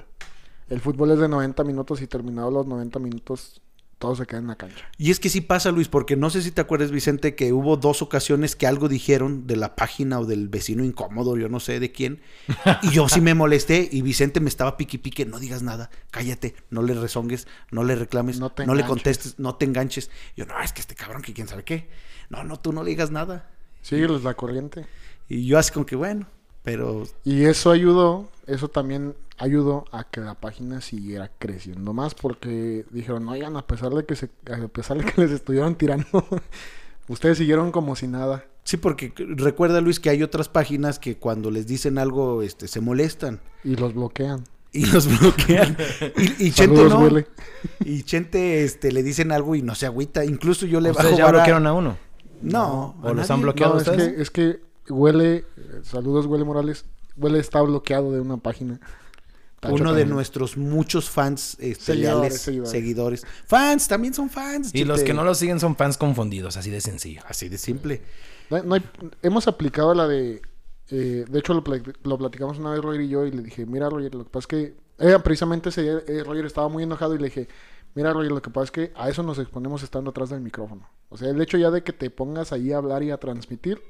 El 0.69 0.82
fútbol 0.82 1.12
es 1.12 1.19
de 1.19 1.28
90 1.28 1.63
minutos 1.63 2.01
y 2.01 2.08
terminados 2.08 2.51
los 2.51 2.65
90 2.65 2.97
minutos, 2.99 3.62
todo 3.99 4.15
se 4.15 4.25
queda 4.25 4.39
en 4.39 4.47
la 4.47 4.56
cancha. 4.56 4.89
Y 4.97 5.12
es 5.12 5.19
que 5.19 5.30
sí 5.30 5.41
pasa, 5.41 5.71
Luis, 5.71 5.88
porque 5.88 6.15
no 6.15 6.30
sé 6.30 6.41
si 6.41 6.51
te 6.51 6.62
acuerdas, 6.62 6.91
Vicente, 6.91 7.36
que 7.36 7.54
hubo 7.54 7.78
dos 7.78 8.01
ocasiones 8.01 8.56
que 8.56 8.65
algo 8.65 8.89
dijeron 8.89 9.45
de 9.45 9.56
la 9.56 9.75
página 9.75 10.19
o 10.19 10.25
del 10.25 10.49
vecino 10.49 10.84
incómodo, 10.84 11.38
yo 11.38 11.49
no 11.49 11.60
sé 11.60 11.80
de 11.80 11.91
quién. 11.91 12.21
Y 12.82 12.89
yo 12.89 13.08
sí 13.08 13.21
me 13.21 13.36
molesté 13.36 13.88
y 13.91 14.01
Vicente 14.01 14.39
me 14.39 14.49
estaba 14.49 14.75
piqui 14.75 14.97
pique, 14.97 15.25
no 15.25 15.39
digas 15.39 15.62
nada, 15.62 15.89
cállate, 16.12 16.56
no 16.71 16.82
le 16.82 16.93
rezongues, 16.95 17.47
no 17.71 17.84
le 17.84 17.95
reclames, 17.95 18.39
No 18.39 18.75
le 18.75 18.86
contestes, 18.86 19.39
no 19.39 19.56
te 19.56 19.65
enganches. 19.65 20.10
Yo, 20.36 20.45
no, 20.45 20.60
es 20.62 20.73
que 20.73 20.82
este 20.82 20.95
cabrón 20.95 21.21
que 21.21 21.34
quién 21.34 21.47
sabe 21.47 21.63
qué. 21.63 21.89
No, 22.30 22.43
no, 22.43 22.60
tú 22.60 22.73
no 22.73 22.84
le 22.84 22.89
digas 22.89 23.12
nada. 23.12 23.49
Sígueles 23.82 24.23
la 24.23 24.34
corriente. 24.34 24.88
Y 25.30 25.45
yo 25.45 25.60
así 25.60 25.71
como 25.71 25.86
que, 25.86 25.95
bueno, 25.95 26.28
pero 26.65 27.04
Y 27.23 27.45
eso 27.45 27.69
ayudó, 27.69 28.28
eso 28.47 28.67
también 28.69 29.15
ayudó 29.38 29.86
a 29.91 30.03
que 30.05 30.21
la 30.21 30.36
página 30.36 30.81
siguiera 30.81 31.31
creciendo 31.39 31.93
más 31.93 32.13
porque 32.15 32.86
dijeron, 32.91 33.27
oigan, 33.29 33.58
a 33.58 33.65
pesar 33.65 33.91
de 33.93 34.05
que 34.05 34.15
se, 34.15 34.29
a 34.51 34.67
pesar 34.67 34.97
de 34.97 35.05
que 35.12 35.21
les 35.21 35.31
estuvieron 35.31 35.75
tirando, 35.75 36.05
ustedes 37.08 37.38
siguieron 37.38 37.71
como 37.71 37.95
si 37.95 38.08
nada. 38.08 38.45
Sí, 38.63 38.77
porque 38.77 39.13
recuerda 39.17 39.79
Luis 39.81 39.99
que 39.99 40.10
hay 40.10 40.23
otras 40.23 40.49
páginas 40.49 40.97
que 40.97 41.17
cuando 41.17 41.51
les 41.51 41.67
dicen 41.67 41.97
algo 41.99 42.41
este, 42.41 42.67
se 42.67 42.81
molestan 42.81 43.39
Y 43.63 43.75
los 43.75 43.93
bloquean. 43.93 44.43
y 44.71 44.86
los 44.88 45.08
bloquean. 45.19 45.77
Y, 46.17 46.47
y 46.47 46.51
Chente 46.51 46.75
Saludos, 46.77 46.89
no. 46.93 46.99
Willy. 47.01 47.25
Y 47.81 48.01
Chente 48.03 48.63
este, 48.63 48.91
le 48.91 49.03
dicen 49.03 49.31
algo 49.31 49.53
y 49.55 49.62
no 49.62 49.75
se 49.75 49.86
agüita. 49.86 50.25
Incluso 50.25 50.65
yo 50.65 50.79
le 50.81 50.89
bajo 50.89 51.01
¿Ustedes 51.01 51.17
ya 51.19 51.25
vara- 51.25 51.38
bloquearon 51.39 51.67
a 51.67 51.73
uno? 51.73 51.97
No, 52.41 52.95
¿O 53.01 53.05
a 53.08 53.10
los 53.13 53.17
nadie. 53.17 53.34
han 53.34 53.41
bloqueado 53.43 53.73
No, 53.75 53.81
es 53.81 53.88
ustedes? 53.88 54.13
que, 54.13 54.21
es 54.21 54.31
que 54.31 54.60
huele, 54.91 55.36
eh, 55.38 55.45
saludos 55.84 56.25
Huele 56.25 56.43
Morales, 56.43 56.86
huele 57.17 57.39
está 57.39 57.62
bloqueado 57.62 58.12
de 58.12 58.19
una 58.19 58.38
página. 58.38 58.80
uno 59.69 59.93
de 59.93 60.06
nuestros 60.06 60.58
muchos 60.58 61.10
fans 61.10 61.58
este, 61.60 61.86
Seguidores, 61.93 62.41
seguidores. 62.41 62.71
seguidores. 62.71 63.25
Fans, 63.47 63.88
también 63.88 64.13
son 64.13 64.30
fans. 64.30 64.69
Y 64.73 64.84
los 64.86 65.01
que 65.04 65.13
no 65.13 65.23
lo 65.23 65.34
siguen 65.34 65.60
son 65.60 65.75
fans 65.75 65.97
confundidos, 65.97 66.56
así 66.58 66.69
de 66.69 66.82
sencillo. 66.82 67.21
Así 67.28 67.49
de 67.49 67.58
simple. 67.58 68.01
No- 68.51 68.62
no 68.63 68.75
hay- 68.75 68.84
hemos 69.23 69.47
aplicado 69.47 69.93
la 69.95 70.08
de. 70.08 70.41
eh, 70.89 71.25
de 71.28 71.39
hecho, 71.39 71.54
lo, 71.56 71.63
lo 72.04 72.17
platicamos 72.19 72.60
una 72.60 72.69
vez 72.71 72.82
Roger 72.82 73.01
y 73.01 73.10
yo 73.10 73.25
y 73.25 73.32
le 73.32 73.41
dije: 73.41 73.65
Mira, 73.65 73.89
Roger, 73.89 74.13
lo 74.13 74.23
que 74.23 74.30
pasa 74.30 74.43
es 74.43 74.47
que. 74.47 74.75
eh, 74.99 75.17
precisamente 75.23 75.69
ese 75.69 75.82
día 75.82 75.99
eh, 76.08 76.23
Roger 76.23 76.45
estaba 76.45 76.69
muy 76.69 76.84
enojado 76.84 77.15
y 77.15 77.17
le 77.17 77.25
dije: 77.25 77.47
Mira, 77.95 78.13
Roger, 78.13 78.32
lo 78.34 78.41
que 78.43 78.51
pasa 78.51 78.65
es 78.65 78.71
que 78.71 78.91
a 78.95 79.10
eso 79.10 79.23
nos 79.23 79.39
exponemos 79.39 79.82
estando 79.82 80.12
atrás 80.12 80.30
del 80.30 80.41
micrófono. 80.41 80.88
O 81.10 81.17
sea, 81.17 81.30
el 81.30 81.41
hecho 81.41 81.58
ya 81.58 81.71
de 81.71 81.82
que 81.82 81.91
te 81.93 82.12
pongas 82.12 82.51
ahí 82.51 82.71
a 82.71 82.78
hablar 82.78 83.01
y 83.01 83.10
a 83.10 83.17
transmitir, 83.17 83.82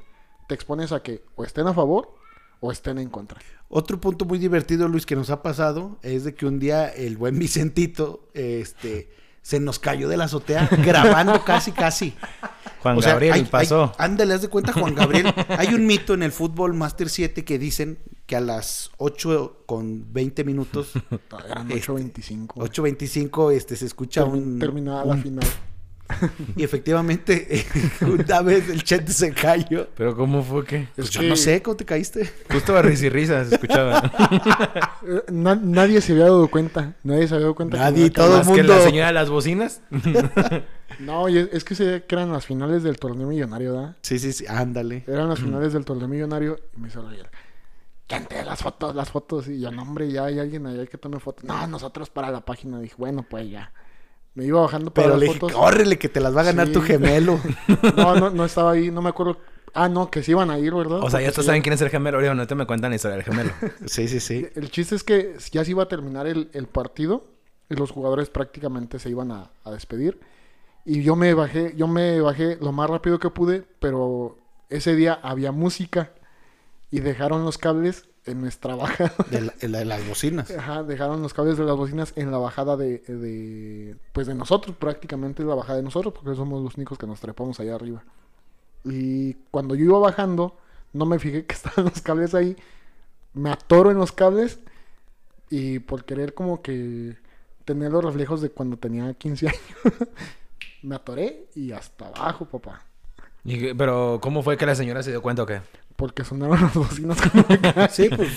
te 0.48 0.56
expones 0.56 0.94
a 0.94 1.02
que 1.04 1.22
o 1.36 1.44
estén 1.44 1.68
a 1.68 1.74
favor 1.74 2.14
o 2.60 2.72
estén 2.72 2.98
en 2.98 3.10
contra. 3.10 3.40
Otro 3.70 4.00
punto 4.00 4.26
muy 4.26 4.38
divertido, 4.40 4.88
Luis, 4.88 5.06
que 5.06 5.16
nos 5.16 5.30
ha 5.30 5.42
pasado 5.42 5.98
es 6.02 6.24
de 6.24 6.34
que 6.36 6.46
un 6.46 6.60
día 6.60 6.88
el 6.88 7.18
buen 7.18 7.38
Vicentito 7.40 8.30
este, 8.34 9.10
se 9.42 9.60
nos 9.60 9.80
cayó 9.80 10.08
de 10.08 10.18
la 10.18 10.26
azotea 10.26 10.70
grabando 10.86 11.44
casi, 11.44 11.72
casi. 11.72 12.14
Juan 12.82 12.98
O 12.98 13.02
sea, 13.02 13.12
Gabriel 13.14 13.34
hay- 13.34 13.44
pasó. 13.46 13.86
hay- 13.98 14.06
ándale, 14.06 14.34
haz 14.36 14.42
de 14.44 14.50
cuenta, 14.50 14.72
Juan 14.74 14.94
Gabriel. 14.96 15.34
hay 15.50 15.74
un 15.74 15.86
mito 15.88 16.14
en 16.14 16.22
el 16.24 16.32
fútbol 16.32 16.74
Master 16.76 17.10
7 17.10 17.44
que 17.44 17.58
dicen 17.58 17.98
que 18.28 18.36
a 18.36 18.42
las 18.42 18.92
8 18.98 19.64
con 19.66 20.14
20 20.14 20.44
minutos, 20.44 20.92
Eran 21.50 21.72
Este, 21.72 21.92
8.25. 21.92 22.48
8.25, 22.56 23.52
este, 23.54 23.76
se 23.76 23.86
escucha 23.86 24.24
un... 24.26 24.60
terminada 24.60 25.04
un- 25.04 25.10
la 25.18 25.18
final. 25.18 25.46
Y 26.56 26.64
efectivamente, 26.64 27.66
una 28.02 28.42
vez 28.42 28.70
el 28.70 28.84
chat 28.84 29.08
se 29.08 29.32
cayó. 29.34 29.88
Pero 29.96 30.16
¿cómo 30.16 30.44
fue 30.44 30.64
que? 30.64 30.88
Pues 30.96 31.08
Es 31.08 31.14
yo 31.14 31.24
no 31.24 31.36
sé 31.36 31.62
cómo 31.62 31.76
te 31.76 31.86
caíste. 31.86 32.32
Justo 32.52 32.78
a 32.78 32.82
risa 32.82 33.08
y 33.08 33.10
risas 33.10 33.52
escuchaba. 33.52 34.12
Na- 35.32 35.56
nadie 35.56 36.02
se 36.02 36.12
había 36.14 36.26
dado 36.26 36.48
cuenta. 36.50 36.94
Nadie 37.04 37.28
se 37.28 37.34
había 37.36 37.46
dado 37.46 37.56
cuenta. 37.56 37.78
Nadie, 37.78 38.10
todo 38.12 38.28
el 38.40 38.46
Más 38.46 38.48
que 38.48 38.58
mundo- 38.64 38.76
la 38.76 38.82
señora 38.84 39.08
de 39.08 39.14
las 39.14 39.30
bocinas. 39.30 39.82
No, 41.00 41.28
y 41.28 41.38
es, 41.40 41.50
es 41.52 41.64
que 41.64 41.76
se 41.76 42.04
que 42.08 42.16
eran 42.16 42.32
las 42.32 42.46
finales 42.46 42.84
del 42.84 42.98
torneo 42.98 43.28
millonario, 43.28 43.74
¿verdad? 43.74 43.96
Sí, 44.02 44.20
sí, 44.20 44.32
sí, 44.32 44.46
ándale. 44.48 45.04
Eran 45.08 45.28
las 45.30 45.40
finales 45.40 45.74
del 45.74 45.84
torneo 45.86 46.08
millonario 46.08 46.60
y 46.76 46.80
me 46.80 46.88
hizo 46.88 47.08
reír. 47.08 47.28
Gente, 48.08 48.46
las 48.46 48.62
fotos, 48.62 48.96
las 48.96 49.10
fotos. 49.10 49.48
Y 49.48 49.60
yo, 49.60 49.72
no, 49.72 49.82
hombre, 49.82 50.12
ya 50.12 50.26
hay 50.26 50.38
alguien 50.40 50.68
allá 50.68 50.86
que 50.86 50.98
tome 51.00 51.20
fotos. 51.20 51.44
No, 51.46 51.66
nosotros 51.68 52.10
para 52.12 52.30
la 52.30 52.42
página. 52.46 52.80
Dije, 52.80 52.94
bueno, 52.98 53.26
pues 53.28 53.50
ya. 53.50 53.74
Me 54.36 54.46
iba 54.46 54.62
bajando 54.62 54.92
para 54.94 55.06
Pero 55.08 55.14
las 55.16 55.20
le 55.22 55.26
dije, 55.28 55.40
fotos. 55.40 55.58
córrele 55.58 55.98
que 55.98 56.10
te 56.10 56.20
las 56.20 56.36
va 56.36 56.42
a 56.42 56.46
ganar 56.46 56.68
Sí. 56.68 56.74
tu 56.74 56.82
gemelo. 56.82 57.40
No, 57.98 58.16
no, 58.16 58.30
no 58.30 58.46
estaba 58.46 58.72
ahí, 58.72 58.92
no 58.92 59.02
me 59.02 59.10
acuerdo. 59.10 59.38
Ah, 59.74 59.90
no, 59.90 60.10
que 60.10 60.24
sí 60.24 60.32
iban 60.32 60.50
a 60.52 60.60
ir, 60.60 60.74
¿verdad? 60.74 61.00
O 61.02 61.10
sea, 61.10 61.20
ya 61.22 61.32
todos 61.32 61.44
sí- 61.46 61.48
saben 61.48 61.62
quién 61.62 61.74
es 61.74 61.82
el 61.82 61.90
gemelo. 61.90 62.18
Ahorita 62.18 62.34
no 62.36 62.48
te 62.48 62.56
me 62.56 62.66
cuentan 62.66 62.92
la 62.92 62.96
historia 62.96 63.16
del 63.18 63.26
gemelo. 63.26 63.52
sí, 63.86 64.08
sí, 64.08 64.20
sí. 64.20 64.48
El 64.56 64.70
chiste 64.72 64.96
es 64.96 65.04
que 65.04 65.36
ya 65.52 65.66
se 65.66 65.72
iba 65.72 65.84
a 65.84 65.88
terminar 65.88 66.28
el, 66.28 66.50
el 66.54 66.68
partido 66.68 67.26
y 67.70 67.76
los 67.76 67.92
jugadores 67.92 68.30
prácticamente 68.30 69.00
se 69.00 69.10
iban 69.10 69.32
a, 69.32 69.50
a 69.64 69.72
despedir. 69.72 70.20
Y 70.86 71.02
yo 71.02 71.16
me 71.16 71.34
bajé, 71.34 71.74
yo 71.76 71.88
me 71.88 72.22
bajé 72.22 72.58
lo 72.62 72.72
más 72.72 72.90
rápido 72.90 73.20
que 73.20 73.30
pude, 73.32 73.64
pero 73.80 74.38
ese 74.70 74.96
día 74.96 75.20
había 75.24 75.52
música 75.52 76.12
y 76.92 77.00
dejaron 77.00 77.44
los 77.44 77.58
cables 77.58 78.08
en 78.26 78.42
nuestra 78.42 78.76
bajada. 78.76 79.14
De, 79.30 79.42
la- 79.42 79.54
de 79.60 79.68
la- 79.70 79.80
de 79.80 79.86
las 79.86 80.08
bocinas. 80.08 80.50
Ajá, 80.52 80.84
dejaron 80.84 81.22
los 81.22 81.34
cables 81.34 81.58
de 81.58 81.64
las 81.66 81.76
bocinas 81.76 82.14
en 82.16 82.32
la 82.32 82.38
bajada 82.38 82.76
de, 82.78 83.00
de 83.00 83.96
pues 84.14 84.28
de 84.28 84.36
nosotros, 84.36 84.76
prácticamente 84.78 85.42
es 85.44 85.48
la 85.48 85.56
bajada 85.56 85.78
de 85.78 85.84
nosotros, 85.84 86.14
porque 86.14 86.36
somos 86.36 86.64
los 86.64 86.76
únicos 86.76 86.98
que 86.98 87.08
nos 87.08 87.20
trepamos 87.20 87.60
allá 87.60 87.76
arriba. 87.76 88.04
Y 88.84 89.34
cuando 89.52 89.76
yo 89.76 89.86
iba 89.86 90.00
bajando, 90.00 90.58
no 90.94 91.06
me 91.06 91.20
fijé 91.20 91.46
que 91.46 91.54
estaban 91.56 91.86
los 91.86 92.02
cables 92.02 92.34
ahí, 92.36 92.56
me 93.34 93.50
atoro 93.52 93.92
en 93.92 93.98
los 93.98 94.12
cables 94.12 94.60
y 95.50 95.80
por 95.80 96.06
querer 96.06 96.34
como 96.34 96.62
que 96.62 97.18
tener 97.66 97.92
los 97.92 98.04
reflejos 98.04 98.42
de 98.42 98.50
cuando 98.50 98.78
tenía 98.78 99.14
15 99.14 99.48
años, 99.50 99.62
me 100.84 100.96
atoré 100.96 101.48
y 101.56 101.72
hasta 101.72 102.08
abajo, 102.08 102.46
papá. 102.46 102.84
Y 103.44 103.74
pero, 103.76 104.20
¿cómo 104.22 104.42
fue 104.42 104.58
que 104.58 104.66
la 104.66 104.76
señora 104.76 105.04
se 105.04 105.12
dio 105.12 105.22
cuenta 105.22 105.44
o 105.44 105.46
qué? 105.46 105.62
Porque 105.96 106.24
sonaron 106.24 106.62
las 106.62 106.74
bocinas 106.74 107.18
Sí, 107.92 108.10
pues 108.10 108.30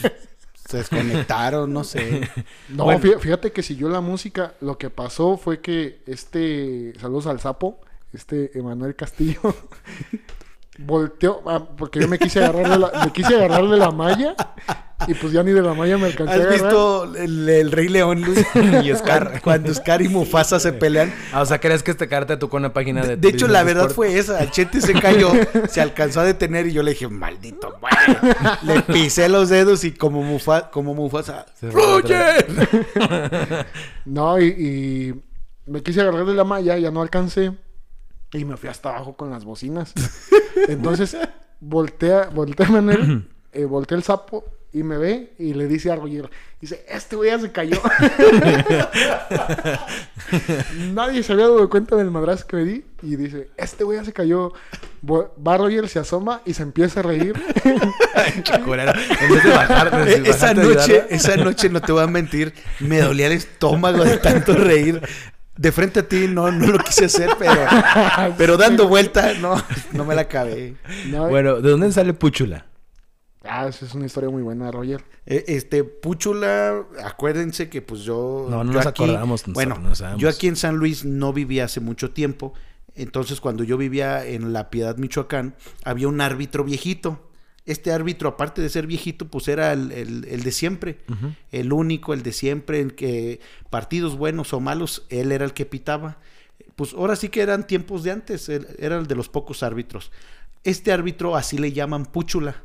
se 0.69 0.77
desconectaron, 0.79 1.73
no 1.73 1.83
sé. 1.85 2.29
No, 2.69 2.85
Bueno. 2.85 3.19
fíjate 3.19 3.53
que 3.53 3.63
siguió 3.63 3.89
la 3.89 4.01
música. 4.01 4.55
Lo 4.61 4.77
que 4.79 4.91
pasó 4.91 5.37
fue 5.37 5.61
que 5.61 6.03
este, 6.07 6.93
saludos 7.01 7.27
al 7.27 7.41
sapo, 7.41 7.81
este 8.13 8.57
Emanuel 8.59 8.95
Castillo, 8.95 9.41
volteó, 10.79 11.43
ah, 11.47 11.63
porque 11.77 12.01
yo 12.01 12.09
me 12.09 12.19
quise 12.19 12.39
agarrar 12.39 12.71
de 12.71 12.79
la, 12.79 13.05
me 13.05 13.13
quise 13.13 13.35
agarrar 13.35 13.69
de 13.69 13.77
la 13.77 13.91
malla 13.91 14.35
y 15.07 15.15
pues 15.15 15.33
ya 15.33 15.43
ni 15.43 15.53
de 15.53 15.63
la 15.63 15.75
malla 15.75 15.99
me 15.99 16.07
alcancé 16.07 16.33
a 16.33 16.37
¿Has 16.37 16.41
agarrar. 16.41 16.61
visto 16.63 17.05
el, 17.17 17.49
el 17.49 17.73
Rey 17.73 17.89
León, 17.89 18.21
Luis? 18.23 18.45
Y 18.85 18.95
Scar. 18.97 19.41
Cuando 19.43 19.73
Scar 19.75 20.03
y 20.03 20.09
Mufasa 20.09 20.59
se 20.61 20.73
pelean. 20.73 21.13
Ah, 21.33 21.43
o 21.43 21.47
sea, 21.47 21.61
¿crees 21.61 21.83
que 21.83 21.91
este 21.91 22.09
carta 22.09 22.39
tú 22.39 22.49
con 22.49 22.63
una 22.63 22.73
página 22.73 23.03
de... 23.03 23.09
De, 23.11 23.17
de 23.17 23.29
hecho, 23.29 23.49
la 23.49 23.63
verdad 23.65 23.87
Sport? 23.91 23.95
fue 23.97 24.19
esa. 24.19 24.41
El 24.43 24.51
Chete 24.51 24.81
se 24.81 24.93
cayó, 24.95 25.31
se 25.69 25.81
alcanzó 25.81 26.21
a 26.21 26.25
detener 26.25 26.67
y 26.67 26.73
yo 26.73 26.83
le 26.83 26.93
dije, 26.93 27.09
maldito, 27.09 27.77
bueno. 27.81 28.35
Le 28.63 28.83
pisé 28.83 29.29
los 29.29 29.49
dedos 29.49 29.85
y 29.85 29.93
como, 29.93 30.23
Mufa, 30.23 30.71
como 30.71 30.95
Mufasa, 30.95 31.47
¡Roger! 31.63 32.47
No, 34.05 34.41
y, 34.41 34.47
y 34.47 35.15
me 35.71 35.83
quise 35.83 36.01
agarrar 36.01 36.25
de 36.25 36.35
la 36.35 36.45
malla, 36.45 36.79
ya 36.79 36.91
no 36.91 37.03
alcancé 37.03 37.53
y 38.33 38.45
me 38.45 38.57
fui 38.59 38.69
hasta 38.69 38.91
abajo 38.91 39.17
con 39.17 39.31
las 39.31 39.45
bocinas. 39.45 39.95
Entonces, 40.67 41.17
voltea, 41.61 42.31
voltea 42.33 42.69
Manuel, 42.69 43.29
eh, 43.53 43.65
voltea 43.65 43.97
el 43.97 44.03
sapo 44.03 44.45
y 44.73 44.83
me 44.83 44.99
ve 44.99 45.33
y 45.39 45.55
le 45.55 45.67
dice 45.67 45.91
a 45.91 45.97
Roger, 45.97 46.29
dice, 46.61 46.85
este 46.89 47.17
güey 47.17 47.31
ya 47.31 47.39
se 47.39 47.51
cayó. 47.51 47.81
Nadie 50.93 51.23
se 51.23 51.33
había 51.33 51.49
dado 51.49 51.71
cuenta 51.71 51.97
del 51.97 52.11
madrazo 52.11 52.47
que 52.47 52.57
me 52.57 52.65
di 52.65 52.85
y 53.03 53.17
dice, 53.17 53.49
este 53.57 53.85
güey 53.85 53.99
ya 53.99 54.05
se 54.05 54.13
cayó. 54.13 54.53
Va 55.09 55.57
Roger, 55.57 55.89
se 55.89 56.01
asoma 56.01 56.43
y 56.45 56.53
se 56.53 56.63
empieza 56.63 57.01
a 57.01 57.05
reír. 57.05 57.33
Qué 58.45 58.61
culero. 58.61 58.93
En 59.21 59.33
vez 59.33 59.45
de 59.45 59.51
bajar, 59.51 60.05
de 60.05 60.29
Esa 60.29 60.53
noche, 60.53 61.07
esa 61.09 61.37
noche, 61.37 61.71
no 61.71 61.81
te 61.81 61.93
voy 61.93 62.03
a 62.03 62.07
mentir, 62.07 62.53
me 62.81 63.01
dolía 63.01 63.29
el 63.29 63.33
estómago 63.33 64.05
de 64.05 64.19
tanto 64.19 64.55
reír. 64.55 65.01
De 65.59 65.73
frente 65.73 66.01
a 66.01 66.09
ti 66.09 66.27
no, 66.29 66.51
no 66.53 66.69
lo 66.69 66.79
quise 66.79 67.07
hacer, 67.07 67.31
pero, 67.39 67.61
pero 68.39 68.57
dando 68.57 68.89
vuelta, 68.89 69.35
no, 69.35 69.63
no 69.93 70.05
me 70.05 70.15
la 70.15 70.23
acabé. 70.23 70.77
No, 71.09 71.29
Bueno, 71.29 71.61
¿de 71.61 71.71
dónde 71.71 71.93
sale 71.93 72.15
Púchula? 72.15 72.65
Ah, 73.43 73.67
esa 73.67 73.85
es 73.85 73.95
una 73.95 74.07
historia 74.07 74.31
muy 74.31 74.43
buena, 74.43 74.71
Roger. 74.71 75.05
Eh, 75.27 75.45
Este, 75.49 75.83
Púchula, 75.83 76.85
acuérdense 77.05 77.69
que 77.69 77.83
pues 77.83 78.03
yo... 78.03 78.47
No, 78.49 78.63
no 78.63 78.73
yo 78.73 78.79
nos 78.79 78.87
acordamos, 78.87 79.49
nosotros 79.49 79.55
Bueno, 79.55 80.17
yo 80.17 80.29
aquí 80.29 80.47
en 80.47 80.57
San 80.57 80.77
Luis 80.77 81.05
no 81.05 81.33
vivía 81.33 81.65
hace 81.65 81.81
mucho 81.81 82.11
tiempo. 82.13 82.55
Entonces, 82.95 83.41
cuando 83.41 83.65
yo 83.65 83.77
vivía 83.77 84.25
en 84.25 84.53
La 84.53 84.71
Piedad, 84.71 84.97
Michoacán, 84.97 85.55
había 85.85 86.09
un 86.09 86.21
árbitro 86.21 86.65
viejito. 86.65 87.28
Este 87.69 87.93
árbitro, 87.93 88.29
aparte 88.31 88.63
de 88.63 88.69
ser 88.69 88.87
viejito, 88.87 89.29
pues 89.29 89.47
era 89.49 89.73
el, 89.73 89.93
el- 89.93 90.25
el 90.25 90.43
de 90.43 90.53
siempre. 90.53 90.99
El 91.53 91.73
único, 91.73 92.15
el 92.15 92.23
de 92.23 92.33
siempre, 92.33 92.81
en 92.81 92.91
que 92.91 93.41
partidos 93.71 94.17
buenos 94.17 94.53
o 94.53 94.61
malos, 94.61 95.07
él 95.11 95.31
era 95.33 95.45
el 95.45 95.53
que 95.53 95.67
pitaba. 95.67 96.19
Pues 96.77 96.95
ahora 96.95 97.15
sí 97.17 97.29
que 97.29 97.41
eran 97.43 97.67
tiempos 97.67 98.03
de 98.05 98.11
antes, 98.13 98.49
él 98.49 98.67
era 98.79 98.97
el 98.99 99.07
de 99.07 99.15
los 99.15 99.29
pocos 99.29 99.63
árbitros. 99.63 100.11
Este 100.65 100.93
árbitro 100.93 101.37
así 101.37 101.59
le 101.59 101.73
llaman 101.73 102.07
Púchula. 102.07 102.63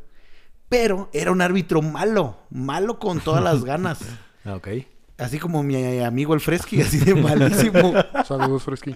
Pero 0.70 1.10
era 1.14 1.32
un 1.32 1.42
árbitro 1.42 1.82
malo, 1.82 2.40
malo 2.50 2.98
con 2.98 3.20
todas 3.20 3.44
las 3.44 3.64
ganas. 3.66 4.00
Ah, 4.46 4.56
ok. 4.56 4.68
Así 5.18 5.38
como 5.38 5.62
mi 5.62 6.00
amigo 6.00 6.34
el 6.34 6.40
Fresky, 6.40 6.82
así 6.82 6.98
de 6.98 7.14
malísimo. 7.14 7.94
Saludos, 8.28 8.64
Fresky. 8.64 8.96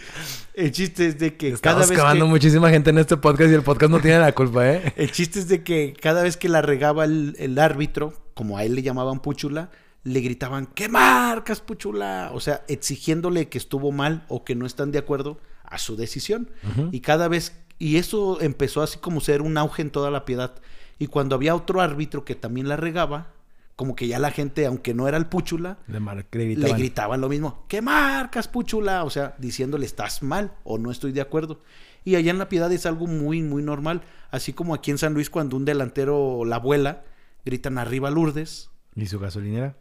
El 0.56 0.72
chiste 0.72 1.08
es 1.08 1.20
de 1.20 1.36
que 1.36 1.50
cada 1.52 1.82
Estamos 1.82 1.90
vez 1.90 1.98
cavando 1.98 2.26
que, 2.26 2.32
muchísima 2.32 2.70
gente 2.72 2.90
en 2.90 2.98
este 2.98 3.18
podcast 3.18 3.52
y 3.52 3.54
el 3.54 3.62
podcast 3.62 3.92
no 3.92 4.00
tiene 4.00 4.20
la 4.20 4.32
culpa, 4.32 4.68
¿eh? 4.68 4.94
el 4.98 5.12
chiste 5.12 5.40
es 5.40 5.48
de 5.48 5.64
que 5.64 5.94
cada 6.00 6.24
vez 6.24 6.36
que 6.36 6.50
la 6.50 6.64
regaba 6.64 7.06
el, 7.06 7.36
el 7.38 7.60
árbitro, 7.60 8.14
como 8.34 8.58
a 8.58 8.64
él 8.64 8.74
le 8.74 8.82
llamaban 8.82 9.20
Puchula, 9.20 9.70
le 10.04 10.22
gritaban, 10.22 10.68
¿qué 10.68 10.90
marcas, 10.90 11.62
Puchula? 11.62 12.32
O 12.34 12.40
sea, 12.40 12.64
exigiéndole 12.68 13.50
que 13.50 13.58
estuvo 13.58 13.92
mal 13.92 14.26
o 14.28 14.44
que 14.44 14.56
no 14.56 14.66
están 14.66 14.92
de 14.92 15.00
acuerdo 15.00 15.38
a 15.64 15.78
su 15.78 15.98
decisión. 15.98 16.50
Y 16.92 17.02
cada 17.02 17.28
vez, 17.28 17.54
y 17.78 17.98
eso 17.98 18.40
empezó 18.42 18.82
así 18.82 19.00
como 19.00 19.22
ser 19.22 19.42
un 19.42 19.58
auge 19.58 19.82
en 19.82 19.92
toda 19.92 20.10
la 20.10 20.26
piedad. 20.26 20.56
Y 20.98 21.08
cuando 21.08 21.36
había 21.36 21.56
otro 21.56 21.82
árbitro 21.82 22.26
que 22.26 22.36
también 22.36 22.70
la 22.70 22.78
regaba, 22.78 23.34
como 23.78 23.96
que 23.96 24.08
ya 24.08 24.18
la 24.18 24.32
gente, 24.32 24.66
aunque 24.66 24.96
no 24.96 25.08
era 25.08 25.18
el 25.18 25.28
Puchula, 25.28 25.78
Le, 25.88 26.00
gritaban. 26.32 26.78
gritaban 26.80 27.22
lo 27.22 27.30
mismo. 27.30 27.64
¿Qué 27.68 27.84
marcas, 27.84 28.48
Puchula? 28.48 29.04
O 29.04 29.12
sea, 29.12 29.36
diciéndole, 29.38 29.86
estás 29.86 30.24
mal 30.24 30.52
o 30.64 30.80
no 30.80 30.90
estoy 30.90 31.12
de 31.12 31.22
acuerdo. 31.22 31.62
Y 32.04 32.16
allá 32.16 32.32
en 32.32 32.40
La 32.40 32.50
Piedad 32.50 32.72
es 32.72 32.88
algo 32.88 33.06
muy, 33.06 33.44
muy 33.44 33.62
normal. 33.62 34.02
Así 34.32 34.52
como 34.52 34.74
aquí 34.74 34.90
en 34.90 34.98
San 34.98 35.14
Luis, 35.14 35.30
cuando 35.30 35.56
un 35.56 35.64
delantero 35.64 36.44
la 36.44 36.58
vuela, 36.58 37.04
gritan 37.46 37.78
arriba 37.78 38.10
Lourdes 38.10 38.72
¿Y 38.96 39.06
su 39.06 39.20
gasolinera? 39.20 39.78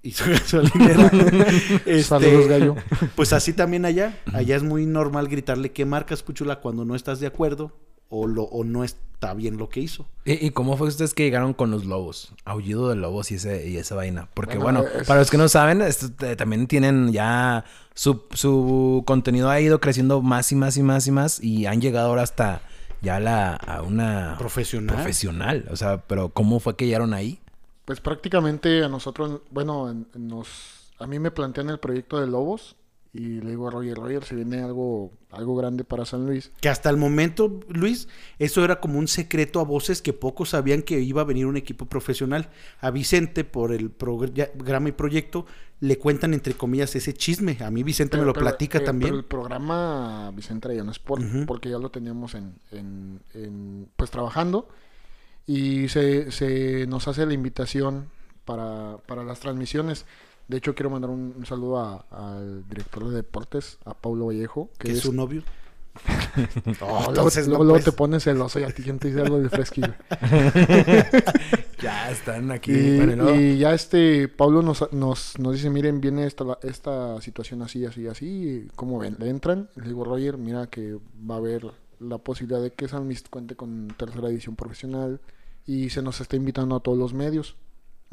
y 0.00 0.12
su 0.12 0.24
gasolinera. 0.30 1.10
Este, 1.86 2.02
Saludos, 2.04 2.46
gallo. 2.46 2.76
Pues 3.16 3.32
así 3.32 3.52
también 3.52 3.84
allá. 3.84 4.16
Allá 4.32 4.54
es 4.54 4.62
muy 4.62 4.86
normal 4.86 5.26
gritarle, 5.26 5.72
¿qué 5.72 5.84
marcas, 5.84 6.22
Puchula? 6.22 6.60
Cuando 6.60 6.84
no 6.84 6.94
estás 6.94 7.18
de 7.18 7.26
acuerdo 7.26 7.76
o, 8.10 8.26
lo, 8.26 8.42
o 8.42 8.64
no 8.64 8.84
está 8.84 9.32
bien 9.34 9.56
lo 9.56 9.68
que 9.68 9.80
hizo. 9.80 10.06
¿Y, 10.24 10.46
y 10.46 10.50
cómo 10.50 10.76
fue 10.76 10.88
ustedes 10.88 11.14
que 11.14 11.22
llegaron 11.24 11.54
con 11.54 11.70
los 11.70 11.84
lobos? 11.86 12.32
Aullido 12.44 12.88
de 12.90 12.96
lobos 12.96 13.30
y, 13.30 13.36
ese, 13.36 13.68
y 13.68 13.76
esa 13.78 13.94
vaina. 13.94 14.28
Porque 14.34 14.58
Bueno, 14.58 14.82
bueno, 14.82 15.00
es- 15.00 15.06
para 15.06 15.20
los 15.20 15.30
que 15.30 15.38
no 15.38 15.48
saben, 15.48 15.80
esto, 15.82 16.06
eh, 16.26 16.36
también 16.36 16.66
tienen 16.66 17.12
ya... 17.12 17.64
Su, 17.94 18.22
su 18.32 19.02
contenido 19.06 19.50
ha 19.50 19.60
ido 19.60 19.78
creciendo 19.80 20.22
más 20.22 20.52
y 20.52 20.56
más 20.56 20.76
y 20.76 20.82
más 20.82 21.06
y 21.06 21.10
más. 21.10 21.42
Y 21.42 21.66
han 21.66 21.80
llegado 21.80 22.08
ahora 22.08 22.22
hasta 22.22 22.62
ya 23.02 23.20
la, 23.20 23.54
a 23.56 23.82
una... 23.82 24.36
Profesional. 24.38 24.94
Profesional. 24.96 25.66
O 25.70 25.76
sea, 25.76 25.98
pero 26.06 26.30
¿cómo 26.30 26.60
fue 26.60 26.76
que 26.76 26.86
llegaron 26.86 27.12
ahí? 27.14 27.38
Pues 27.84 28.00
prácticamente 28.00 28.82
a 28.84 28.88
nosotros, 28.88 29.40
bueno, 29.50 29.90
en- 29.90 30.06
en 30.14 30.28
nos, 30.28 30.48
a 30.98 31.06
mí 31.06 31.18
me 31.18 31.30
plantean 31.30 31.68
el 31.70 31.78
proyecto 31.78 32.20
de 32.20 32.26
Lobos 32.26 32.76
y 33.12 33.40
le 33.40 33.50
digo 33.50 33.66
a 33.66 33.70
Roger, 33.72 33.96
Roger, 33.96 34.22
se 34.24 34.36
viene 34.36 34.62
algo, 34.62 35.10
algo 35.30 35.56
grande 35.56 35.82
para 35.82 36.04
San 36.04 36.26
Luis. 36.26 36.52
Que 36.60 36.68
hasta 36.68 36.90
el 36.90 36.96
momento, 36.96 37.58
Luis, 37.68 38.06
eso 38.38 38.64
era 38.64 38.78
como 38.80 38.98
un 39.00 39.08
secreto 39.08 39.58
a 39.58 39.64
voces 39.64 40.00
que 40.00 40.12
pocos 40.12 40.50
sabían 40.50 40.82
que 40.82 41.00
iba 41.00 41.20
a 41.22 41.24
venir 41.24 41.46
un 41.46 41.56
equipo 41.56 41.86
profesional. 41.86 42.50
A 42.80 42.90
Vicente, 42.92 43.42
por 43.42 43.72
el 43.72 43.90
programa 43.90 44.88
y 44.88 44.92
proyecto, 44.92 45.44
le 45.80 45.98
cuentan 45.98 46.34
entre 46.34 46.54
comillas 46.54 46.94
ese 46.94 47.12
chisme. 47.12 47.56
A 47.64 47.70
mí 47.72 47.82
Vicente 47.82 48.16
me 48.16 48.24
lo 48.24 48.32
Pero- 48.32 48.44
platica 48.44 48.78
eh, 48.78 48.82
también. 48.82 49.10
Pero 49.10 49.18
el 49.18 49.24
programa 49.24 50.30
Vicente 50.32 50.68
Arellano 50.68 50.92
Sport, 50.92 51.24
porque 51.46 51.68
ya 51.68 51.78
lo 51.78 51.90
teníamos 51.90 52.34
en, 52.34 52.54
en- 52.70 53.20
en, 53.34 53.88
pues 53.96 54.10
trabajando 54.12 54.68
y 55.46 55.88
se, 55.88 56.30
se 56.30 56.86
nos 56.86 57.08
hace 57.08 57.26
la 57.26 57.32
invitación 57.34 58.08
para, 58.44 58.98
para 59.06 59.24
las 59.24 59.40
transmisiones. 59.40 60.06
De 60.50 60.56
hecho, 60.56 60.74
quiero 60.74 60.90
mandar 60.90 61.10
un, 61.10 61.32
un 61.38 61.46
saludo 61.46 61.78
a- 61.78 62.04
al 62.10 62.68
director 62.68 63.08
de 63.08 63.14
deportes, 63.16 63.78
a 63.84 63.94
Paulo 63.94 64.26
Vallejo, 64.26 64.68
que 64.78 64.88
que 64.88 64.92
es 64.92 64.98
es 64.98 65.04
su 65.04 65.12
novio. 65.12 65.42
Oh, 66.80 66.86
luego, 66.86 67.08
entonces 67.08 67.46
no, 67.46 67.50
luego- 67.50 67.64
luego 67.64 67.76
pues. 67.78 67.84
te 67.84 67.92
pones 67.92 68.22
celoso 68.24 68.60
y 68.60 68.62
a 68.62 68.68
ti 68.70 68.82
quien 68.82 68.98
te 69.00 69.08
dice 69.08 69.20
algo 69.20 69.38
del 69.38 69.50
fresquillo. 69.50 69.92
Ya 71.82 72.10
están 72.10 72.50
aquí. 72.50 72.72
Y, 72.72 72.96
Bueno, 72.98 73.12
y 73.12 73.16
luego- 73.16 73.40
y 73.40 73.58
ya 73.58 73.72
este 73.74 74.28
Pablo 74.28 74.60
nos, 74.62 74.92
nos, 74.92 75.38
nos 75.38 75.54
dice, 75.54 75.70
miren, 75.70 76.00
viene 76.00 76.26
esta, 76.26 76.58
esta 76.62 77.20
situación 77.22 77.62
así, 77.62 77.86
así, 77.86 78.06
así, 78.06 78.68
¿cómo 78.76 78.98
ven? 78.98 79.16
¿Le 79.18 79.30
entran? 79.30 79.70
Le 79.76 79.84
digo, 79.88 80.04
Roger, 80.04 80.36
mira 80.36 80.66
que 80.66 80.98
va 81.28 81.36
a 81.36 81.38
haber 81.38 81.66
la 81.98 82.18
posibilidad 82.18 82.60
de 82.62 82.72
que 82.72 82.86
San 82.88 83.04
Luis 83.04 83.24
cuente 83.30 83.56
con 83.56 83.88
tercera 83.96 84.28
edición 84.28 84.56
profesional 84.56 85.20
y 85.66 85.88
se 85.90 86.02
nos 86.02 86.20
está 86.20 86.36
invitando 86.36 86.76
a 86.76 86.80
todos 86.80 86.98
los 86.98 87.14
medios. 87.14 87.56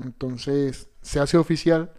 Entonces, 0.01 0.87
se 1.01 1.19
hace 1.19 1.37
oficial 1.37 1.91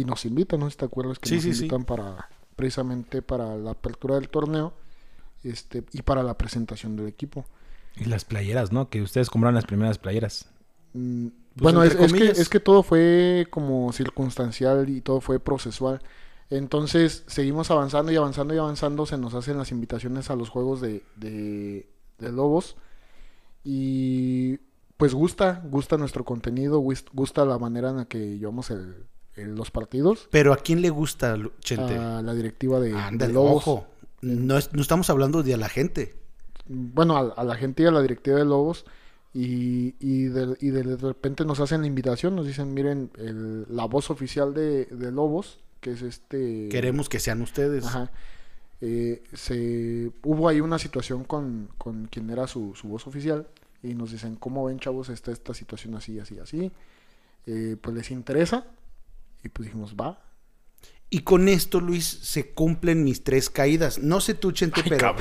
y 0.00 0.04
nos 0.04 0.24
invitan, 0.24 0.60
¿no? 0.60 0.70
Si 0.70 0.76
te 0.76 0.84
acuerdas 0.84 1.18
que 1.18 1.28
Sí, 1.28 1.36
nos 1.36 1.44
sí, 1.44 1.52
sí. 1.54 1.66
invitan 1.66 1.84
para, 1.84 2.28
precisamente 2.56 3.22
para 3.22 3.56
la 3.56 3.72
apertura 3.72 4.16
del 4.16 4.28
torneo 4.30 4.74
este 5.42 5.84
y 5.92 6.02
para 6.02 6.22
la 6.22 6.36
presentación 6.36 6.96
del 6.96 7.06
equipo. 7.08 7.46
Y 7.96 8.04
las 8.04 8.24
playeras, 8.24 8.72
¿no? 8.72 8.88
Que 8.90 9.02
ustedes 9.02 9.30
compraron 9.30 9.54
las 9.54 9.66
primeras 9.66 9.98
playeras. 9.98 10.50
Mm, 10.92 11.28
Pues, 11.60 11.74
bueno, 11.74 11.82
es, 11.82 12.12
que, 12.12 12.28
es 12.28 12.48
que 12.48 12.60
todo 12.60 12.82
fue 12.82 13.46
como 13.50 13.92
circunstancial 13.92 14.88
y 14.88 15.00
todo 15.00 15.20
fue 15.20 15.40
procesual. 15.40 16.00
Entonces 16.50 17.24
seguimos 17.26 17.70
avanzando 17.70 18.12
y 18.12 18.16
avanzando 18.16 18.54
y 18.54 18.58
avanzando. 18.58 19.06
Se 19.06 19.18
nos 19.18 19.34
hacen 19.34 19.58
las 19.58 19.72
invitaciones 19.72 20.30
a 20.30 20.36
los 20.36 20.48
juegos 20.50 20.80
de, 20.80 21.04
de, 21.16 21.90
de 22.18 22.32
Lobos. 22.32 22.76
Y 23.64 24.58
pues 24.96 25.14
gusta, 25.14 25.62
gusta 25.64 25.96
nuestro 25.96 26.24
contenido, 26.24 26.80
gusta 26.80 27.44
la 27.44 27.58
manera 27.58 27.90
en 27.90 27.96
la 27.98 28.04
que 28.06 28.38
llevamos 28.38 28.70
el, 28.70 29.06
los 29.46 29.70
partidos. 29.70 30.28
Pero 30.30 30.52
¿a 30.52 30.56
quién 30.56 30.82
le 30.82 30.90
gusta, 30.90 31.36
Chente? 31.60 31.96
A 31.96 32.22
la 32.22 32.34
directiva 32.34 32.80
de, 32.80 32.90
de 32.92 32.98
Ándale, 32.98 33.32
Lobos. 33.34 33.56
ojo. 33.66 33.86
No, 34.20 34.58
es- 34.58 34.72
no 34.72 34.82
estamos 34.82 35.08
hablando 35.10 35.42
de 35.42 35.54
a 35.54 35.56
la 35.56 35.68
gente. 35.68 36.16
bueno, 36.66 37.16
a, 37.16 37.20
a 37.40 37.44
la 37.44 37.54
gente 37.54 37.82
y 37.82 37.86
a 37.86 37.90
la 37.90 38.02
directiva 38.02 38.38
de 38.38 38.44
Lobos 38.44 38.84
y, 39.32 39.94
y, 40.00 40.24
de, 40.24 40.56
y 40.60 40.70
de 40.70 40.96
repente 40.96 41.44
nos 41.44 41.60
hacen 41.60 41.80
la 41.82 41.86
invitación, 41.86 42.34
nos 42.36 42.46
dicen, 42.46 42.74
miren, 42.74 43.10
el- 43.16 43.64
la 43.68 43.84
voz 43.84 44.10
oficial 44.10 44.52
de, 44.54 44.86
de 44.86 45.12
Lobos, 45.12 45.58
que 45.80 45.92
es 45.92 46.02
este... 46.02 46.68
Queremos 46.70 47.08
que 47.08 47.20
sean 47.20 47.40
ustedes. 47.42 47.84
Ajá. 47.86 48.10
Eh, 48.80 49.22
se, 49.32 50.10
hubo 50.24 50.48
ahí 50.48 50.60
una 50.60 50.78
situación 50.78 51.24
con, 51.24 51.68
con 51.78 52.06
quien 52.06 52.30
era 52.30 52.46
su, 52.46 52.74
su 52.74 52.88
voz 52.88 53.06
oficial 53.06 53.46
y 53.82 53.94
nos 53.94 54.10
dicen, 54.12 54.36
¿cómo 54.36 54.64
ven 54.64 54.78
chavos 54.78 55.08
está 55.08 55.30
esta 55.32 55.54
situación 55.54 55.94
así, 55.94 56.18
así, 56.18 56.38
así? 56.38 56.70
Eh, 57.46 57.76
pues 57.80 57.96
les 57.96 58.10
interesa 58.10 58.66
y 59.44 59.48
pues 59.48 59.66
dijimos, 59.68 59.94
va. 60.00 60.20
Y 61.10 61.20
con 61.20 61.48
esto, 61.48 61.80
Luis, 61.80 62.04
se 62.22 62.50
cumplen 62.52 63.02
mis 63.02 63.24
tres 63.24 63.48
caídas. 63.48 63.98
No 63.98 64.20
sé 64.20 64.34
tú, 64.34 64.52
Chente, 64.52 64.82
pero, 64.86 65.16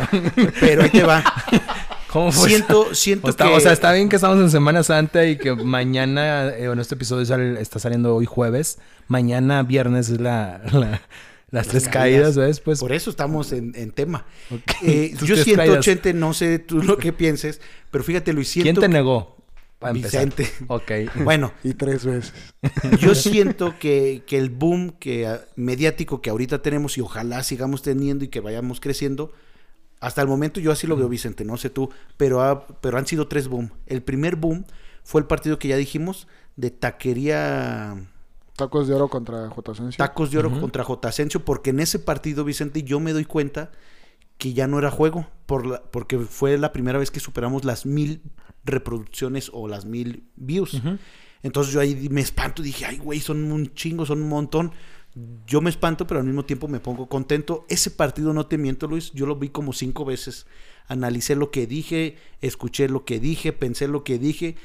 pero 0.59 0.83
ahí 0.83 0.89
te 0.89 1.03
va. 1.03 1.23
¿Cómo 2.11 2.31
fue? 2.31 2.49
Siento, 2.49 2.93
siento 2.93 3.27
O, 3.27 3.29
está- 3.29 3.47
que... 3.47 3.53
o 3.53 3.59
sea, 3.59 3.71
está 3.71 3.93
bien 3.93 4.09
que 4.09 4.17
estamos 4.17 4.37
en 4.39 4.49
Semana 4.51 4.83
Santa 4.83 5.25
y 5.25 5.37
que 5.37 5.55
mañana, 5.55 6.49
eh, 6.49 6.67
bueno, 6.67 6.81
este 6.81 6.95
episodio 6.95 7.25
sale- 7.25 7.61
está 7.61 7.79
saliendo 7.79 8.15
hoy 8.15 8.25
jueves. 8.25 8.79
Mañana 9.07 9.63
viernes 9.63 10.09
es 10.09 10.19
la, 10.19 10.61
la- 10.73 11.01
las 11.51 11.67
tres 11.67 11.87
caídas, 11.87 12.35
¿ves? 12.35 12.59
Pues 12.59 12.79
Por 12.81 12.91
eso 12.91 13.09
estamos 13.09 13.53
en, 13.53 13.71
en 13.75 13.91
tema. 13.91 14.25
Eh, 14.83 15.15
yo 15.23 15.35
siento, 15.37 15.55
caídas. 15.61 15.85
Chente, 15.85 16.13
no 16.13 16.33
sé 16.33 16.59
tú 16.59 16.81
lo 16.83 16.97
que 16.97 17.13
pienses, 17.13 17.61
pero 17.91 18.03
fíjate, 18.03 18.33
Luis, 18.33 18.49
siento... 18.49 18.65
¿quién 18.65 18.75
te 18.75 18.81
que- 18.81 18.87
negó? 18.93 19.36
Para 19.79 19.93
empezar. 19.93 20.25
Vicente. 20.25 20.51
Ok. 20.67 20.91
Bueno, 21.23 21.53
Y 21.63 21.73
tres 21.75 22.03
veces. 22.05 22.33
yo 22.99 23.13
siento 23.15 23.77
que, 23.79 24.23
que 24.25 24.37
el 24.37 24.49
boom 24.49 24.91
que, 24.99 25.27
ah, 25.27 25.41
mediático 25.55 26.21
que 26.21 26.29
ahorita 26.31 26.61
tenemos 26.61 26.97
y 26.97 27.01
ojalá 27.01 27.43
sigamos 27.43 27.81
teniendo 27.83 28.25
y 28.25 28.29
que 28.29 28.39
vayamos 28.39 28.79
creciendo, 28.79 29.31
hasta 29.99 30.21
el 30.21 30.27
momento 30.27 30.59
yo 30.59 30.71
así 30.71 30.87
lo 30.87 30.95
veo, 30.95 31.09
Vicente, 31.09 31.45
no 31.45 31.57
sé 31.57 31.69
tú, 31.69 31.89
pero, 32.17 32.41
ha- 32.41 32.67
pero 32.81 32.97
han 32.97 33.05
sido 33.07 33.27
tres 33.27 33.47
boom. 33.47 33.71
El 33.85 34.01
primer 34.03 34.35
boom 34.35 34.65
fue 35.03 35.21
el 35.21 35.27
partido 35.27 35.59
que 35.59 35.67
ya 35.67 35.77
dijimos 35.77 36.27
de 36.55 36.71
taquería 36.71 37.95
Tacos 38.55 38.87
de 38.87 38.95
oro 38.95 39.07
contra 39.09 39.49
J. 39.49 39.71
Asensio. 39.71 39.97
Tacos 39.97 40.31
de 40.31 40.39
Oro 40.39 40.49
Ujú. 40.49 40.61
contra 40.61 40.83
J. 40.83 41.07
Asensio, 41.07 41.45
porque 41.45 41.69
en 41.69 41.79
ese 41.79 41.99
partido, 41.99 42.43
Vicente, 42.43 42.81
yo 42.81 42.99
me 42.99 43.13
doy 43.13 43.25
cuenta 43.25 43.71
que 44.39 44.53
ya 44.53 44.67
no 44.67 44.79
era 44.79 44.89
juego, 44.91 45.27
por 45.45 45.65
la- 45.67 45.83
porque 45.83 46.17
fue 46.19 46.57
la 46.57 46.71
primera 46.71 46.97
vez 46.99 47.11
que 47.11 47.19
superamos 47.19 47.65
las 47.65 47.85
mil 47.85 48.21
reproducciones 48.67 49.49
o 49.53 49.67
las 49.67 49.85
mil 49.85 50.23
views. 50.35 50.81
Entonces 51.43 51.73
yo 51.73 51.79
ahí 51.79 52.07
me 52.09 52.21
espanto, 52.21 52.61
dije, 52.61 52.85
ay, 52.85 52.97
güey, 52.97 53.19
son 53.19 53.51
un 53.51 53.73
chingo, 53.73 54.05
son 54.05 54.21
un 54.21 54.29
montón. 54.29 54.71
Yo 55.47 55.61
me 55.61 55.69
espanto, 55.69 56.05
pero 56.05 56.19
al 56.19 56.25
mismo 56.25 56.45
tiempo 56.45 56.67
me 56.67 56.79
pongo 56.79 57.07
contento. 57.07 57.65
Ese 57.69 57.89
partido, 57.89 58.33
no 58.33 58.45
te 58.45 58.57
miento, 58.57 58.87
Luis, 58.87 59.11
yo 59.13 59.25
lo 59.25 59.35
vi 59.35 59.49
como 59.49 59.73
cinco 59.73 60.05
veces. 60.05 60.45
Analicé 60.87 61.35
lo 61.35 61.49
que 61.49 61.65
dije, 61.65 62.17
escuché 62.41 62.87
lo 62.87 63.03
que 63.03 63.19
dije, 63.19 63.53
pensé 63.53 63.87
lo 63.87 64.03
que 64.03 64.19
dije. 64.19 64.55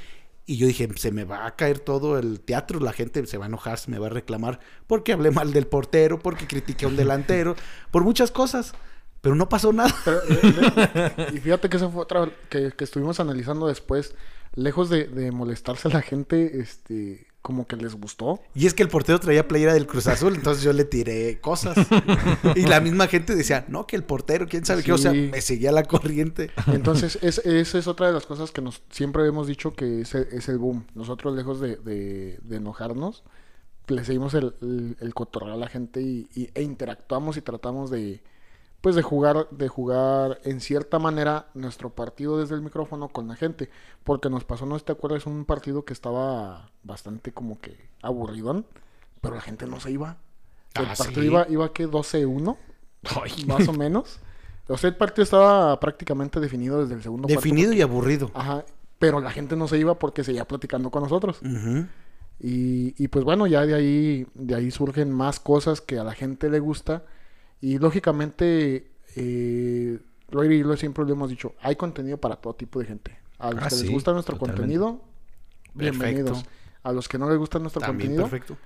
Y 0.45 0.57
yo 0.57 0.67
dije, 0.67 0.89
se 0.97 1.13
me 1.13 1.25
va 1.25 1.47
a 1.47 1.57
caer 1.57 1.79
todo 1.79 2.19
el 2.19 2.41
teatro, 2.41 2.81
la 2.81 2.93
gente 2.93 3.25
se 3.27 3.39
va 3.39 3.45
a 3.45 3.49
enojar, 3.49 3.79
se 3.79 3.91
me 3.91 3.99
va 3.99 4.09
a 4.09 4.11
reclamar 4.11 4.59
porque 4.89 5.13
hablé 5.13 5.31
mal 5.31 5.53
del 5.53 5.69
portero, 5.69 6.19
porque 6.19 6.49
critiqué 6.49 6.85
a 6.85 6.89
un 6.89 6.97
delantero, 6.97 7.55
por 7.93 8.03
muchas 8.03 8.33
cosas. 8.33 8.75
Pero 9.23 9.35
no 9.35 9.49
pasó 9.49 9.73
nada. 9.73 9.95
Pero, 10.05 10.19
eh, 10.29 11.13
eh, 11.17 11.27
y 11.35 11.39
fíjate 11.39 11.71
que 11.71 11.79
esa 11.79 11.89
fue 11.89 12.03
otra 12.03 12.29
que, 12.51 12.73
que 12.73 12.85
estuvimos 12.85 13.19
analizando 13.21 13.69
después. 13.69 14.15
Lejos 14.55 14.91
de, 14.91 15.07
de 15.07 15.33
molestarse 15.33 15.89
a 15.89 15.93
la 15.93 16.03
gente, 16.03 16.61
este, 16.61 17.27
como 17.41 17.67
que 17.67 17.77
les 17.77 17.95
gustó. 17.95 18.41
Y 18.55 18.67
es 18.67 18.75
que 18.75 18.83
el 18.83 18.91
portero 18.91 19.19
traía 19.19 19.49
playera 19.49 19.73
del 19.73 19.87
Cruz 19.87 20.09
Azul, 20.09 20.35
entonces 20.35 20.63
yo 20.63 20.75
le 20.75 20.85
tiré 20.85 21.41
cosas. 21.41 21.75
y 22.57 22.67
la 22.67 22.81
misma 22.81 23.07
gente 23.07 23.35
decía, 23.35 23.65
no, 23.69 23.87
que 23.87 23.97
el 23.97 24.05
portero, 24.05 24.47
quién 24.49 24.67
sabe 24.67 24.83
qué. 24.83 24.93
O 24.93 24.99
sea, 24.99 25.13
me 25.15 25.41
seguía 25.41 25.73
la 25.73 25.85
corriente. 25.85 26.51
Entonces, 26.67 27.19
es, 27.23 27.39
esa 27.39 27.79
es 27.79 27.87
otra 27.87 28.09
de 28.09 28.13
las 28.13 28.27
cosas 28.27 28.51
que 28.51 28.61
nos 28.61 28.83
siempre 28.91 29.27
hemos 29.27 29.47
dicho 29.47 29.73
que 29.73 30.03
es 30.03 30.15
el, 30.15 30.29
es 30.33 30.49
el 30.51 30.59
boom. 30.59 30.85
Nosotros, 30.95 31.35
lejos 31.35 31.59
de, 31.61 31.77
de- 31.77 32.39
de 32.43 32.57
enojarnos, 32.57 33.23
le 33.87 34.05
seguimos 34.05 34.35
el, 34.35 34.55
el, 34.61 34.97
el 35.01 35.15
cotorreo 35.15 35.55
a 35.55 35.57
la 35.57 35.69
gente 35.69 36.03
y, 36.03 36.29
y- 36.35 36.51
e 36.55 36.61
interactuamos 36.63 37.39
y 37.39 37.41
tratamos 37.41 37.91
de 37.91 38.21
pues 38.83 38.95
de 38.97 39.03
jugar, 39.03 39.49
de 39.51 39.69
jugar 39.69 40.41
en 40.45 40.61
cierta 40.61 40.99
manera 40.99 41.47
nuestro 41.55 41.91
partido 41.91 42.39
desde 42.39 42.57
el 42.57 42.61
micrófono 42.63 43.09
con 43.09 43.29
la 43.29 43.37
gente. 43.37 43.71
Porque 44.05 44.29
nos 44.29 44.45
pasó, 44.45 44.67
no 44.67 44.79
te 44.79 44.93
acuerdas, 44.93 45.25
un 45.25 45.45
partido 45.47 45.85
que 45.85 45.93
estaba 45.95 46.71
bastante 46.83 47.33
como 47.33 47.59
que 47.61 47.77
aburridón, 48.03 48.67
pero 49.21 49.37
la 49.37 49.41
gente 49.41 49.67
no 49.67 49.81
se 49.81 49.93
iba. 49.93 50.19
El 50.75 50.87
Ah, 50.87 50.95
partido 50.99 51.23
¿sí? 51.23 51.29
iba, 51.29 51.47
iba 51.49 51.73
que 51.73 51.89
12-1, 51.89 52.57
más 53.47 53.69
o 53.69 53.73
menos. 53.73 54.19
O 54.69 54.77
sea, 54.77 54.91
el 54.91 54.97
partido 54.97 55.25
estaba 55.25 55.79
prácticamente 55.81 56.41
definido 56.41 56.81
desde 56.83 56.95
el 56.95 57.03
segundo 57.03 57.29
Definido 57.29 57.73
y 57.73 57.83
aburrido. 57.83 58.31
Ajá, 58.35 58.65
pero 58.99 59.21
la 59.21 59.31
gente 59.31 59.55
no 59.57 59.69
se 59.69 59.79
iba 59.79 59.99
porque 59.99 60.25
seguía 60.25 60.47
platicando 60.47 60.91
con 60.91 61.03
nosotros. 61.03 61.39
Y, 62.41 62.95
y 63.03 63.09
pues 63.09 63.25
bueno, 63.25 63.47
ya 63.47 63.65
de 63.67 63.75
ahí, 63.75 64.27
de 64.35 64.55
ahí 64.57 64.71
surgen 64.71 65.13
más 65.13 65.39
cosas 65.39 65.81
que 65.81 65.99
a 65.99 66.05
la 66.05 66.15
gente 66.15 66.51
le 66.51 66.59
gusta. 66.59 67.05
Y 67.63 67.79
lógicamente, 67.79 68.91
eh, 69.17 69.99
Roy 70.31 70.55
y 70.57 70.59
yo 70.63 70.77
siempre 70.77 71.05
lo 71.05 71.13
hemos 71.13 71.31
dicho, 71.31 71.55
hay 71.63 71.77
contenido 71.77 72.19
para 72.19 72.37
todo 72.37 72.55
tipo 72.55 72.81
de 72.81 72.87
gente. 72.87 73.17
A 73.39 73.53
los 73.53 73.63
Ah, 73.65 73.69
que 73.69 73.77
les 73.77 73.91
gusta 73.91 74.13
nuestro 74.13 74.37
totalmente. 74.37 74.61
contenido, 74.79 75.01
bienvenidos. 75.73 76.31
Perfecto. 76.43 76.51
A 76.83 76.93
los 76.93 77.09
que 77.09 77.19
no 77.19 77.31
les 77.31 77.39
gusta 77.39 77.59
nuestro 77.61 77.81
También 77.81 78.11
contenido, 78.17 78.29
perfecto. 78.29 78.57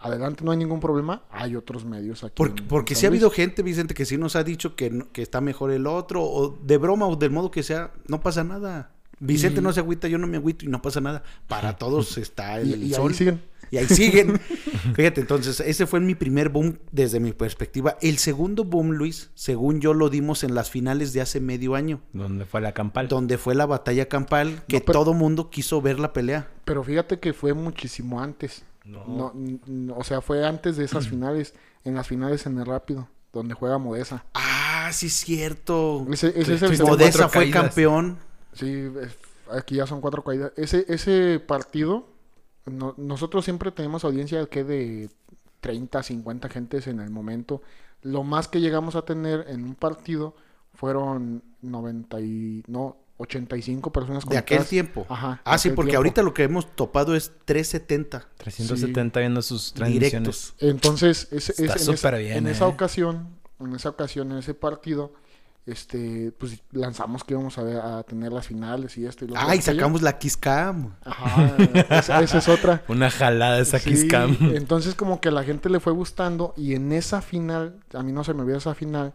adelante, 0.00 0.44
no 0.44 0.50
hay 0.50 0.56
ningún 0.58 0.80
problema, 0.80 1.22
hay 1.30 1.54
otros 1.54 1.84
medios 1.84 2.24
aquí. 2.24 2.34
Porque, 2.36 2.62
en- 2.62 2.68
porque 2.68 2.94
en 2.94 2.98
sí 3.00 3.06
ha 3.06 3.08
habido 3.08 3.30
gente, 3.30 3.62
Vicente, 3.62 3.94
que 3.94 4.04
sí 4.04 4.18
nos 4.18 4.34
ha 4.34 4.42
dicho 4.42 4.74
que, 4.74 5.06
que 5.12 5.22
está 5.22 5.40
mejor 5.40 5.70
el 5.70 5.86
otro, 5.86 6.22
o 6.22 6.48
de 6.60 6.76
broma 6.78 7.06
o 7.06 7.14
del 7.16 7.30
modo 7.30 7.50
que 7.52 7.62
sea, 7.62 7.92
no 8.08 8.20
pasa 8.20 8.42
nada. 8.42 8.90
Vicente 9.20 9.60
no 9.60 9.72
se 9.72 9.80
agüita, 9.80 10.08
yo 10.08 10.18
no 10.18 10.26
me 10.26 10.38
agüito 10.38 10.64
y 10.64 10.68
no 10.68 10.80
pasa 10.82 11.00
nada. 11.00 11.22
Para 11.46 11.76
todos 11.76 12.16
está 12.18 12.58
el, 12.60 12.68
Y, 12.68 12.72
el 12.72 12.82
y 12.82 12.86
ahí 12.86 12.94
sol. 12.94 13.14
siguen. 13.14 13.42
Y 13.70 13.76
ahí 13.76 13.86
siguen. 13.86 14.40
Fíjate, 14.96 15.20
entonces, 15.20 15.60
ese 15.60 15.86
fue 15.86 16.00
mi 16.00 16.14
primer 16.16 16.48
boom 16.48 16.78
desde 16.90 17.20
mi 17.20 17.32
perspectiva. 17.32 17.96
El 18.00 18.18
segundo 18.18 18.64
boom, 18.64 18.92
Luis, 18.92 19.30
según 19.34 19.80
yo 19.80 19.94
lo 19.94 20.08
dimos 20.10 20.42
en 20.42 20.54
las 20.56 20.70
finales 20.70 21.12
de 21.12 21.20
hace 21.20 21.38
medio 21.40 21.74
año, 21.76 22.00
¿Dónde 22.12 22.46
fue 22.46 22.60
la 22.60 22.72
campal? 22.72 23.06
donde 23.06 23.38
fue 23.38 23.54
la 23.54 23.66
batalla 23.66 24.08
campal, 24.08 24.62
que 24.66 24.78
No, 24.80 24.84
pero- 24.86 24.98
todo 25.00 25.14
mundo 25.14 25.50
quiso 25.50 25.80
ver 25.80 26.00
la 26.00 26.12
pelea. 26.12 26.48
Pero 26.64 26.82
fíjate 26.82 27.20
que 27.20 27.32
fue 27.32 27.52
muchísimo 27.54 28.20
antes. 28.20 28.64
No, 28.84 29.32
n- 29.36 29.60
n- 29.68 29.92
o 29.94 30.02
sea, 30.02 30.20
fue 30.20 30.44
antes 30.44 30.76
de 30.76 30.84
esas 30.84 31.06
finales. 31.08 31.54
En 31.84 31.94
las 31.94 32.08
finales 32.08 32.46
en 32.46 32.58
el 32.58 32.66
rápido, 32.66 33.08
donde 33.32 33.54
juega 33.54 33.78
Modesa. 33.78 34.24
Ah, 34.34 34.90
sí 34.92 35.06
es 35.06 35.12
cierto. 35.14 36.06
Ese, 36.10 36.28
ese 36.34 36.54
es 36.54 36.62
el 36.62 36.78
Modesa 36.82 37.28
fue 37.28 37.44
caídas. 37.44 37.62
campeón. 37.62 38.18
Sí, 38.52 38.88
es- 39.02 39.16
aquí 39.52 39.76
ya 39.76 39.86
son 39.86 40.00
cuatro 40.00 40.22
caídas. 40.24 40.52
Ese, 40.56 40.84
ese 40.88 41.40
partido, 41.40 42.06
no- 42.66 42.94
nosotros 42.96 43.44
siempre 43.44 43.70
tenemos 43.70 44.04
audiencia 44.04 44.44
que 44.46 44.64
de 44.64 45.10
30, 45.60 46.02
50 46.02 46.48
gentes 46.48 46.86
en 46.86 47.00
el 47.00 47.10
momento. 47.10 47.62
Lo 48.02 48.22
más 48.22 48.48
que 48.48 48.60
llegamos 48.60 48.96
a 48.96 49.02
tener 49.02 49.44
en 49.48 49.64
un 49.64 49.74
partido 49.74 50.34
fueron 50.74 51.42
90 51.62 52.20
y, 52.20 52.62
no, 52.66 52.96
85 53.18 53.92
personas 53.92 54.24
De 54.24 54.38
aquel 54.38 54.64
tiempo. 54.64 55.04
Ajá. 55.10 55.42
Ah, 55.44 55.58
sí, 55.58 55.68
porque 55.70 55.90
tiempo. 55.90 55.98
ahorita 55.98 56.22
lo 56.22 56.32
que 56.32 56.44
hemos 56.44 56.74
topado 56.74 57.14
es 57.14 57.32
370 57.44 58.26
370 58.38 59.20
viendo 59.20 59.42
sus 59.42 59.74
transmisiones. 59.74 60.10
directos. 60.12 60.54
Entonces, 60.58 61.28
ese- 61.30 61.52
Está 61.52 61.64
ese- 61.64 61.64
en, 61.64 61.70
esa, 61.92 61.96
súper 61.96 62.18
bien, 62.18 62.36
en 62.38 62.46
¿eh? 62.46 62.52
esa 62.52 62.66
ocasión, 62.66 63.28
en 63.58 63.74
esa 63.74 63.90
ocasión, 63.90 64.32
en 64.32 64.38
ese 64.38 64.54
partido, 64.54 65.12
este, 65.66 66.32
pues 66.32 66.62
lanzamos 66.72 67.22
que 67.22 67.34
íbamos 67.34 67.56
a, 67.58 67.62
ver- 67.62 67.76
a 67.80 68.02
tener 68.02 68.32
las 68.32 68.46
finales 68.46 68.96
y 68.98 69.06
esto 69.06 69.24
y 69.24 69.28
lo 69.28 69.36
Ah, 69.36 69.54
y 69.54 69.58
aquello. 69.58 69.62
sacamos 69.62 70.02
la 70.02 70.18
Kiss 70.18 70.36
Cam. 70.36 70.94
Ajá, 71.04 71.56
esa, 71.90 72.22
esa 72.22 72.38
es 72.38 72.48
otra. 72.48 72.82
Una 72.88 73.10
jalada 73.10 73.58
esa 73.60 73.78
Sí, 73.78 73.90
Kiss 73.90 74.04
Cam. 74.06 74.36
entonces 74.54 74.94
como 74.94 75.20
que 75.20 75.28
a 75.28 75.32
la 75.32 75.44
gente 75.44 75.68
le 75.68 75.78
fue 75.80 75.92
gustando 75.92 76.54
y 76.56 76.74
en 76.74 76.92
esa 76.92 77.20
final, 77.22 77.78
a 77.94 78.02
mí 78.02 78.10
no 78.12 78.24
se 78.24 78.34
me 78.34 78.42
olvida 78.42 78.56
esa 78.58 78.74
final, 78.74 79.14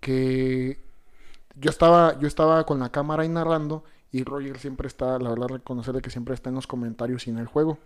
que 0.00 0.78
yo 1.56 1.70
estaba, 1.70 2.18
yo 2.20 2.28
estaba 2.28 2.64
con 2.66 2.78
la 2.78 2.90
cámara 2.92 3.22
ahí 3.24 3.28
narrando 3.28 3.82
y 4.12 4.22
Roger 4.24 4.58
siempre 4.58 4.86
está, 4.86 5.18
la 5.18 5.30
verdad 5.30 5.48
reconocerle 5.48 6.00
que 6.00 6.10
siempre 6.10 6.34
está 6.34 6.48
en 6.50 6.54
los 6.56 6.66
comentarios 6.66 7.26
y 7.26 7.30
en 7.30 7.38
el 7.38 7.46
juego. 7.46 7.78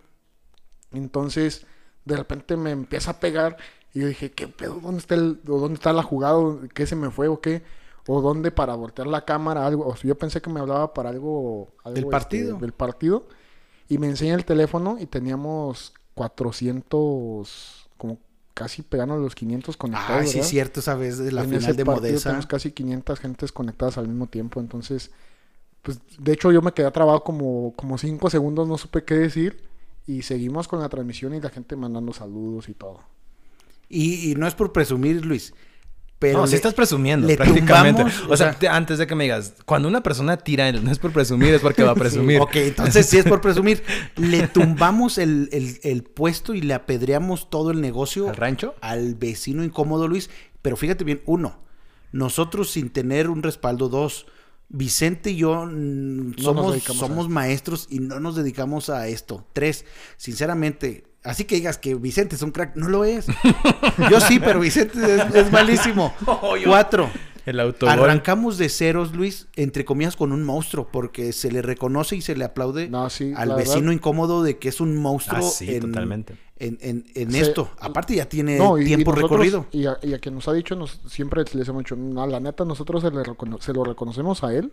Entonces, 0.91 1.65
de 2.05 2.17
repente 2.17 2.55
me 2.57 2.71
empieza 2.71 3.11
a 3.11 3.19
pegar 3.19 3.57
y 3.93 4.01
yo 4.01 4.07
dije, 4.07 4.31
¿qué 4.31 4.47
pedo? 4.47 4.79
¿Dónde 4.81 4.99
está 4.99 5.15
el, 5.15 5.39
o 5.47 5.57
dónde 5.59 5.75
está 5.75 5.93
la 5.93 6.03
jugada? 6.03 6.35
¿O 6.37 6.59
¿Qué 6.73 6.85
se 6.85 6.95
me 6.95 7.09
fue 7.09 7.27
o 7.27 7.41
qué? 7.41 7.63
¿O 8.07 8.21
dónde 8.21 8.51
para 8.51 8.75
voltear 8.75 9.07
la 9.07 9.23
cámara? 9.23 9.65
Algo. 9.65 9.87
O 9.87 9.95
sea, 9.95 10.09
yo 10.09 10.17
pensé 10.17 10.41
que 10.41 10.49
me 10.49 10.59
hablaba 10.59 10.93
para 10.93 11.09
algo, 11.09 11.69
algo, 11.83 11.95
Del 11.95 12.03
este, 12.03 12.11
partido. 12.11 12.57
del 12.57 12.73
partido. 12.73 13.27
Y 13.87 13.97
me 13.97 14.07
enseña 14.07 14.35
el 14.35 14.45
teléfono 14.45 14.97
y 14.99 15.05
teníamos 15.05 15.93
400, 16.15 17.89
como 17.97 18.19
casi 18.53 18.81
pegando 18.81 19.17
los 19.17 19.35
500 19.35 19.77
conectados. 19.77 20.21
Ah, 20.21 20.25
sí, 20.25 20.35
¿verdad? 20.37 20.49
cierto, 20.49 20.79
esa 20.81 20.95
vez 20.95 21.17
de 21.17 21.31
la 21.31 21.43
En 21.43 21.49
final 21.49 21.75
de 21.75 21.85
Modesa. 21.85 22.29
Tenemos 22.29 22.45
casi 22.47 22.71
500 22.71 23.19
gentes 23.19 23.51
conectadas 23.51 23.97
al 23.97 24.07
mismo 24.07 24.27
tiempo. 24.27 24.59
Entonces, 24.59 25.11
pues 25.81 25.99
de 26.17 26.33
hecho 26.33 26.51
yo 26.51 26.61
me 26.61 26.73
quedé 26.73 26.89
trabado 26.91 27.23
como, 27.23 27.73
como 27.75 27.97
5 27.97 28.29
segundos, 28.29 28.67
no 28.67 28.77
supe 28.77 29.03
qué 29.03 29.15
decir. 29.15 29.63
Y 30.05 30.23
seguimos 30.23 30.67
con 30.67 30.81
la 30.81 30.89
transmisión 30.89 31.33
y 31.33 31.39
la 31.39 31.49
gente 31.49 31.77
mandando 31.77 32.11
saludos 32.11 32.67
y 32.67 32.73
todo. 32.73 32.99
Y, 33.87 34.31
y 34.31 34.35
no 34.35 34.47
es 34.47 34.55
por 34.55 34.73
presumir, 34.73 35.25
Luis. 35.25 35.53
Pero 36.23 36.39
no, 36.39 36.47
si 36.47 36.51
le- 36.51 36.55
estás 36.57 36.73
presumiendo, 36.73 37.27
prácticamente. 37.35 38.03
tumbamos, 38.03 38.29
o 38.29 38.33
o 38.33 38.37
sea, 38.37 38.51
sea- 38.51 38.59
te- 38.59 38.67
antes 38.67 38.97
de 38.97 39.07
que 39.07 39.15
me 39.15 39.25
digas, 39.25 39.53
cuando 39.65 39.87
una 39.87 40.01
persona 40.01 40.37
tira, 40.37 40.71
no 40.71 40.91
es 40.91 40.99
por 40.99 41.11
presumir, 41.11 41.53
es 41.53 41.61
porque 41.61 41.83
va 41.83 41.91
a 41.91 41.95
presumir. 42.03 42.39
Ok, 42.41 42.55
entonces 42.55 43.05
sí 43.05 43.17
es 43.17 43.25
por 43.25 43.41
presumir. 43.41 43.83
Le 44.15 44.47
tumbamos 44.47 45.17
el, 45.17 45.49
el- 45.51 45.79
el 45.83 46.03
puesto 46.03 46.53
y 46.53 46.61
le 46.61 46.73
apedreamos 46.73 47.49
todo 47.49 47.71
el 47.71 47.81
negocio 47.81 48.29
¿Al 48.29 48.35
rancho? 48.35 48.75
al 48.81 49.15
vecino 49.15 49.63
incómodo, 49.63 50.07
Luis. 50.07 50.29
Pero 50.61 50.77
fíjate 50.77 51.03
bien, 51.03 51.21
uno, 51.25 51.59
nosotros 52.11 52.71
sin 52.71 52.89
tener 52.89 53.29
un 53.29 53.43
respaldo, 53.43 53.89
dos, 53.89 54.25
Vicente 54.75 55.29
y 55.31 55.35
yo 55.35 55.65
mm, 55.69 56.35
somos, 56.39 56.81
somos 56.83 57.29
maestros 57.29 57.85
y 57.91 57.99
no 57.99 58.19
nos 58.19 58.35
dedicamos 58.35 58.89
a 58.89 59.07
esto. 59.07 59.45
Tres, 59.53 59.85
sinceramente, 60.17 61.03
así 61.23 61.45
que 61.45 61.55
digas 61.55 61.77
que 61.77 61.95
Vicente 61.95 62.35
es 62.35 62.41
un 62.41 62.51
crack, 62.51 62.75
no 62.75 62.89
lo 62.89 63.03
es. 63.05 63.27
Yo 64.11 64.19
sí, 64.19 64.39
pero 64.39 64.59
Vicente 64.59 64.97
es, 65.15 65.35
es 65.35 65.51
malísimo. 65.51 66.13
Cuatro. 66.65 67.09
El 67.45 67.59
autogol. 67.59 67.93
Arrancamos 67.99 68.57
de 68.57 68.69
ceros, 68.69 69.13
Luis, 69.13 69.47
entre 69.57 69.83
comillas, 69.83 70.15
con 70.15 70.31
un 70.31 70.43
monstruo, 70.45 70.87
porque 70.89 71.33
se 71.33 71.51
le 71.51 71.61
reconoce 71.61 72.15
y 72.15 72.21
se 72.21 72.37
le 72.37 72.45
aplaude 72.45 72.87
No, 72.87 73.09
sí, 73.09 73.33
al 73.35 73.49
vecino 73.55 73.79
verdad- 73.81 73.91
incómodo 73.93 74.43
de 74.43 74.57
que 74.59 74.69
es 74.69 74.79
un 74.79 74.95
monstruo 74.95 75.39
Ah, 75.45 75.49
sí, 75.51 75.75
en, 75.75 75.81
totalmente. 75.81 76.37
en, 76.57 76.77
en- 76.81 77.05
en 77.15 77.31
Se- 77.33 77.41
esto. 77.41 77.69
Aparte 77.81 78.15
ya 78.15 78.29
tiene 78.29 78.57
No, 78.57 78.77
y- 78.77 78.83
y 78.83 78.85
tiempo 78.85 79.11
nosotros- 79.11 79.31
recorrido. 79.31 79.65
Y 79.71 79.87
a, 79.87 79.97
y 80.01 80.13
a 80.13 80.19
quien 80.19 80.35
nos 80.35 80.47
ha 80.47 80.53
dicho, 80.53 80.77
nos, 80.77 81.01
siempre 81.09 81.43
les 81.53 81.67
hemos 81.67 81.83
dicho, 81.83 81.97
no, 81.97 82.25
la 82.25 82.39
neta, 82.39 82.63
nosotros 82.63 83.01
se, 83.03 83.11
le 83.11 83.23
recono- 83.23 83.59
se 83.59 83.73
lo 83.73 83.83
reconocemos 83.83 84.41
a 84.45 84.53
él, 84.53 84.71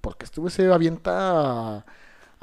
porque 0.00 0.24
estuve 0.24 0.50
se 0.50 0.72
avienta 0.72 1.84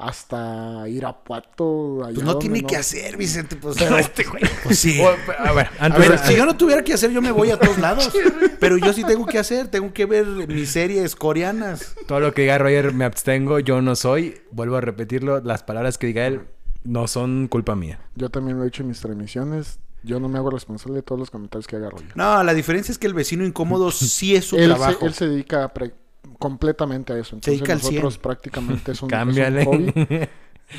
hasta 0.00 0.88
Irapuato. 0.88 2.04
allá 2.04 2.14
Pues 2.14 2.24
no 2.26 2.38
tiene 2.38 2.62
que 2.62 2.76
hacer, 2.76 3.16
Vicente. 3.16 3.56
Pues, 3.56 3.76
Pero 3.78 3.98
este 3.98 4.24
güey. 4.24 4.42
pues 4.64 4.78
sí. 4.78 5.00
O, 5.00 5.08
a 5.08 5.52
ver, 5.52 5.68
A 5.78 5.84
antes 5.86 6.00
ver, 6.08 6.20
de- 6.20 6.26
si 6.26 6.36
yo 6.36 6.46
no 6.46 6.56
tuviera 6.56 6.82
que 6.82 6.94
hacer, 6.94 7.10
yo 7.10 7.20
me 7.22 7.30
voy 7.30 7.50
a 7.50 7.58
todos 7.58 7.78
lados. 7.78 8.10
Pero 8.60 8.76
yo 8.76 8.92
sí 8.92 9.04
tengo 9.04 9.26
que 9.26 9.38
hacer, 9.38 9.68
tengo 9.68 9.92
que 9.92 10.06
ver 10.06 10.26
mis 10.48 10.70
series 10.70 11.14
coreanas. 11.16 11.94
todo 12.08 12.20
lo 12.20 12.34
que 12.34 12.42
diga 12.42 12.58
Roger 12.58 12.92
me 12.92 13.04
abstengo, 13.04 13.58
yo 13.60 13.80
no 13.82 13.94
soy. 13.96 14.40
Vuelvo 14.50 14.76
a 14.76 14.80
repetirlo, 14.80 15.40
las 15.40 15.62
palabras 15.62 15.98
que 15.98 16.06
diga 16.08 16.26
él 16.26 16.42
no 16.84 17.06
son 17.08 17.48
culpa 17.48 17.76
mía. 17.76 18.00
Yo 18.14 18.28
también 18.30 18.56
lo 18.56 18.62
he 18.62 18.66
dicho 18.66 18.82
en 18.82 18.88
mis 18.88 19.00
transmisiones. 19.00 19.78
Yo 20.02 20.18
no 20.18 20.30
me 20.30 20.38
hago 20.38 20.48
responsable 20.50 20.94
de 20.96 21.02
todos 21.02 21.18
los 21.18 21.30
comentarios 21.30 21.66
que 21.66 21.76
haga 21.76 21.90
Roger. 21.90 22.16
No, 22.16 22.42
la 22.42 22.54
diferencia 22.54 22.90
es 22.90 22.96
que 22.98 23.06
el 23.06 23.12
vecino 23.12 23.44
incómodo 23.44 23.90
sí 23.90 24.34
es 24.34 24.46
su 24.46 24.56
él, 24.56 24.68
trabajo. 24.70 25.00
Se, 25.00 25.06
él 25.06 25.14
se 25.14 25.28
dedica 25.28 25.68
pre- 25.74 25.92
completamente 26.40 27.12
a 27.12 27.18
eso. 27.18 27.36
Entonces 27.36 27.60
nosotros 27.68 28.14
100. 28.14 28.22
prácticamente 28.22 28.90
es 28.92 29.02
un, 29.02 29.08
es 29.08 29.12
un 29.14 29.18
Cámbiale. 29.18 29.64
hobby. 29.64 29.92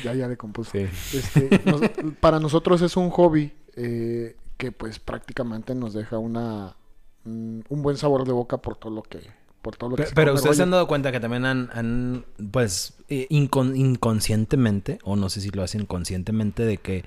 Ya, 0.02 0.14
ya 0.14 0.26
le 0.26 0.38
compuso. 0.38 0.70
Sí. 0.72 0.86
Este, 1.18 1.60
nos- 1.66 1.82
para 2.18 2.40
nosotros 2.40 2.80
es 2.80 2.96
un 2.96 3.10
hobby 3.10 3.52
eh, 3.76 4.36
que 4.56 4.72
pues 4.72 4.98
prácticamente 4.98 5.74
nos 5.74 5.92
deja 5.92 6.16
una 6.16 6.76
mm, 7.24 7.60
un 7.68 7.82
buen 7.82 7.98
sabor 7.98 8.26
de 8.26 8.32
boca 8.32 8.56
por 8.56 8.76
todo 8.76 8.90
lo 8.90 9.02
que 9.02 9.20
por 9.60 9.76
todo 9.76 9.90
lo 9.90 9.96
que 9.96 10.04
Pero 10.14 10.32
ustedes 10.32 10.56
se 10.56 10.62
han 10.62 10.70
dado 10.70 10.86
cuenta 10.86 11.12
que 11.12 11.20
también 11.20 11.44
han, 11.44 11.68
han, 11.74 12.24
pues, 12.50 12.94
eh, 13.10 13.26
incon- 13.30 13.76
inconscientemente, 13.76 14.98
o 15.04 15.14
no 15.14 15.28
sé 15.28 15.42
si 15.42 15.50
lo 15.50 15.62
hacen 15.62 15.84
conscientemente, 15.84 16.64
de 16.64 16.78
que 16.78 17.04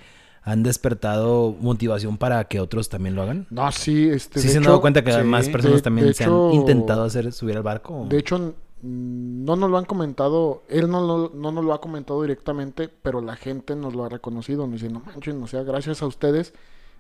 han 0.48 0.62
despertado 0.64 1.56
motivación 1.60 2.18
para 2.18 2.44
que 2.46 2.60
otros 2.60 2.88
también 2.88 3.16
lo 3.16 3.24
hagan. 3.24 3.48
No, 3.50 3.70
sí, 3.72 4.10
este 4.10 4.40
¿Sí 4.40 4.46
de 4.48 4.52
se 4.54 4.58
han 4.60 4.64
dado 4.64 4.80
cuenta 4.80 5.04
que 5.04 5.12
sí, 5.12 5.24
más 5.24 5.50
personas 5.50 5.78
de- 5.78 5.82
también 5.82 6.08
de 6.08 6.14
se 6.14 6.24
hecho- 6.24 6.50
han 6.50 6.54
intentado 6.54 7.04
hacer 7.04 7.34
subir 7.34 7.58
al 7.58 7.64
barco? 7.64 8.06
De 8.08 8.20
hecho, 8.20 8.54
no 8.84 9.56
nos 9.56 9.70
lo 9.72 9.78
han 9.80 9.86
comentado, 9.86 10.62
él 10.70 10.90
no, 10.90 11.02
lo- 11.06 11.32
no 11.34 11.52
nos 11.52 11.66
lo 11.66 11.74
ha 11.74 11.82
comentado 11.82 12.22
directamente, 12.22 12.90
pero 13.02 13.22
la 13.22 13.36
gente 13.36 13.76
nos 13.76 13.96
lo 13.96 14.04
ha 14.06 14.10
reconocido, 14.10 14.68
nos 14.68 14.80
dice, 14.82 14.94
no 14.94 15.00
manchen, 15.04 15.42
o 15.42 15.48
sea, 15.48 15.64
gracias 15.64 16.04
a 16.04 16.06
ustedes, 16.06 16.54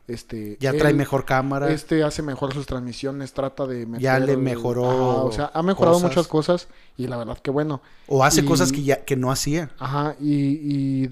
este... 0.07 0.57
Ya 0.59 0.71
trae 0.73 0.91
él- 0.91 0.97
mejor 0.97 1.25
cámara. 1.25 1.71
Este 1.71 2.03
hace 2.03 2.23
mejor 2.23 2.53
sus 2.53 2.65
transmisiones, 2.65 3.33
trata 3.33 3.67
de 3.67 3.85
meter... 3.85 4.01
Ya 4.01 4.17
le 4.19 4.37
mejoró 4.37 4.85
Ajá, 4.89 5.23
o 5.23 5.31
sea, 5.31 5.51
ha 5.53 5.61
mejorado 5.61 5.95
cosas. 5.97 6.09
muchas 6.09 6.27
cosas 6.27 6.67
y 6.97 7.05
la 7.07 7.17
verdad 7.17 7.37
que 7.37 7.51
bueno. 7.51 7.81
o 8.07 8.23
hace 8.23 8.41
y- 8.41 8.45
cosas 8.45 8.71
que 8.71 8.81
ya 8.83 9.03
que 9.05 9.15
no 9.15 9.31
hacía. 9.31 9.69
Ajá, 9.77 10.15
y, 10.19 10.33
y 10.33 11.09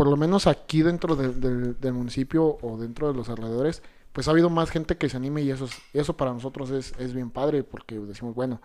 por 0.00 0.08
lo 0.08 0.16
menos 0.16 0.46
aquí 0.46 0.80
dentro 0.80 1.14
de- 1.14 1.28
de- 1.34 1.74
del 1.74 1.92
municipio 1.92 2.56
o 2.62 2.78
dentro 2.78 3.08
de 3.08 3.12
los 3.12 3.28
alrededores, 3.28 3.82
pues 4.14 4.28
ha 4.28 4.30
habido 4.30 4.48
más 4.48 4.70
gente 4.70 4.96
que 4.96 5.10
se 5.10 5.18
anime 5.18 5.42
y 5.42 5.50
eso, 5.50 5.66
es- 5.66 5.76
eso 5.92 6.16
para 6.16 6.32
nosotros 6.32 6.70
es, 6.70 6.94
es 6.98 7.12
bien 7.12 7.28
padre 7.30 7.64
porque 7.64 7.98
decimos, 7.98 8.34
bueno, 8.34 8.62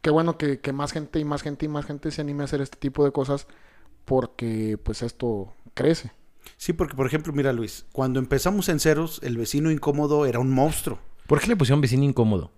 qué 0.00 0.10
bueno 0.10 0.38
que, 0.38 0.60
que 0.60 0.72
más 0.72 0.92
gente 0.92 1.18
y 1.18 1.24
más 1.24 1.42
gente 1.42 1.64
y 1.66 1.68
más 1.68 1.86
gente 1.86 2.12
se 2.12 2.20
anime 2.20 2.42
a 2.42 2.44
hacer 2.44 2.60
este 2.60 2.78
tipo 2.78 3.04
de 3.04 3.10
cosas 3.10 3.48
porque 4.04 4.78
pues 4.80 5.02
esto 5.02 5.52
crece. 5.74 6.12
Sí, 6.56 6.72
porque 6.72 6.94
por 6.94 7.06
ejemplo, 7.08 7.32
mira 7.32 7.52
Luis, 7.52 7.84
cuando 7.90 8.20
empezamos 8.20 8.68
en 8.68 8.78
ceros, 8.78 9.18
el 9.24 9.36
vecino 9.36 9.72
incómodo 9.72 10.24
era 10.24 10.38
un 10.38 10.52
monstruo. 10.52 11.00
¿Por 11.26 11.40
qué 11.40 11.48
le 11.48 11.56
pusieron 11.56 11.80
vecino 11.80 12.04
incómodo? 12.04 12.52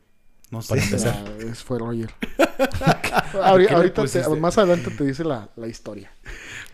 No 0.51 0.61
sé. 0.61 0.69
Para 0.69 0.83
empezar. 0.83 1.25
Ah, 1.27 1.31
es 1.51 1.65
fue 1.65 1.79
Roger. 1.79 2.11
Ahorita 3.43 4.05
te- 4.05 4.29
más 4.39 4.59
adelante 4.59 4.91
te 4.91 5.05
dice 5.05 5.25
la, 5.25 5.49
la 5.57 5.67
historia. 5.67 6.13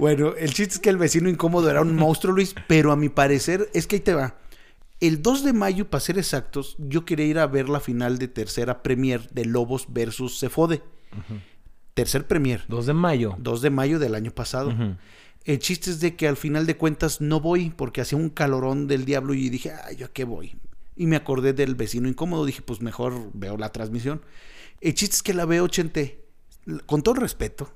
Bueno, 0.00 0.32
el 0.34 0.54
chiste 0.54 0.76
es 0.76 0.78
que 0.78 0.88
el 0.88 0.96
vecino 0.96 1.28
incómodo 1.28 1.68
era 1.68 1.82
un 1.82 1.94
monstruo, 1.94 2.32
Luis, 2.32 2.54
pero 2.66 2.90
a 2.90 2.96
mi 2.96 3.10
parecer, 3.10 3.68
es 3.74 3.86
que 3.86 3.96
ahí 3.96 4.00
te 4.00 4.14
va. 4.14 4.34
El 4.98 5.20
2 5.20 5.44
de 5.44 5.52
mayo, 5.52 5.90
para 5.90 6.00
ser 6.00 6.16
exactos, 6.16 6.74
yo 6.78 7.04
quería 7.04 7.26
ir 7.26 7.38
a 7.38 7.46
ver 7.46 7.68
la 7.68 7.80
final 7.80 8.16
de 8.16 8.26
tercera 8.26 8.82
Premier 8.82 9.28
de 9.28 9.44
Lobos 9.44 9.84
versus 9.90 10.40
Cefode. 10.40 10.80
Tercer 11.92 12.26
Premier, 12.26 12.64
2 12.68 12.86
de 12.86 12.94
mayo. 12.94 13.36
2 13.40 13.60
de 13.60 13.68
mayo 13.68 13.98
del 13.98 14.14
año 14.14 14.30
pasado. 14.30 14.72
El 15.44 15.58
chiste 15.58 15.90
es 15.90 16.00
de 16.00 16.16
que 16.16 16.26
al 16.26 16.38
final 16.38 16.64
de 16.64 16.78
cuentas 16.78 17.20
no 17.20 17.38
voy 17.38 17.68
porque 17.68 18.00
hacía 18.00 18.16
un 18.16 18.30
calorón 18.30 18.86
del 18.86 19.04
diablo 19.04 19.34
y 19.34 19.50
dije, 19.50 19.74
ay, 19.84 19.96
¿yo 19.96 20.06
a 20.06 20.10
qué 20.10 20.24
voy? 20.24 20.56
Y 20.96 21.08
me 21.08 21.16
acordé 21.16 21.52
del 21.52 21.74
vecino 21.74 22.08
incómodo, 22.08 22.46
dije, 22.46 22.62
pues 22.62 22.80
mejor 22.80 23.30
veo 23.34 23.58
la 23.58 23.70
transmisión. 23.70 24.22
El 24.80 24.94
chiste 24.94 25.16
es 25.16 25.22
que 25.22 25.34
la 25.34 25.44
veo, 25.44 25.68
Chente, 25.68 26.24
con 26.86 27.02
todo 27.02 27.16
respeto, 27.16 27.70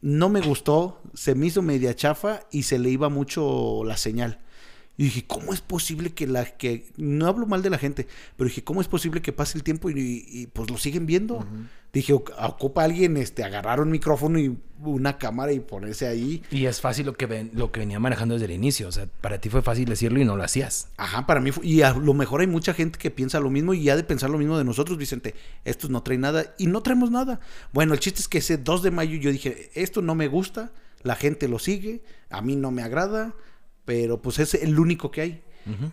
no 0.00 0.28
me 0.28 0.40
gustó, 0.40 1.02
se 1.14 1.34
me 1.34 1.46
hizo 1.46 1.62
media 1.62 1.94
chafa 1.94 2.40
y 2.50 2.64
se 2.64 2.78
le 2.78 2.90
iba 2.90 3.08
mucho 3.08 3.82
la 3.84 3.96
señal. 3.96 4.40
Y 4.98 5.04
dije, 5.04 5.24
¿cómo 5.28 5.54
es 5.54 5.60
posible 5.60 6.12
que 6.12 6.26
la 6.26 6.44
que 6.44 6.84
no 6.96 7.28
hablo 7.28 7.46
mal 7.46 7.62
de 7.62 7.70
la 7.70 7.78
gente, 7.78 8.08
pero 8.36 8.48
dije, 8.48 8.64
¿cómo 8.64 8.80
es 8.80 8.88
posible 8.88 9.22
que 9.22 9.32
pase 9.32 9.56
el 9.56 9.62
tiempo 9.62 9.88
y, 9.90 10.48
pues 10.52 10.68
lo 10.68 10.76
siguen 10.76 11.06
viendo? 11.06 11.46
Dije, 11.92 12.12
ocupa 12.12 12.82
alguien 12.82 13.16
este 13.16 13.44
agarrar 13.44 13.80
un 13.80 13.92
micrófono 13.92 14.40
y 14.40 14.58
una 14.80 15.16
cámara 15.16 15.52
y 15.52 15.60
ponerse 15.60 16.08
ahí. 16.08 16.42
Y 16.50 16.66
es 16.66 16.80
fácil 16.80 17.06
lo 17.06 17.14
que 17.14 17.26
ven, 17.26 17.52
lo 17.54 17.70
que 17.70 17.78
venía 17.78 18.00
manejando 18.00 18.34
desde 18.34 18.46
el 18.46 18.50
inicio, 18.50 18.88
o 18.88 18.92
sea, 18.92 19.06
para 19.06 19.40
ti 19.40 19.48
fue 19.48 19.62
fácil 19.62 19.88
decirlo 19.88 20.20
y 20.20 20.24
no 20.24 20.36
lo 20.36 20.42
hacías. 20.42 20.88
Ajá, 20.96 21.26
para 21.26 21.40
mí 21.40 21.52
fue, 21.52 21.64
y 21.64 21.82
a 21.82 21.94
lo 21.94 22.12
mejor 22.12 22.40
hay 22.40 22.48
mucha 22.48 22.74
gente 22.74 22.98
que 22.98 23.12
piensa 23.12 23.38
lo 23.38 23.50
mismo 23.50 23.74
y 23.74 23.84
ya 23.84 23.94
de 23.94 24.02
pensar 24.02 24.30
lo 24.30 24.38
mismo 24.38 24.58
de 24.58 24.64
nosotros, 24.64 24.98
Vicente, 24.98 25.36
estos 25.64 25.90
no 25.90 26.02
traen 26.02 26.22
nada 26.22 26.56
y 26.58 26.66
no 26.66 26.82
traemos 26.82 27.12
nada. 27.12 27.38
Bueno, 27.72 27.94
el 27.94 28.00
chiste 28.00 28.20
es 28.20 28.26
que 28.26 28.38
ese 28.38 28.58
2 28.58 28.82
de 28.82 28.90
mayo 28.90 29.16
yo 29.16 29.30
dije, 29.30 29.70
esto 29.74 30.02
no 30.02 30.16
me 30.16 30.26
gusta, 30.26 30.72
la 31.04 31.14
gente 31.14 31.46
lo 31.46 31.60
sigue, 31.60 32.02
a 32.30 32.42
mí 32.42 32.56
no 32.56 32.72
me 32.72 32.82
agrada 32.82 33.36
pero 33.88 34.20
pues 34.20 34.38
es 34.38 34.52
el 34.52 34.78
único 34.78 35.10
que 35.10 35.20
hay. 35.22 35.42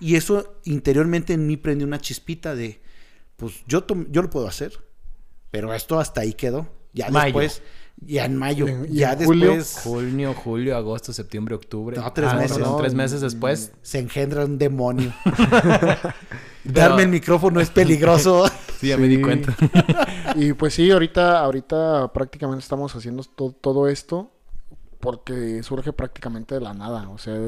Y 0.01 0.15
eso 0.15 0.59
interiormente 0.65 1.31
en 1.31 1.47
mí 1.47 1.55
prende 1.55 1.85
una 1.85 1.97
chispita 1.97 2.53
de, 2.53 2.81
pues 3.37 3.63
yo, 3.67 3.85
yo 4.09 4.21
lo 4.21 4.29
puedo 4.29 4.49
hacer, 4.49 4.73
pero 5.49 5.73
esto 5.73 5.97
hasta 5.97 6.19
ahí 6.19 6.33
quedó. 6.33 6.67
Ya 6.91 7.09
después, 7.09 7.61
ya 7.95 8.25
en 8.25 8.35
mayo, 8.35 8.67
ya 8.89 9.15
después... 9.15 9.79
Junio, 9.81 10.33
julio, 10.33 10.75
agosto, 10.75 11.13
septiembre, 11.13 11.55
octubre. 11.55 11.95
No, 11.95 12.11
tres 12.11 12.31
ah, 12.33 12.35
meses. 12.35 12.57
tres 12.79 12.93
meses 12.93 13.21
después. 13.21 13.71
Se 13.81 13.99
engendra 13.99 14.43
un 14.43 14.57
demonio. 14.57 15.13
Darme 16.65 17.03
el 17.03 17.09
micrófono 17.09 17.61
es 17.61 17.69
peligroso. 17.69 18.45
sí, 18.77 18.89
ya 18.89 18.97
me 18.97 19.07
di 19.07 19.21
cuenta. 19.21 19.55
y 20.35 20.51
pues 20.51 20.73
sí, 20.73 20.91
ahorita, 20.91 21.39
ahorita 21.39 22.11
prácticamente 22.11 22.61
estamos 22.61 22.93
haciendo 22.93 23.23
todo 23.23 23.87
esto 23.87 24.33
porque 24.99 25.63
surge 25.63 25.93
prácticamente 25.93 26.55
de 26.55 26.61
la 26.61 26.73
nada. 26.73 27.07
O 27.09 27.17
sea, 27.17 27.39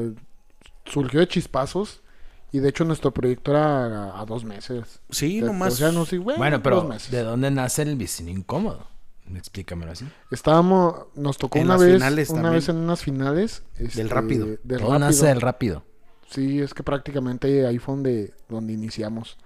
surgió 0.88 1.20
de 1.20 1.28
chispazos. 1.28 2.02
Y 2.50 2.60
de 2.60 2.70
hecho 2.70 2.84
nuestro 2.84 3.12
proyecto 3.12 3.50
era 3.50 4.18
a, 4.18 4.24
dos 4.24 4.42
meses. 4.42 5.00
Sí, 5.10 5.42
nomás. 5.42 5.74
O 5.74 5.76
sea, 5.76 5.92
no 5.92 6.06
sé, 6.06 6.16
bueno, 6.18 6.62
pero 6.62 6.88
¿de 7.10 7.22
dónde 7.22 7.50
nace 7.50 7.82
el 7.82 7.96
vecino 7.96 8.30
incómodo? 8.30 8.86
Explícamelo 9.34 9.92
así. 9.92 10.06
Estábamos, 10.30 11.08
nos 11.14 11.36
tocó 11.36 11.58
una 11.58 11.76
vez, 11.76 12.30
una 12.30 12.50
vez 12.50 12.68
en 12.70 12.76
unas 12.76 13.02
finales. 13.02 13.62
del 13.76 13.86
este, 13.88 14.04
rápido. 14.04 14.46
Del 14.62 14.80
Todo 14.80 14.98
nace 14.98 15.26
del 15.26 15.42
rápido. 15.42 15.84
Sí, 16.30 16.60
es 16.60 16.74
que 16.74 16.82
prácticamente 16.82 17.66
ahí 17.66 17.78
fue 17.78 17.94
donde, 17.94 18.34
donde 18.48 18.72
iniciamos. 18.72 19.36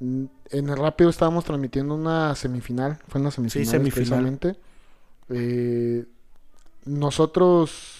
Mm, 0.00 0.24
en 0.50 0.68
el 0.68 0.76
rápido 0.76 1.10
estábamos 1.10 1.44
transmitiendo 1.44 1.94
una 1.94 2.34
semifinal, 2.34 2.98
fue 3.08 3.20
una 3.20 3.30
semifinal, 3.30 3.64
sí, 3.64 3.70
semifinal. 3.70 4.56
Eh, 5.30 6.06
nosotros 6.84 7.97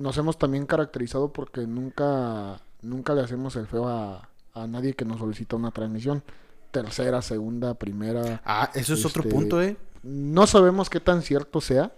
nos 0.00 0.16
hemos 0.16 0.38
también 0.38 0.66
caracterizado 0.66 1.32
porque 1.32 1.66
nunca, 1.66 2.60
nunca 2.80 3.14
le 3.14 3.20
hacemos 3.20 3.54
el 3.56 3.66
feo 3.66 3.86
a, 3.86 4.26
nadie 4.66 4.94
que 4.94 5.04
nos 5.04 5.18
solicita 5.18 5.56
una 5.56 5.70
transmisión. 5.70 6.22
Tercera, 6.70 7.22
segunda, 7.22 7.74
primera. 7.74 8.42
Ah, 8.44 8.70
eso 8.74 8.94
es 8.94 9.04
otro 9.04 9.22
este, 9.22 9.34
punto, 9.34 9.62
¿eh? 9.62 9.76
No 10.02 10.46
sabemos 10.46 10.88
qué 10.88 11.00
tan 11.00 11.22
cierto 11.22 11.60
sea, 11.60 11.92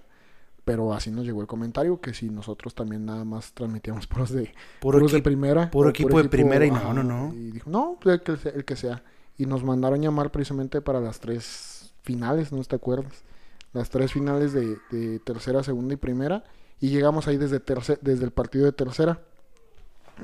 pero 0.64 0.92
así 0.92 1.10
nos 1.10 1.24
llegó 1.24 1.40
el 1.40 1.46
comentario 1.46 2.00
que 2.00 2.14
si 2.14 2.30
nosotros 2.30 2.74
también 2.74 3.04
nada 3.04 3.24
más 3.24 3.52
transmitíamos 3.52 4.06
puros 4.08 4.30
de, 4.30 4.52
puros 4.80 5.12
de 5.12 5.22
primera. 5.22 5.70
Puro 5.70 5.90
equipo, 5.90 6.20
de 6.22 6.28
primera 6.28 6.66
y 6.66 6.70
no, 6.70 6.92
no, 6.92 7.02
no. 7.02 7.32
Y 7.34 7.52
dijo, 7.52 7.70
no, 7.70 7.98
pues 8.00 8.20
el 8.20 8.22
que, 8.22 8.48
el 8.48 8.64
que 8.64 8.76
sea. 8.76 9.02
Y 9.38 9.46
nos 9.46 9.62
mandaron 9.64 10.00
llamar 10.00 10.30
precisamente 10.30 10.80
para 10.80 11.00
las 11.00 11.20
tres 11.20 11.94
finales, 12.02 12.52
¿no 12.52 12.62
te 12.64 12.76
acuerdas? 12.76 13.24
Las 13.72 13.90
tres 13.90 14.12
finales 14.12 14.52
de, 14.52 14.78
de 14.90 15.18
tercera, 15.20 15.62
segunda 15.62 15.94
y 15.94 15.96
primera 15.96 16.44
y 16.82 16.88
llegamos 16.88 17.28
ahí 17.28 17.36
desde, 17.36 17.62
desde 18.00 18.24
el 18.24 18.32
partido 18.32 18.64
de 18.64 18.72
tercera. 18.72 19.20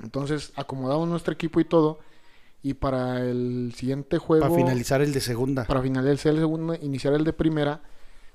Entonces 0.02 0.52
acomodamos 0.56 1.09
nuestro 1.09 1.32
equipo 1.32 1.61
y 1.61 1.64
todo. 1.64 2.00
Y 2.64 2.74
para 2.74 3.24
el 3.24 3.72
siguiente 3.76 4.18
juego. 4.18 4.42
Para 4.42 4.56
finalizar 4.56 5.00
el 5.00 5.12
de 5.12 5.20
segunda. 5.20 5.64
Para 5.66 5.80
finalizar 5.82 6.32
el 6.32 6.40
segundo, 6.40 6.74
iniciar 6.74 7.14
el 7.14 7.22
de 7.22 7.32
primera. 7.32 7.80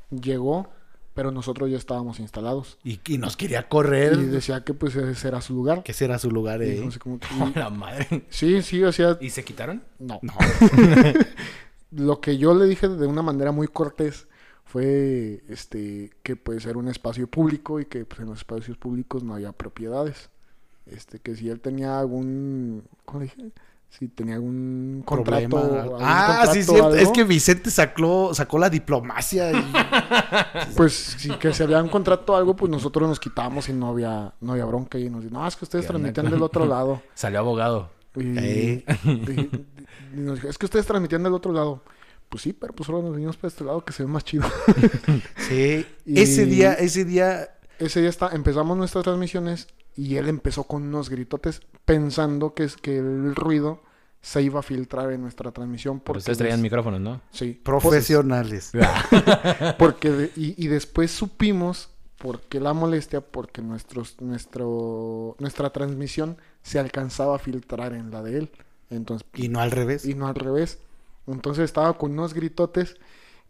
Llegó, 0.09 0.69
pero 1.13 1.31
nosotros 1.31 1.69
ya 1.69 1.75
estábamos 1.75 2.21
instalados. 2.21 2.77
Y, 2.85 3.01
nos 3.17 3.35
quería 3.35 3.67
correr. 3.67 4.13
Y 4.13 4.27
decía 4.27 4.63
que 4.63 4.73
pues 4.73 4.95
ese 4.95 5.27
era 5.27 5.41
su 5.41 5.53
lugar. 5.53 5.83
Que 5.83 5.91
ese 5.91 6.05
era 6.05 6.17
su 6.17 6.31
lugar, 6.31 6.63
eh. 6.63 6.81
la 7.55 7.69
madre. 7.71 8.23
Sí, 8.29 8.61
sí, 8.61 8.81
o 8.85 8.93
sea. 8.93 9.17
¿Y 9.19 9.31
se 9.31 9.43
quitaron? 9.43 9.83
No. 9.99 10.21
no. 10.21 10.33
Lo 11.91 12.21
que 12.21 12.37
yo 12.37 12.55
le 12.55 12.67
dije 12.67 12.87
de 12.87 13.05
una 13.05 13.21
manera 13.21 13.51
muy 13.51 13.67
cortés 13.67 14.27
fue 14.73 15.43
este 15.49 16.09
que 16.23 16.35
puede 16.35 16.59
ser 16.59 16.77
un 16.77 16.87
espacio 16.87 17.27
público 17.27 17.79
y 17.79 17.85
que 17.85 18.05
pues, 18.05 18.21
en 18.21 18.25
los 18.25 18.39
espacios 18.39 18.75
públicos 18.75 19.23
no 19.23 19.35
había 19.35 19.51
propiedades. 19.51 20.31
Este 20.87 21.19
que 21.19 21.35
si 21.35 21.47
él 21.47 21.61
tenía 21.61 21.99
algún 21.99 22.83
¿cómo 23.05 23.19
dije? 23.19 23.51
Si 23.89 24.07
tenía 24.07 24.33
algún 24.33 25.03
contrato, 25.05 25.99
ah, 26.01 26.47
sí, 26.51 26.63
cierto. 26.63 26.95
Es 26.95 27.09
que 27.09 27.23
Vicente 27.23 27.69
sacó, 27.69 28.33
sacó 28.33 28.57
la 28.57 28.67
diplomacia. 28.67 29.51
Y... 29.51 29.63
pues 30.75 30.93
si 31.19 31.29
que 31.29 31.53
si 31.53 31.61
había 31.61 31.79
un 31.83 31.89
contrato 31.89 32.33
o 32.33 32.35
algo, 32.35 32.55
pues 32.55 32.71
nosotros 32.71 33.07
nos 33.07 33.19
quitábamos 33.19 33.69
y 33.69 33.73
no 33.73 33.89
había, 33.89 34.33
no 34.41 34.53
había 34.53 34.65
bronca. 34.65 34.97
Y 34.97 35.11
nos 35.11 35.21
dijo, 35.21 35.35
no, 35.35 35.47
es 35.47 35.55
que 35.55 35.65
ustedes 35.65 35.85
transmitían 35.85 36.31
del 36.31 36.41
otro 36.41 36.65
lado. 36.65 37.03
Salió 37.13 37.37
abogado. 37.37 37.91
Y, 38.15 38.83
nos 40.19 40.35
dijo, 40.37 40.47
es 40.47 40.57
que 40.57 40.65
ustedes 40.65 40.87
transmitían 40.87 41.21
del 41.21 41.33
otro 41.33 41.53
lado 41.53 41.83
pues 42.33 42.41
sí, 42.41 42.51
pero 42.51 42.73
pues 42.73 42.87
solo 42.87 43.03
nos 43.03 43.13
venimos 43.13 43.37
para 43.37 43.49
este 43.49 43.63
lado 43.63 43.85
que 43.85 43.93
se 43.93 44.01
ve 44.01 44.09
más 44.09 44.23
chido. 44.23 44.43
sí. 45.47 45.85
Ese 46.07 46.47
día, 46.47 46.73
ese 46.73 47.05
día. 47.05 47.47
Ese 47.77 48.01
día 48.01 48.09
está, 48.09 48.29
empezamos 48.33 48.75
nuestras 48.75 49.03
transmisiones 49.03 49.67
y 49.95 50.15
él 50.15 50.27
empezó 50.27 50.63
con 50.63 50.81
unos 50.81 51.11
gritotes 51.11 51.61
pensando 51.85 52.55
que, 52.55 52.63
es, 52.63 52.75
que 52.75 52.97
el 52.97 53.35
ruido 53.35 53.83
se 54.19 54.41
iba 54.41 54.61
a 54.61 54.63
filtrar 54.63 55.11
en 55.11 55.21
nuestra 55.21 55.51
transmisión. 55.51 55.99
Porque 55.99 56.17
ustedes 56.17 56.39
traían 56.39 56.59
micrófonos, 56.59 57.01
¿no? 57.01 57.21
Sí. 57.29 57.61
Profesionales. 57.63 58.71
porque 59.77 60.31
y, 60.35 60.67
después 60.67 61.11
supimos 61.11 61.91
por 62.17 62.41
qué 62.41 62.59
la 62.59 62.73
molestia, 62.73 63.21
porque 63.21 63.61
nuestros, 63.61 64.19
nuestro, 64.21 65.35
nuestra 65.37 65.69
transmisión 65.69 66.37
se 66.63 66.79
alcanzaba 66.79 67.35
a 67.35 67.39
filtrar 67.39 67.93
en 67.93 68.09
la 68.09 68.23
de 68.23 68.39
él. 68.39 68.51
Entonces, 68.89 69.27
y 69.35 69.49
no 69.49 69.59
al 69.59 69.69
revés. 69.69 70.03
Y 70.03 70.15
no 70.15 70.25
al 70.25 70.33
revés. 70.33 70.79
Entonces 71.27 71.65
estaba 71.65 71.97
con 71.97 72.11
unos 72.11 72.33
gritotes 72.33 72.95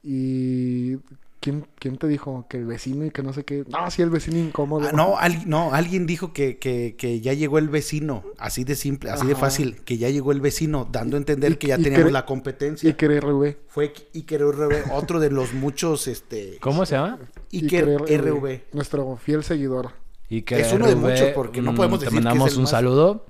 y 0.04 0.98
¿Quién, 1.44 1.68
¿Quién, 1.78 1.98
te 1.98 2.08
dijo? 2.08 2.46
Que 2.48 2.56
el 2.56 2.66
vecino 2.66 3.06
y 3.06 3.12
que 3.12 3.22
no 3.22 3.34
sé 3.34 3.44
qué. 3.44 3.66
No, 3.68 3.92
sí, 3.92 4.02
el 4.02 4.10
vecino 4.10 4.38
incómodo. 4.38 4.88
Ah, 4.88 4.94
no, 4.94 5.18
no, 5.46 5.74
alguien 5.74 6.06
dijo 6.06 6.32
que, 6.32 6.58
que, 6.58 6.96
que, 6.98 7.20
ya 7.20 7.34
llegó 7.34 7.58
el 7.58 7.68
vecino. 7.68 8.24
Así 8.38 8.64
de 8.64 8.76
simple, 8.76 9.10
así 9.10 9.28
de 9.28 9.36
fácil. 9.36 9.82
Que 9.84 9.98
ya 9.98 10.10
llegó 10.10 10.32
el 10.32 10.40
vecino, 10.40 10.88
dando 10.90 11.18
a 11.18 11.20
entender 11.20 11.58
que 11.58 11.68
ya 11.68 11.78
teníamos 11.78 12.14
la 12.14 12.26
competencia. 12.26 12.88
Iker 12.90 13.22
RV. 13.22 13.58
Fue 13.68 13.94
Iker 14.16 14.42
RV, 14.42 14.94
otro 14.94 15.20
de 15.20 15.32
los 15.32 15.54
muchos. 15.54 16.08
este 16.08 16.60
¿Cómo 16.62 16.86
se 16.86 16.96
llama? 16.96 17.20
Iker, 17.52 17.90
RV. 17.90 18.62
Nuestro 18.72 19.18
fiel 19.18 19.44
seguidor. 19.44 19.92
Iker 20.32 20.62
es 20.62 20.72
uno 20.72 20.88
de 20.88 20.96
muchos, 20.96 21.32
porque 21.36 21.62
no 21.62 21.76
podemos 21.76 22.00
decir. 22.00 22.20
Te 22.20 22.24
mandamos 22.24 22.56
un 22.56 22.68
saludo. 22.68 23.26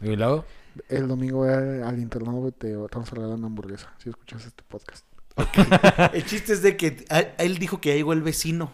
Y 0.00 0.14
luego. 0.14 0.44
El 0.88 1.08
domingo 1.08 1.44
al 1.44 1.98
internado 1.98 2.50
te 2.52 2.74
vamos 2.74 3.10
a 3.12 3.14
regalar 3.14 3.36
una 3.36 3.46
hamburguesa. 3.46 3.92
Si 4.02 4.08
escuchas 4.08 4.46
este 4.46 4.62
podcast. 4.68 5.04
el 6.12 6.24
chiste 6.24 6.52
es 6.52 6.62
de 6.62 6.76
que 6.76 7.04
él 7.38 7.58
dijo 7.58 7.80
que 7.80 7.90
ya 7.90 7.94
llegó 7.96 8.12
el 8.12 8.22
vecino. 8.22 8.70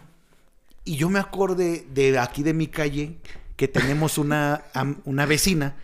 Y 0.85 0.95
yo 0.95 1.09
me 1.09 1.19
acordé 1.19 1.85
de 1.93 2.17
aquí 2.19 2.43
de 2.43 2.53
mi 2.53 2.67
calle 2.67 3.17
que 3.55 3.67
tenemos 3.67 4.17
una, 4.17 4.63
una 5.05 5.25
vecina 5.25 5.75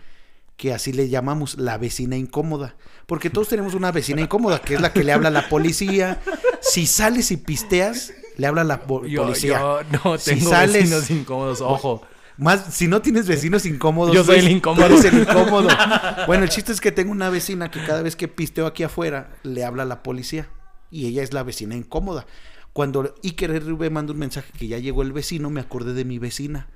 que 0.56 0.72
así 0.72 0.92
le 0.92 1.08
llamamos 1.08 1.58
la 1.58 1.76
vecina 1.78 2.16
incómoda. 2.16 2.76
Porque 3.06 3.30
todos 3.30 3.48
tenemos 3.48 3.74
una 3.74 3.92
vecina 3.92 4.22
incómoda, 4.22 4.60
que 4.60 4.74
es 4.74 4.80
la 4.80 4.92
que 4.92 5.04
le 5.04 5.12
habla 5.12 5.28
a 5.28 5.32
la 5.32 5.48
policía. 5.48 6.20
Si 6.60 6.86
sales 6.86 7.30
y 7.30 7.36
pisteas, 7.36 8.12
le 8.36 8.46
habla 8.46 8.62
a 8.62 8.64
la 8.64 8.80
policía. 8.82 9.58
Yo 9.58 9.80
no 10.04 10.18
tengo 10.18 10.50
vecinos 10.50 11.10
incómodos, 11.10 11.60
ojo. 11.60 12.02
Más, 12.38 12.74
si 12.74 12.86
no 12.86 13.00
tienes 13.00 13.26
vecinos 13.26 13.64
incómodos. 13.64 14.14
Yo 14.14 14.22
soy 14.22 14.40
el 14.40 14.50
incómodo. 14.50 14.86
Eres 14.86 15.04
el 15.04 15.20
incómodo. 15.20 15.68
bueno, 16.26 16.44
el 16.44 16.50
chiste 16.50 16.72
es 16.72 16.80
que 16.80 16.92
tengo 16.92 17.12
una 17.12 17.30
vecina 17.30 17.70
que 17.70 17.84
cada 17.84 18.02
vez 18.02 18.14
que 18.14 18.28
pisteo 18.28 18.66
aquí 18.66 18.82
afuera, 18.82 19.30
le 19.42 19.64
habla 19.64 19.84
a 19.84 19.86
la 19.86 20.02
policía. 20.02 20.48
Y 20.90 21.06
ella 21.06 21.22
es 21.22 21.32
la 21.32 21.42
vecina 21.42 21.74
incómoda. 21.74 22.26
Cuando 22.72 23.14
Iker 23.24 23.64
RV 23.64 23.90
manda 23.90 24.12
un 24.12 24.18
mensaje 24.18 24.52
que 24.58 24.68
ya 24.68 24.78
llegó 24.78 25.00
el 25.02 25.12
vecino, 25.12 25.48
me 25.48 25.60
acordé 25.60 25.94
de 25.94 26.04
mi 26.04 26.18
vecina. 26.18 26.68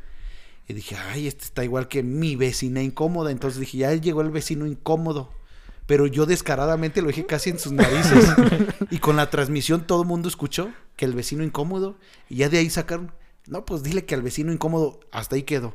Y 0.67 0.73
dije, 0.73 0.97
ay, 0.97 1.27
este 1.27 1.45
está 1.45 1.63
igual 1.63 1.89
que 1.89 2.03
mi 2.03 2.37
vecina 2.37 2.83
incómoda. 2.83 3.31
Entonces 3.31 3.61
dije, 3.61 3.79
ya 3.79 3.93
llegó 3.93 4.23
el 4.23 4.31
vecino 4.31 4.67
incómodo. 4.67 5.31
Pero 5.87 6.07
yo 6.07 6.25
descaradamente 6.25 7.03
lo 7.03 7.09
dije 7.09 7.27
casi 7.27 7.51
en 7.51 7.59
sus 7.59 7.73
narices. 7.73 8.29
y 8.91 8.99
con 8.99 9.17
la 9.17 9.29
transmisión 9.29 9.87
todo 9.87 10.03
el 10.03 10.09
mundo 10.09 10.29
escuchó 10.29 10.71
que 10.97 11.05
el 11.05 11.13
vecino 11.13 11.45
incómodo. 11.45 11.99
Y 12.29 12.37
ya 12.37 12.49
de 12.49 12.59
ahí 12.59 12.71
sacaron, 12.71 13.13
No, 13.51 13.65
pues 13.67 13.83
dile 13.83 14.05
que 14.07 14.15
al 14.15 14.23
vecino 14.23 14.53
incómodo, 14.53 15.01
hasta 15.13 15.35
ahí 15.37 15.43
quedó. 15.43 15.75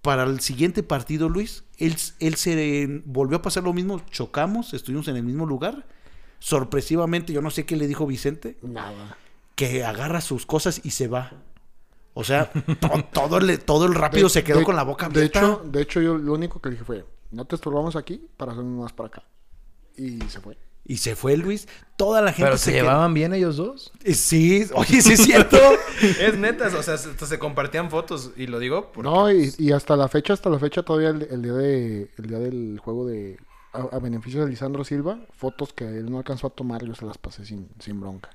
Para 0.00 0.24
el 0.24 0.40
siguiente 0.40 0.82
partido, 0.82 1.28
Luis, 1.28 1.62
él, 1.78 1.94
él 2.18 2.34
se 2.34 3.02
volvió 3.04 3.36
a 3.38 3.42
pasar 3.42 3.62
lo 3.62 3.72
mismo, 3.72 4.00
chocamos, 4.10 4.74
estuvimos 4.74 5.06
en 5.08 5.16
el 5.16 5.22
mismo 5.22 5.46
lugar. 5.46 5.86
Sorpresivamente, 6.40 7.32
yo 7.32 7.40
no 7.40 7.50
sé 7.50 7.64
qué 7.64 7.76
le 7.76 7.86
dijo 7.86 8.04
Vicente, 8.06 8.56
Nada. 8.62 9.16
que 9.54 9.84
agarra 9.84 10.20
sus 10.20 10.44
cosas 10.44 10.80
y 10.84 10.90
se 10.90 11.06
va. 11.06 11.32
O 12.14 12.24
sea, 12.24 12.50
to- 12.50 13.04
todo, 13.12 13.38
el, 13.38 13.60
todo 13.60 13.86
el 13.86 13.94
rápido 13.94 14.24
De- 14.24 14.30
se 14.30 14.42
quedó 14.42 14.58
de- 14.58 14.64
con 14.64 14.74
la 14.74 14.82
boca 14.82 15.08
De 15.08 15.20
abierta. 15.20 15.38
hecho, 15.40 15.62
de 15.64 15.82
hecho, 15.82 16.00
yo 16.02 16.18
lo 16.18 16.32
único 16.34 16.60
que 16.60 16.70
le 16.70 16.74
dije 16.74 16.84
fue, 16.84 17.04
no 17.30 17.44
te 17.44 17.54
estorbamos 17.54 17.94
aquí 17.94 18.26
para 18.36 18.52
hacernos 18.52 18.82
más 18.82 18.92
para 18.92 19.06
acá. 19.08 19.22
Y 19.96 20.18
se 20.28 20.40
fue. 20.40 20.58
Y 20.84 20.98
se 20.98 21.16
fue 21.16 21.36
Luis. 21.36 21.68
Toda 21.96 22.20
la 22.22 22.32
gente 22.32 22.44
Pero 22.44 22.58
se 22.58 22.72
llevaban 22.72 23.14
bien 23.14 23.32
ellos 23.32 23.56
dos. 23.56 23.92
Eh, 24.02 24.14
Sí, 24.14 24.66
oye, 24.74 25.00
sí 25.02 25.12
es 25.12 25.22
cierto. 25.22 25.56
es 26.20 26.36
neta, 26.36 26.66
o 26.76 26.82
sea, 26.82 26.94
hasta 26.94 27.26
se 27.26 27.38
compartían 27.38 27.90
fotos. 27.90 28.32
Y 28.36 28.46
lo 28.46 28.58
digo 28.58 28.90
porque... 28.92 29.08
No, 29.08 29.30
y, 29.30 29.54
y 29.58 29.72
hasta 29.72 29.96
la 29.96 30.08
fecha, 30.08 30.32
hasta 30.32 30.50
la 30.50 30.58
fecha 30.58 30.82
todavía 30.82 31.10
el, 31.10 31.22
el 31.30 31.42
día 31.42 31.52
de 31.52 32.10
el 32.18 32.26
día 32.26 32.38
del 32.38 32.80
juego 32.82 33.06
de 33.06 33.38
a, 33.72 33.82
a 33.96 33.98
beneficio 33.98 34.44
de 34.44 34.50
Lisandro 34.50 34.84
Silva, 34.84 35.20
fotos 35.32 35.72
que 35.72 35.84
él 35.84 36.10
no 36.10 36.18
alcanzó 36.18 36.48
a 36.48 36.50
tomar, 36.50 36.84
yo 36.84 36.94
se 36.94 37.06
las 37.06 37.18
pasé 37.18 37.44
sin, 37.44 37.68
sin 37.78 38.00
bronca. 38.00 38.30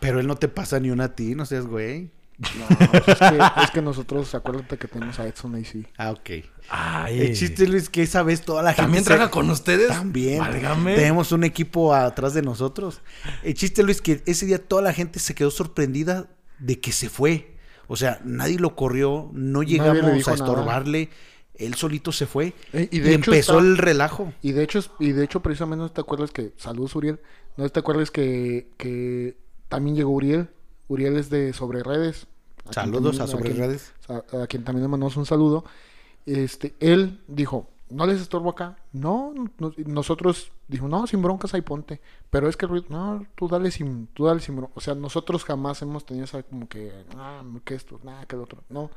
Pero 0.00 0.18
él 0.18 0.26
no 0.26 0.36
te 0.36 0.48
pasa 0.48 0.80
ni 0.80 0.90
una 0.90 1.04
a 1.04 1.14
ti, 1.14 1.34
no 1.34 1.46
seas 1.46 1.66
güey. 1.66 2.10
No, 2.58 2.76
pues 2.90 3.08
es, 3.08 3.18
que, 3.18 3.38
es 3.64 3.70
que 3.70 3.82
nosotros, 3.82 4.34
acuérdate 4.34 4.76
que 4.78 4.88
tenemos 4.88 5.18
a 5.18 5.26
Edson 5.26 5.54
AC. 5.54 5.86
Ah, 5.96 6.10
ok. 6.10 6.30
Ay, 6.68 7.20
El 7.20 7.36
chiste, 7.36 7.66
Luis, 7.66 7.88
que 7.88 8.02
esa 8.02 8.22
vez 8.22 8.42
toda 8.42 8.62
la 8.62 8.70
gente. 8.70 8.82
¿También 8.82 9.04
se- 9.04 9.08
trabaja 9.10 9.30
con 9.30 9.50
ustedes? 9.50 9.88
También. 9.88 10.38
Válgame. 10.38 10.94
Tenemos 10.94 11.32
un 11.32 11.44
equipo 11.44 11.94
atrás 11.94 12.34
de 12.34 12.42
nosotros. 12.42 13.00
El 13.42 13.54
chiste, 13.54 13.82
Luis, 13.82 14.00
que 14.00 14.22
ese 14.26 14.46
día 14.46 14.58
toda 14.64 14.82
la 14.82 14.92
gente 14.92 15.18
se 15.18 15.34
quedó 15.34 15.50
sorprendida 15.50 16.28
de 16.58 16.80
que 16.80 16.92
se 16.92 17.08
fue. 17.08 17.56
O 17.88 17.96
sea, 17.96 18.20
nadie 18.24 18.58
lo 18.58 18.74
corrió, 18.76 19.28
no 19.32 19.62
llegamos 19.62 19.96
a 20.28 20.32
nada. 20.32 20.34
estorbarle. 20.34 21.10
Él 21.54 21.74
solito 21.74 22.12
se 22.12 22.26
fue. 22.26 22.54
Eh, 22.72 22.88
y 22.90 22.96
Y, 22.96 23.00
de 23.00 23.14
hecho 23.14 23.30
empezó 23.30 23.58
está- 23.58 23.68
el 23.68 23.76
relajo. 23.78 24.32
Y 24.40 24.52
de 24.52 24.62
hecho, 24.64 24.80
y 24.98 25.12
de 25.12 25.24
hecho 25.24 25.40
precisamente 25.42 25.82
no 25.82 25.90
te 25.90 26.00
acuerdas 26.00 26.30
que, 26.30 26.52
saludos 26.56 26.94
Uriel, 26.96 27.20
no 27.56 27.68
te 27.68 27.78
acuerdas 27.80 28.10
que, 28.10 28.68
que 28.78 29.36
también 29.68 29.94
llegó 29.96 30.10
Uriel. 30.12 30.48
Uriel 30.88 31.16
es 31.18 31.28
de 31.28 31.52
Sobre 31.52 31.82
Redes. 31.82 32.26
A 32.68 32.72
Saludos 32.72 33.16
también- 33.18 33.22
a 33.22 33.26
Sobre 33.26 33.50
quien- 33.50 33.56
Redes. 33.58 33.92
a, 34.08 34.42
a 34.42 34.46
quien 34.46 34.64
también 34.64 34.82
le 34.84 34.88
mandamos 34.88 35.16
un 35.16 35.26
saludo. 35.26 35.64
Este, 36.26 36.74
él 36.80 37.20
dijo, 37.26 37.68
¿no 37.90 38.06
les 38.06 38.20
estorbo 38.20 38.50
acá? 38.50 38.76
No, 38.92 39.32
no- 39.58 39.72
nosotros, 39.86 40.52
dijo, 40.68 40.86
no, 40.88 41.06
sin 41.06 41.20
broncas 41.22 41.52
ahí 41.54 41.62
ponte. 41.62 42.00
Pero 42.30 42.48
es 42.48 42.56
que 42.56 42.66
el 42.66 42.70
ruido, 42.70 42.86
no, 42.90 43.26
tú 43.34 43.48
dale 43.48 43.70
sin, 43.70 44.06
tú 44.08 44.26
dale 44.26 44.40
sin 44.40 44.56
broncas. 44.56 44.76
O 44.76 44.80
sea, 44.80 44.94
nosotros 44.94 45.44
jamás 45.44 45.82
hemos 45.82 46.06
tenido 46.06 46.24
esa 46.24 46.42
como 46.44 46.68
que, 46.68 46.92
ah, 47.16 47.42
que 47.64 47.74
esto, 47.74 47.98
nada, 48.04 48.24
que 48.26 48.36
el 48.36 48.42
otro. 48.42 48.62
No. 48.68 48.90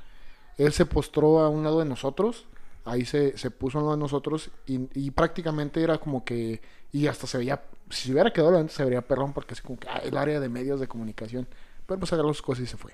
Él 0.57 0.72
se 0.72 0.86
postró 0.86 1.39
a 1.39 1.49
un 1.49 1.63
lado 1.63 1.80
de 1.80 1.86
nosotros, 1.86 2.45
ahí 2.86 3.03
se, 3.03 3.38
se 3.38 3.51
puso 3.51 3.78
a 3.78 3.82
un 3.82 3.88
lado 3.88 3.97
de 3.97 4.01
nosotros 4.03 4.51
y, 4.68 4.88
y 4.93 5.11
prácticamente 5.11 5.82
era 5.84 5.97
como 5.97 6.24
que, 6.24 6.61
y 6.93 7.07
hasta 7.07 7.28
se 7.28 7.39
veía, 7.39 7.63
si 7.89 8.05
se 8.07 8.11
hubiera 8.13 8.32
quedado 8.32 8.51
adelante 8.51 8.74
se 8.74 8.84
vería 8.86 9.01
perrón 9.01 9.34
porque 9.34 9.53
así 9.53 9.61
como 9.63 9.78
que, 9.80 9.89
ah, 9.89 9.97
el 10.03 10.16
área 10.16 10.39
de 10.39 10.47
medios 10.47 10.80
de 10.80 10.88
comunicación. 10.88 11.47
Pero 11.86 11.99
pues 11.99 12.13
agarró 12.13 12.30
sus 12.34 12.41
cosas 12.41 12.63
y 12.63 12.68
se 12.68 12.78
fue. 12.78 12.93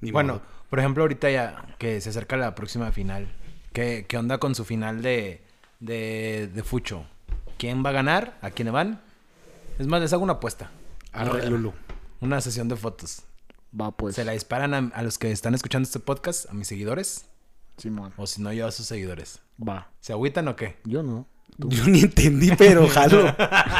Ni 0.00 0.10
Bueno, 0.10 0.34
modo. 0.34 0.42
por 0.70 0.78
ejemplo, 0.78 1.02
ahorita 1.04 1.30
ya 1.30 1.64
que 1.78 2.00
se 2.00 2.10
acerca 2.10 2.36
la 2.36 2.54
próxima 2.54 2.92
final, 2.92 3.28
¿qué, 3.72 4.06
qué 4.08 4.16
onda 4.18 4.38
con 4.38 4.54
su 4.54 4.64
final 4.64 5.02
de, 5.02 5.42
de, 5.80 6.48
de 6.52 6.62
Fucho? 6.62 7.06
¿Quién 7.58 7.84
va 7.84 7.90
a 7.90 7.92
ganar? 7.94 8.38
¿A 8.42 8.50
quién 8.50 8.66
le 8.66 8.72
van? 8.72 9.00
Es 9.78 9.86
más, 9.86 10.00
les 10.00 10.12
hago 10.12 10.22
una 10.24 10.34
apuesta. 10.34 10.70
Arre, 11.12 11.48
Lulu. 11.48 11.72
Una 12.20 12.40
sesión 12.40 12.68
de 12.68 12.76
fotos. 12.76 13.22
Va 13.78 13.90
pues, 13.90 14.14
¿Se 14.16 14.24
la 14.24 14.32
disparan 14.32 14.74
a, 14.74 14.78
a 14.94 15.02
los 15.02 15.18
que 15.18 15.30
están 15.32 15.54
escuchando 15.54 15.86
este 15.86 16.00
podcast? 16.00 16.48
¿A 16.50 16.54
mis 16.54 16.66
seguidores? 16.68 17.26
Simón. 17.78 18.12
O 18.16 18.26
si 18.26 18.40
no, 18.42 18.52
yo 18.52 18.66
a 18.66 18.72
sus 18.72 18.86
seguidores. 18.86 19.40
Va. 19.66 19.90
¿Se 20.00 20.12
agüitan 20.12 20.48
o 20.48 20.56
qué? 20.56 20.76
Yo 20.84 21.02
no. 21.02 21.26
Yo 21.58 21.84
ni 21.86 22.00
entendí, 22.00 22.50
pero 22.56 22.86
jalo. 22.88 23.34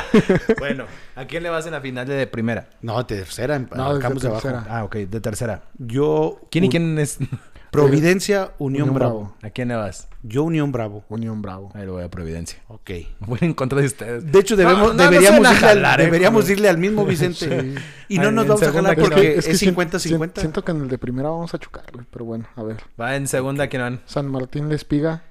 bueno, 0.59 0.85
¿a 1.15 1.25
quién 1.27 1.43
le 1.43 1.51
vas 1.51 1.67
en 1.67 1.73
la 1.73 1.81
final 1.81 2.07
de 2.07 2.27
primera? 2.27 2.69
No, 2.83 3.05
tercera. 3.07 3.59
No, 3.59 3.85
arrancamos 3.85 4.23
de 4.23 4.29
abajo. 4.29 4.43
tercera. 4.49 4.67
Ah, 4.69 4.85
ok, 4.85 4.97
de 4.97 5.21
tercera. 5.21 5.63
Yo. 5.79 6.41
¿Quién 6.51 6.65
y 6.65 6.69
quién 6.71 6.99
es? 6.99 7.19
Providencia, 7.71 8.53
Unión, 8.59 8.85
Unión 8.85 8.95
Bravo. 8.95 9.19
Bravo. 9.21 9.37
¿A 9.43 9.51
quién 9.51 9.69
le 9.69 9.75
vas? 9.77 10.09
Yo, 10.23 10.45
Unión 10.45 10.73
Bravo. 10.73 11.05
Unión 11.11 11.43
Bravo. 11.43 11.71
Ahí 11.75 11.85
lo 11.85 11.93
voy 11.95 12.05
a 12.05 12.09
Providencia. 12.09 12.59
Ok. 12.69 12.91
Voy 13.21 13.39
en 13.43 13.53
contra 13.53 13.81
de 13.81 13.87
ustedes. 13.87 14.33
De 14.33 14.39
hecho, 14.39 14.57
debemos, 14.57 14.79
No, 14.81 14.87
no, 14.95 15.05
no 15.05 15.11
deberíamos, 15.11 15.47
al, 15.47 15.57
jalar, 15.57 16.01
eh, 16.01 16.05
deberíamos 16.05 16.45
como- 16.45 16.53
irle 16.53 16.69
al 16.71 16.79
mismo 16.79 17.05
Vicente. 17.05 17.75
Sí. 17.75 17.75
Y 18.09 18.19
no 18.19 18.29
Ay, 18.29 18.35
nos 18.35 18.47
vamos 18.47 18.63
a 18.63 18.73
jalar 18.73 18.97
porque 18.97 19.21
que- 19.21 19.39
es 19.39 19.47
que 19.47 19.55
sien- 19.55 19.75
50-50. 19.75 19.99
sien- 19.99 20.33
Siento 20.37 20.65
que 20.65 20.71
en 20.73 20.83
el 20.83 20.89
de 20.89 20.97
primera 20.97 21.29
vamos 21.29 21.53
a 21.53 21.59
chocar, 21.59 21.85
güey, 21.93 22.07
pero 22.11 22.25
bueno, 22.25 22.47
a 22.57 22.63
ver. 22.63 22.79
Va 22.99 23.15
en 23.17 23.27
segunda, 23.27 23.67
¿quién 23.69 23.83
van? 23.83 24.01
San 24.07 24.31
Martín 24.31 24.71
Le 24.71 24.75
Espiga. 24.77 25.25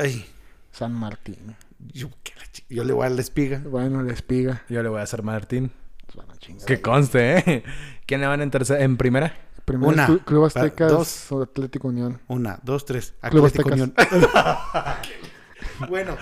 Ay, 0.00 0.24
San 0.72 0.92
Martín. 0.92 1.54
yo, 1.92 2.08
qué 2.24 2.32
la 2.36 2.46
chi- 2.50 2.64
yo 2.68 2.82
le 2.84 2.92
voy 2.92 3.06
a 3.06 3.10
la 3.10 3.20
espiga. 3.20 3.60
Bueno, 3.64 4.02
Le 4.02 4.12
Espiga. 4.12 4.62
Yo 4.68 4.82
le 4.82 4.88
voy 4.88 4.98
a 5.00 5.02
hacer 5.02 5.22
Martín. 5.22 5.70
Pues. 6.12 6.64
Que 6.66 6.80
conste, 6.80 7.38
¿eh? 7.38 7.62
¿Quién 8.06 8.20
le 8.20 8.26
van 8.26 8.40
en 8.42 8.50
tercera, 8.50 8.82
en 8.82 8.96
primera? 8.96 9.34
Primero 9.64 9.90
Una, 9.92 10.08
Clu- 10.08 10.24
Club 10.24 10.42
va, 10.42 10.46
Aztecas, 10.48 10.90
dos. 10.90 11.32
Atlético 11.42 11.88
Unión. 11.88 12.20
Una, 12.28 12.58
dos, 12.62 12.84
tres. 12.84 13.14
Club 13.30 13.46
Atlético. 13.46 13.68
Unión. 13.72 13.94
bueno, 15.88 16.16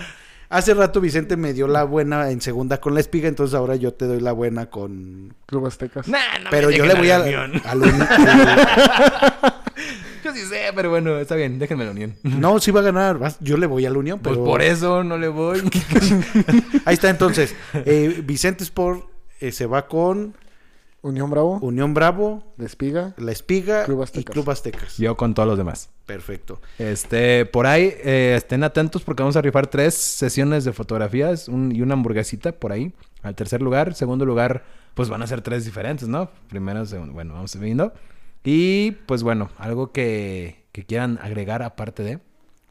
hace 0.49 0.73
rato 0.75 1.01
Vicente 1.01 1.35
me 1.37 1.53
dio 1.53 1.67
la 1.67 1.83
buena 1.83 2.29
en 2.29 2.39
segunda 2.41 2.79
con 2.79 2.93
la 2.93 2.99
espiga, 2.99 3.27
entonces 3.27 3.55
ahora 3.55 3.75
yo 3.75 3.93
te 3.93 4.05
doy 4.05 4.19
la 4.19 4.31
buena 4.31 4.67
con... 4.67 5.33
Club 5.47 5.65
Aztecas. 5.65 6.07
Nah, 6.07 6.19
no 6.43 6.49
Pero 6.51 6.69
yo 6.69 6.85
le 6.85 6.93
voy 6.93 7.09
a... 7.09 7.19
la 7.19 7.25
Unión. 7.25 7.61
a 7.65 9.60
la- 10.31 10.37
Yo 10.37 10.41
sí 10.43 10.49
sé, 10.49 10.61
pero 10.75 10.89
bueno, 10.89 11.17
está 11.17 11.35
bien, 11.35 11.59
déjenme 11.59 11.85
la 11.85 11.91
unión. 11.91 12.15
no, 12.23 12.59
sí 12.59 12.71
va 12.71 12.79
a 12.81 12.83
ganar. 12.83 13.19
Yo 13.39 13.57
le 13.57 13.67
voy 13.67 13.85
a 13.85 13.89
la 13.89 13.99
Unión, 13.99 14.19
Pues 14.19 14.35
pero... 14.35 14.45
por 14.45 14.61
eso 14.61 15.03
no 15.03 15.17
le 15.17 15.27
voy. 15.27 15.59
Ahí 16.85 16.93
está 16.95 17.09
entonces. 17.09 17.55
Eh, 17.73 18.21
Vicente 18.25 18.63
Sport 18.63 19.05
eh, 19.39 19.51
se 19.51 19.65
va 19.65 19.87
con 19.87 20.35
Unión 21.03 21.29
Bravo. 21.31 21.57
Unión 21.61 21.93
Bravo, 21.93 22.43
Le 22.57 22.65
Espiga. 22.65 23.13
La 23.17 23.31
Espiga 23.31 23.85
Club 23.85 24.01
y 24.01 24.03
Aztecas. 24.03 24.33
Club 24.33 24.49
Aztecas. 24.51 24.97
Yo 24.97 25.17
con 25.17 25.33
todos 25.33 25.47
los 25.49 25.57
demás. 25.57 25.89
Perfecto. 26.05 26.61
Este, 26.77 27.45
por 27.45 27.65
ahí, 27.67 27.93
eh, 28.03 28.33
estén 28.37 28.63
atentos 28.63 29.01
porque 29.03 29.23
vamos 29.23 29.35
a 29.35 29.41
rifar 29.41 29.67
tres 29.67 29.95
sesiones 29.95 30.63
de 30.65 30.73
fotografías 30.73 31.47
un- 31.47 31.73
y 31.75 31.81
una 31.81 31.93
hamburguesita 31.93 32.51
por 32.51 32.71
ahí. 32.71 32.91
Al 33.23 33.33
tercer 33.35 33.61
lugar, 33.61 33.93
segundo 33.95 34.25
lugar, 34.25 34.63
pues 34.93 35.09
van 35.09 35.21
a 35.23 35.27
ser 35.27 35.41
tres 35.41 35.63
diferentes, 35.65 36.07
¿no? 36.07 36.29
Primero, 36.49 36.85
segundo, 36.85 37.13
bueno, 37.13 37.33
vamos 37.33 37.57
viendo. 37.59 37.93
Y 38.43 38.91
pues 39.05 39.23
bueno, 39.23 39.49
algo 39.57 39.91
que, 39.91 40.63
que 40.71 40.85
quieran 40.85 41.19
agregar 41.21 41.63
aparte 41.63 42.03
de. 42.03 42.19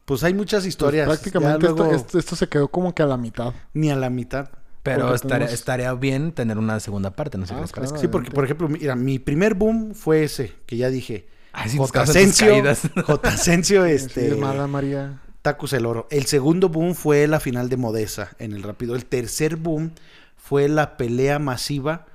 Pues 0.05 0.23
hay 0.23 0.33
muchas 0.33 0.61
Pues, 0.63 0.67
historias. 0.67 1.07
prácticamente 1.07 1.67
esto, 1.67 1.75
luego 1.77 1.95
esto, 1.95 2.19
esto 2.19 2.35
se 2.35 2.47
quedó 2.49 2.67
como 2.67 2.93
que 2.93 3.03
a 3.03 3.05
la 3.05 3.17
mitad. 3.17 3.53
Ni 3.73 3.89
a 3.91 3.95
la 3.95 4.09
mitad. 4.09 4.49
Pero 4.83 5.13
estaría, 5.13 5.37
tenemos- 5.45 5.53
estaría 5.53 5.93
bien 5.93 6.31
tener 6.33 6.57
una 6.57 6.79
segunda 6.79 7.11
parte, 7.11 7.37
no 7.37 7.45
sé 7.45 7.53
Ah, 7.53 7.57
qué 7.57 7.61
les 7.61 7.71
parece. 7.71 7.91
claro. 7.93 8.01
Sí, 8.01 8.07
porque, 8.07 8.31
por 8.31 8.43
ejemplo, 8.45 8.67
mira, 8.67 8.95
mi 8.95 9.19
primer 9.19 9.53
boom 9.53 9.93
fue 9.93 10.23
ese, 10.23 10.53
que 10.65 10.75
ya 10.77 10.89
dije. 10.89 11.27
Ay, 11.53 11.69
sí, 11.69 11.77
J. 11.77 11.83
descansa 11.83 12.13
tus 12.13 12.21
Asensio, 12.21 12.47
caídas. 12.47 12.81
J. 13.05 13.29
Asensio, 13.29 13.85
Sí, 13.85 13.91
este, 13.91 14.35
Mala 14.35 14.67
María. 14.67 15.21
Tacos 15.43 15.73
el 15.73 15.85
Oro. 15.85 16.07
El 16.11 16.25
segundo 16.25 16.69
boom 16.69 16.95
fue 16.95 17.27
la 17.27 17.39
final 17.39 17.69
de 17.69 17.77
Modesa 17.77 18.31
en 18.39 18.53
el 18.53 18.63
Rápido. 18.63 18.95
El 18.95 19.05
tercer 19.05 19.55
boom 19.55 19.91
fue 20.35 20.67
la 20.67 20.97
pelea 20.97 21.39
masiva 21.39 22.05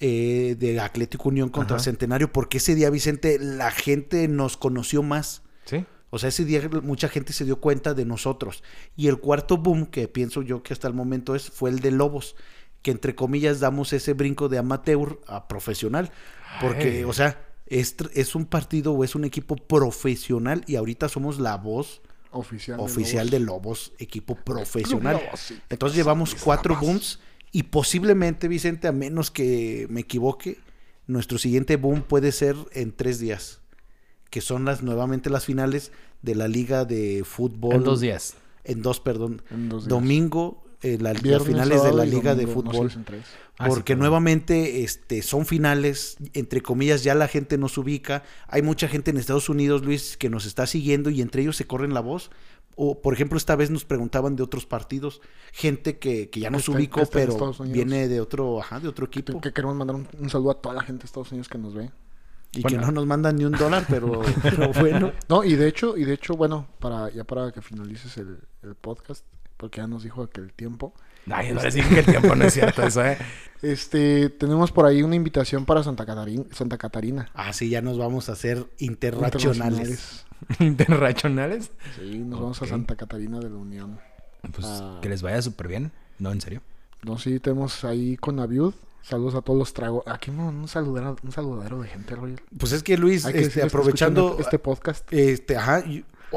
eh, 0.00 0.56
de 0.58 0.80
Atlético 0.80 1.28
Unión 1.28 1.50
contra 1.50 1.76
Ajá. 1.76 1.84
Centenario, 1.84 2.32
porque 2.32 2.58
ese 2.58 2.74
día, 2.74 2.88
Vicente, 2.90 3.38
la 3.38 3.70
gente 3.70 4.28
nos 4.28 4.56
conoció 4.56 5.02
más. 5.02 5.42
Sí. 5.66 5.84
O 6.08 6.18
sea, 6.18 6.30
ese 6.30 6.44
día 6.44 6.68
mucha 6.82 7.08
gente 7.08 7.32
se 7.32 7.44
dio 7.44 7.60
cuenta 7.60 7.94
de 7.94 8.04
nosotros. 8.04 8.62
Y 8.96 9.08
el 9.08 9.18
cuarto 9.18 9.58
boom, 9.58 9.86
que 9.86 10.08
pienso 10.08 10.42
yo 10.42 10.62
que 10.62 10.72
hasta 10.72 10.88
el 10.88 10.94
momento 10.94 11.34
es, 11.34 11.50
fue 11.50 11.70
el 11.70 11.80
de 11.80 11.90
Lobos, 11.90 12.34
que 12.82 12.90
entre 12.90 13.14
comillas 13.14 13.60
damos 13.60 13.92
ese 13.92 14.14
brinco 14.14 14.48
de 14.48 14.58
amateur 14.58 15.20
a 15.26 15.46
profesional. 15.46 16.10
Porque, 16.60 16.98
Ay. 16.98 17.04
o 17.04 17.12
sea, 17.12 17.46
es, 17.66 17.94
es 18.14 18.34
un 18.34 18.46
partido 18.46 18.92
o 18.92 19.04
es 19.04 19.14
un 19.14 19.24
equipo 19.24 19.54
profesional 19.56 20.64
y 20.66 20.76
ahorita 20.76 21.08
somos 21.08 21.38
la 21.38 21.56
voz 21.56 22.00
Oficial. 22.32 22.78
de 22.78 22.82
oficial 22.84 23.26
Lobos. 23.26 23.30
de 23.30 23.40
Lobos, 23.40 23.92
equipo 23.98 24.34
profesional. 24.34 25.16
Club 25.16 25.26
Lobos, 25.26 25.40
sí. 25.40 25.60
Entonces 25.68 25.96
llevamos 25.96 26.34
cuatro 26.34 26.76
booms 26.80 27.20
y 27.52 27.64
posiblemente, 27.64 28.48
Vicente, 28.48 28.88
a 28.88 28.92
menos 28.92 29.30
que 29.30 29.86
me 29.90 30.00
equivoque, 30.00 30.58
nuestro 31.06 31.38
siguiente 31.38 31.76
boom 31.76 32.02
puede 32.02 32.32
ser 32.32 32.56
en 32.72 32.92
tres 32.92 33.18
días, 33.18 33.60
que 34.30 34.40
son 34.40 34.64
las 34.64 34.82
nuevamente 34.82 35.30
las 35.30 35.44
finales 35.44 35.90
de 36.22 36.34
la 36.34 36.46
liga 36.48 36.84
de 36.84 37.22
fútbol. 37.24 37.74
En 37.74 37.84
dos 37.84 38.00
días. 38.00 38.34
En 38.64 38.82
dos, 38.82 39.00
perdón. 39.00 39.42
En 39.50 39.68
dos 39.68 39.84
días. 39.84 39.88
Domingo, 39.88 40.62
eh, 40.82 40.98
la- 41.00 41.12
las 41.14 41.42
finales 41.44 41.82
de 41.82 41.92
la 41.92 42.04
liga 42.04 42.34
de 42.34 42.42
domingo, 42.46 42.62
fútbol. 42.72 42.90
Ah, 43.58 43.66
Porque 43.68 43.94
nuevamente 43.96 44.84
este, 44.84 45.20
son 45.22 45.44
finales, 45.44 46.16
entre 46.32 46.62
comillas, 46.62 47.02
ya 47.04 47.14
la 47.14 47.28
gente 47.28 47.58
nos 47.58 47.76
ubica. 47.76 48.22
Hay 48.48 48.62
mucha 48.62 48.88
gente 48.88 49.10
en 49.10 49.18
Estados 49.18 49.48
Unidos, 49.50 49.84
Luis, 49.84 50.16
que 50.16 50.30
nos 50.30 50.46
está 50.46 50.66
siguiendo 50.66 51.10
y 51.10 51.20
entre 51.20 51.42
ellos 51.42 51.56
se 51.56 51.66
corren 51.66 51.92
la 51.92 52.00
voz. 52.00 52.30
O, 52.76 53.00
por 53.02 53.12
ejemplo, 53.12 53.36
esta 53.36 53.56
vez 53.56 53.70
nos 53.70 53.84
preguntaban 53.84 54.36
de 54.36 54.42
otros 54.42 54.64
partidos, 54.64 55.20
gente 55.52 55.98
que, 55.98 56.30
que 56.30 56.40
ya 56.40 56.50
nos 56.50 56.62
está- 56.62 56.72
ubicó, 56.72 57.02
pero 57.12 57.52
viene 57.66 58.08
de 58.08 58.20
otro, 58.20 58.60
ajá, 58.60 58.80
de 58.80 58.88
otro 58.88 59.10
Que, 59.10 59.20
equipo. 59.20 59.40
que 59.40 59.52
queremos 59.52 59.76
mandar 59.76 59.96
un, 59.96 60.08
un 60.18 60.30
saludo 60.30 60.52
a 60.52 60.54
toda 60.60 60.74
la 60.74 60.82
gente 60.82 61.02
de 61.02 61.06
Estados 61.06 61.30
Unidos 61.32 61.48
que 61.48 61.58
nos 61.58 61.74
ve. 61.74 61.90
Y 62.52 62.62
Bueno. 62.62 62.78
que 62.80 62.86
no 62.86 62.92
nos 62.92 63.06
mandan 63.06 63.36
ni 63.36 63.44
un 63.44 63.52
dólar, 63.52 63.84
pero, 63.88 64.22
pero 64.42 64.72
bueno. 64.72 65.12
No, 65.28 65.44
y 65.44 65.54
de 65.56 65.68
hecho, 65.68 65.96
y 65.96 66.04
de 66.04 66.14
hecho, 66.14 66.34
bueno, 66.36 66.66
para 66.78 67.10
ya 67.10 67.24
para 67.24 67.52
que 67.52 67.60
finalices 67.62 68.16
el, 68.16 68.38
el 68.62 68.74
podcast, 68.74 69.24
porque 69.56 69.78
ya 69.78 69.86
nos 69.86 70.02
dijo 70.02 70.28
que 70.28 70.40
el 70.40 70.52
tiempo. 70.52 70.94
Ay, 71.30 71.52
no 71.52 71.62
les 71.62 71.74
dije 71.74 71.88
que 71.94 72.00
el 72.00 72.06
tiempo 72.06 72.34
no 72.34 72.44
es 72.44 72.54
cierto 72.54 72.82
eso, 72.82 73.04
¿eh? 73.04 73.18
Este, 73.62 74.30
tenemos 74.30 74.72
por 74.72 74.86
ahí 74.86 75.02
una 75.02 75.14
invitación 75.16 75.66
para 75.66 75.82
Santa 75.82 76.06
Catarina. 76.06 76.44
Santa 76.50 76.78
Catarina. 76.78 77.30
Ah, 77.34 77.52
sí, 77.52 77.68
ya 77.68 77.82
nos 77.82 77.98
vamos 77.98 78.30
a 78.30 78.32
hacer 78.32 78.66
internacionales. 78.78 80.24
Internacionales. 80.58 81.70
Sí, 81.96 82.18
nos 82.20 82.40
vamos 82.40 82.62
a. 82.62 82.66
Santa 82.66 82.96
Catarina 82.96 83.38
de 83.38 83.50
la 83.50 83.56
Unión. 83.56 83.98
Pues 84.52 84.66
Ah. 84.66 84.98
que 85.02 85.08
les 85.10 85.20
vaya 85.20 85.42
súper 85.42 85.68
bien. 85.68 85.92
No, 86.18 86.32
en 86.32 86.40
serio. 86.40 86.62
No, 87.02 87.18
sí, 87.18 87.38
tenemos 87.40 87.84
ahí 87.84 88.16
con 88.16 88.40
Aviud. 88.40 88.72
Saludos 89.02 89.34
a 89.34 89.42
todos 89.42 89.58
los 89.58 89.74
tragos. 89.74 90.04
Aquí 90.06 90.30
un, 90.30 90.40
un 90.40 90.68
saludero, 90.68 91.16
un 91.22 91.32
saludero 91.32 91.82
de 91.82 91.88
gente, 91.88 92.14
Roger. 92.14 92.42
Pues 92.58 92.72
es 92.72 92.82
que 92.82 92.96
Luis, 92.96 93.26
Hay 93.26 93.32
que 93.34 93.40
este, 93.40 93.62
aprovechando 93.62 94.36
este 94.38 94.58
podcast. 94.58 95.06
este, 95.12 95.56
ajá, 95.56 95.82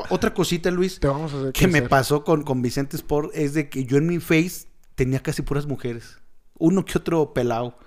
otra 0.09 0.33
cosita, 0.33 0.71
Luis, 0.71 0.99
Te 0.99 1.07
vamos 1.07 1.33
a 1.33 1.37
hacer 1.39 1.53
que 1.53 1.67
me 1.67 1.83
pasó 1.83 2.23
con, 2.23 2.43
con 2.43 2.61
Vicente 2.61 2.95
Sport 2.97 3.31
es 3.33 3.53
de 3.53 3.69
que 3.69 3.85
yo 3.85 3.97
en 3.97 4.07
mi 4.07 4.19
face 4.19 4.65
tenía 4.95 5.19
casi 5.21 5.41
puras 5.41 5.65
mujeres. 5.65 6.17
Uno 6.57 6.85
que 6.85 6.97
otro 6.97 7.33
pelado. 7.33 7.77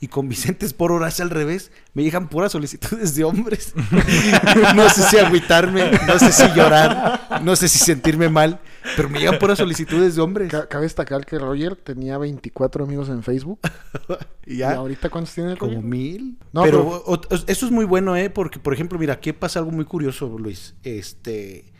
Y 0.00 0.08
con 0.08 0.28
Vicente 0.28 0.66
Sport 0.66 0.92
ahora 0.92 1.08
es 1.08 1.20
al 1.20 1.30
revés. 1.30 1.70
Me 1.94 2.02
llegan 2.02 2.28
puras 2.28 2.52
solicitudes 2.52 3.14
de 3.14 3.24
hombres. 3.24 3.72
no 4.74 4.88
sé 4.90 5.02
si 5.02 5.16
agüitarme, 5.16 5.92
no 6.06 6.18
sé 6.18 6.32
si 6.32 6.42
llorar, 6.54 7.40
no 7.42 7.54
sé 7.56 7.68
si 7.68 7.78
sentirme 7.78 8.28
mal. 8.28 8.60
Pero 8.96 9.08
me 9.08 9.20
llegan 9.20 9.38
puras 9.38 9.56
solicitudes 9.58 10.16
de 10.16 10.20
hombres. 10.20 10.50
Ca- 10.50 10.68
Cabe 10.68 10.82
destacar 10.84 11.24
que 11.24 11.38
Roger 11.38 11.76
tenía 11.76 12.18
24 12.18 12.84
amigos 12.84 13.08
en 13.08 13.22
Facebook. 13.22 13.60
Y 14.44 14.54
¿Y 14.54 14.56
ya, 14.58 14.72
ahorita 14.74 15.08
cuántos 15.08 15.32
tiene 15.32 15.52
el 15.52 15.58
como 15.58 15.72
Roger? 15.74 15.84
mil. 15.88 16.38
No, 16.52 16.64
pero 16.64 16.78
pero- 16.82 16.96
o- 17.06 17.14
o- 17.14 17.20
eso 17.46 17.64
es 17.64 17.72
muy 17.72 17.84
bueno, 17.86 18.14
¿eh? 18.16 18.28
Porque, 18.30 18.58
por 18.58 18.74
ejemplo, 18.74 18.98
mira, 18.98 19.14
aquí 19.14 19.32
pasa 19.32 19.60
algo 19.60 19.70
muy 19.70 19.84
curioso, 19.86 20.26
Luis. 20.38 20.74
Este. 20.82 21.72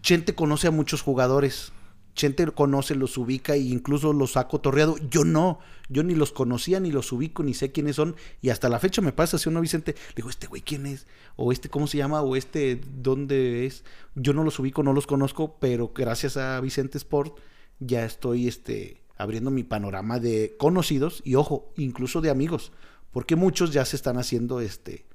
Chente 0.00 0.34
conoce 0.34 0.66
a 0.66 0.70
muchos 0.70 1.00
jugadores. 1.02 1.72
Chente 2.14 2.46
conoce, 2.52 2.94
los 2.94 3.16
ubica 3.16 3.54
e 3.54 3.60
incluso 3.60 4.12
los 4.12 4.36
ha 4.36 4.48
cotorreado. 4.48 4.96
Yo 5.10 5.24
no. 5.24 5.60
Yo 5.88 6.02
ni 6.02 6.14
los 6.14 6.32
conocía, 6.32 6.80
ni 6.80 6.90
los 6.90 7.12
ubico, 7.12 7.42
ni 7.42 7.54
sé 7.54 7.72
quiénes 7.72 7.96
son. 7.96 8.16
Y 8.40 8.50
hasta 8.50 8.68
la 8.68 8.78
fecha 8.78 9.02
me 9.02 9.12
pasa, 9.12 9.38
si 9.38 9.48
uno 9.48 9.60
Vicente, 9.60 9.94
le 9.94 10.14
digo, 10.16 10.30
¿este 10.30 10.46
güey 10.46 10.62
quién 10.62 10.86
es? 10.86 11.06
O 11.36 11.52
este, 11.52 11.68
¿cómo 11.68 11.86
se 11.86 11.98
llama? 11.98 12.22
O 12.22 12.36
este, 12.36 12.80
¿dónde 12.96 13.66
es? 13.66 13.84
Yo 14.14 14.32
no 14.32 14.44
los 14.44 14.58
ubico, 14.58 14.82
no 14.82 14.92
los 14.92 15.06
conozco, 15.06 15.56
pero 15.58 15.92
gracias 15.94 16.36
a 16.36 16.60
Vicente 16.60 16.98
Sport 16.98 17.38
ya 17.80 18.04
estoy 18.04 18.48
este, 18.48 19.02
abriendo 19.16 19.50
mi 19.50 19.64
panorama 19.64 20.18
de 20.18 20.54
conocidos 20.58 21.22
y, 21.24 21.34
ojo, 21.34 21.72
incluso 21.76 22.20
de 22.20 22.30
amigos. 22.30 22.72
Porque 23.10 23.36
muchos 23.36 23.72
ya 23.72 23.84
se 23.84 23.96
están 23.96 24.18
haciendo, 24.18 24.60
este, 24.60 25.06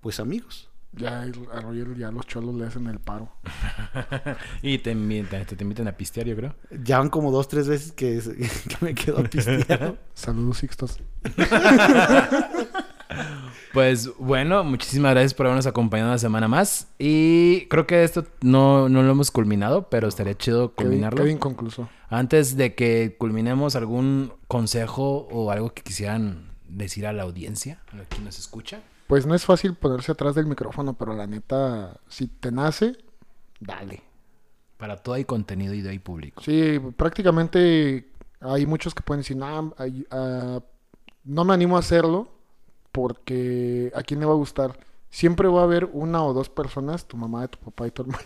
pues 0.00 0.20
amigos. 0.20 0.70
Ya 0.96 1.24
el- 1.24 1.46
a 1.52 1.60
Roger 1.60 1.94
ya 1.96 2.10
los 2.10 2.26
cholos 2.26 2.54
le 2.54 2.66
hacen 2.66 2.86
el 2.86 2.98
paro. 3.00 3.30
Y 4.62 4.78
te 4.78 4.92
invitan, 4.92 5.44
te, 5.44 5.54
te 5.56 5.62
invitan 5.64 5.86
a 5.88 5.92
pistear, 5.92 6.26
yo 6.26 6.34
creo. 6.36 6.54
Ya 6.82 6.98
van 6.98 7.10
como 7.10 7.30
dos, 7.30 7.48
tres 7.48 7.68
veces 7.68 7.92
que, 7.92 8.20
que 8.68 8.76
me 8.80 8.94
quedo 8.94 9.22
pisteado. 9.24 9.98
Saludos, 10.14 10.58
Sixtos. 10.58 10.98
Pues 13.72 14.10
bueno, 14.18 14.64
muchísimas 14.64 15.12
gracias 15.12 15.34
por 15.34 15.46
habernos 15.46 15.66
acompañado 15.66 16.10
una 16.10 16.18
semana 16.18 16.48
más. 16.48 16.88
Y 16.98 17.66
creo 17.66 17.86
que 17.86 18.02
esto 18.04 18.24
no, 18.40 18.88
no 18.88 19.02
lo 19.02 19.10
hemos 19.12 19.30
culminado, 19.30 19.88
pero 19.90 20.08
estaría 20.08 20.34
chido 20.36 20.72
culminarlo. 20.74 21.18
quedó 21.18 21.28
inconcluso. 21.28 21.88
Antes 22.08 22.56
de 22.56 22.74
que 22.74 23.16
culminemos, 23.18 23.76
algún 23.76 24.32
consejo 24.48 25.28
o 25.30 25.50
algo 25.50 25.72
que 25.74 25.82
quisieran 25.82 26.52
decir 26.68 27.06
a 27.06 27.12
la 27.12 27.22
audiencia, 27.24 27.80
a 27.92 28.04
quien 28.08 28.24
nos 28.24 28.38
escucha. 28.38 28.80
Pues 29.06 29.26
no 29.26 29.34
es 29.34 29.44
fácil 29.44 29.74
ponerse 29.74 30.12
atrás 30.12 30.34
del 30.34 30.46
micrófono, 30.46 30.94
pero 30.94 31.14
la 31.14 31.26
neta, 31.26 32.00
si 32.08 32.26
te 32.26 32.50
nace, 32.50 32.96
dale. 33.60 34.02
Para 34.76 34.96
todo 34.96 35.14
hay 35.14 35.24
contenido 35.24 35.74
y 35.74 35.86
hay 35.86 35.98
público. 35.98 36.42
Sí, 36.42 36.78
prácticamente 36.96 38.10
hay 38.40 38.66
muchos 38.66 38.94
que 38.94 39.02
pueden 39.02 39.20
decir, 39.20 39.36
"Nah, 39.36 39.70
ah, 40.10 40.60
no 41.24 41.44
me 41.44 41.54
animo 41.54 41.76
a 41.76 41.80
hacerlo 41.80 42.28
porque 42.92 43.92
a 43.94 44.02
quién 44.02 44.20
le 44.20 44.26
va 44.26 44.32
a 44.32 44.36
gustar. 44.36 44.78
Siempre 45.08 45.48
va 45.48 45.60
a 45.60 45.64
haber 45.64 45.88
una 45.94 46.22
o 46.24 46.34
dos 46.34 46.50
personas, 46.50 47.06
tu 47.06 47.16
mamá, 47.16 47.48
tu 47.48 47.58
papá 47.58 47.86
y 47.86 47.90
tu 47.90 48.02
hermano. 48.02 48.22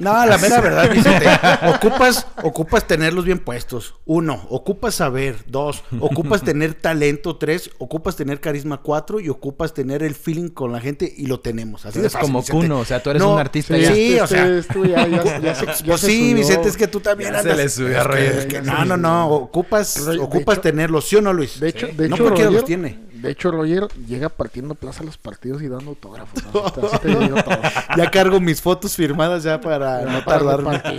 No, 0.00 0.26
la 0.26 0.38
mera 0.38 0.60
verdad, 0.60 0.90
Vicente. 0.90 1.26
Ocupas, 1.68 2.26
ocupas 2.42 2.84
tenerlos 2.84 3.24
bien 3.24 3.38
puestos. 3.38 3.94
Uno, 4.06 4.44
ocupas 4.48 4.96
saber. 4.96 5.36
Dos, 5.46 5.84
ocupas 6.00 6.42
tener 6.42 6.74
talento. 6.74 7.36
Tres, 7.36 7.70
ocupas 7.78 8.16
tener 8.16 8.40
carisma. 8.40 8.78
Cuatro, 8.82 9.20
y 9.20 9.28
ocupas 9.28 9.72
tener 9.72 10.02
el 10.02 10.16
feeling 10.16 10.48
con 10.48 10.72
la 10.72 10.80
gente 10.80 11.12
y 11.16 11.26
lo 11.26 11.38
tenemos. 11.38 11.86
Así 11.86 12.00
fácil, 12.00 12.20
como 12.20 12.40
Vicente. 12.40 12.60
Kuno, 12.66 12.80
o 12.80 12.84
sea, 12.84 13.00
tú 13.00 13.10
eres 13.10 13.22
No, 13.22 13.34
un 13.34 13.38
artista 13.38 13.76
sí, 13.76 13.82
ya. 13.82 13.94
Sí, 13.94 14.18
o 14.18 14.26
sea. 14.26 14.48
este- 14.48 14.74
tú 14.74 14.84
ya, 14.84 15.06
ya- 15.06 15.38
ya 15.38 15.54
se- 15.54 15.66
ya 15.66 15.74
Pues 15.86 16.00
se 16.00 16.06
sí, 16.08 16.18
subió. 16.30 16.36
Vicente, 16.38 16.68
es 16.70 16.76
que 16.76 16.88
tú 16.88 16.98
también 16.98 17.32
Ya 17.34 17.42
se 17.42 17.50
andas- 17.50 17.56
le 17.56 17.68
subió 17.68 17.98
a 17.98 18.00
es 18.00 18.06
que- 18.06 18.08
Roger. 18.12 18.38
es 18.38 18.46
que 18.46 18.52
Ya 18.54 18.62
no, 18.62 18.84
no, 18.84 18.96
no. 18.96 19.28
Ocupas, 19.28 20.06
De- 20.06 20.12
de 20.14 20.18
ocupas 20.18 20.54
hecho- 20.56 20.62
tenerlos, 20.62 21.04
¿sí 21.08 21.14
o 21.14 21.20
no, 21.22 21.32
Luis? 21.32 21.60
De 21.60 21.68
hecho, 21.68 21.86
de 21.86 22.08
no 22.08 22.16
hecho, 22.16 22.24
cualquiera 22.24 22.50
Roger, 22.50 22.60
los 22.62 22.64
tiene. 22.64 23.11
De 23.22 23.30
hecho, 23.30 23.50
Roger 23.52 23.86
llega 24.06 24.28
partiendo 24.28 24.74
plaza 24.74 25.02
a 25.02 25.06
los 25.06 25.16
partidos 25.16 25.62
y 25.62 25.68
dando 25.68 25.90
autógrafos. 25.90 26.42
¿no? 26.52 26.70
Te-. 27.00 27.96
Ya 27.96 28.10
cargo 28.10 28.40
mis 28.40 28.60
fotos 28.60 28.96
firmadas 28.96 29.44
ya 29.44 29.60
para 29.60 30.02
no 30.02 30.24
para 30.24 30.38
tardarme. 30.38 30.96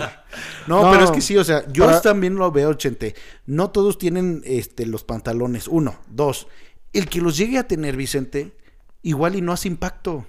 No, 0.66 0.82
No, 0.82 0.90
pero 0.90 1.04
es 1.04 1.10
que 1.10 1.20
sí, 1.20 1.36
o 1.36 1.44
sea, 1.44 1.64
yo 1.70 1.84
para- 1.84 2.00
también 2.00 2.36
lo 2.36 2.50
veo, 2.50 2.72
Chente. 2.74 3.14
No 3.46 3.70
todos 3.70 3.98
tienen 3.98 4.40
este, 4.44 4.86
los 4.86 5.04
pantalones. 5.04 5.68
Uno, 5.68 5.96
dos. 6.08 6.46
El 6.92 7.08
que 7.08 7.20
los 7.20 7.36
llegue 7.36 7.58
a 7.58 7.68
tener, 7.68 7.96
Vicente, 7.96 8.56
igual 9.02 9.36
y 9.36 9.42
no 9.42 9.52
hace 9.52 9.68
impacto. 9.68 10.24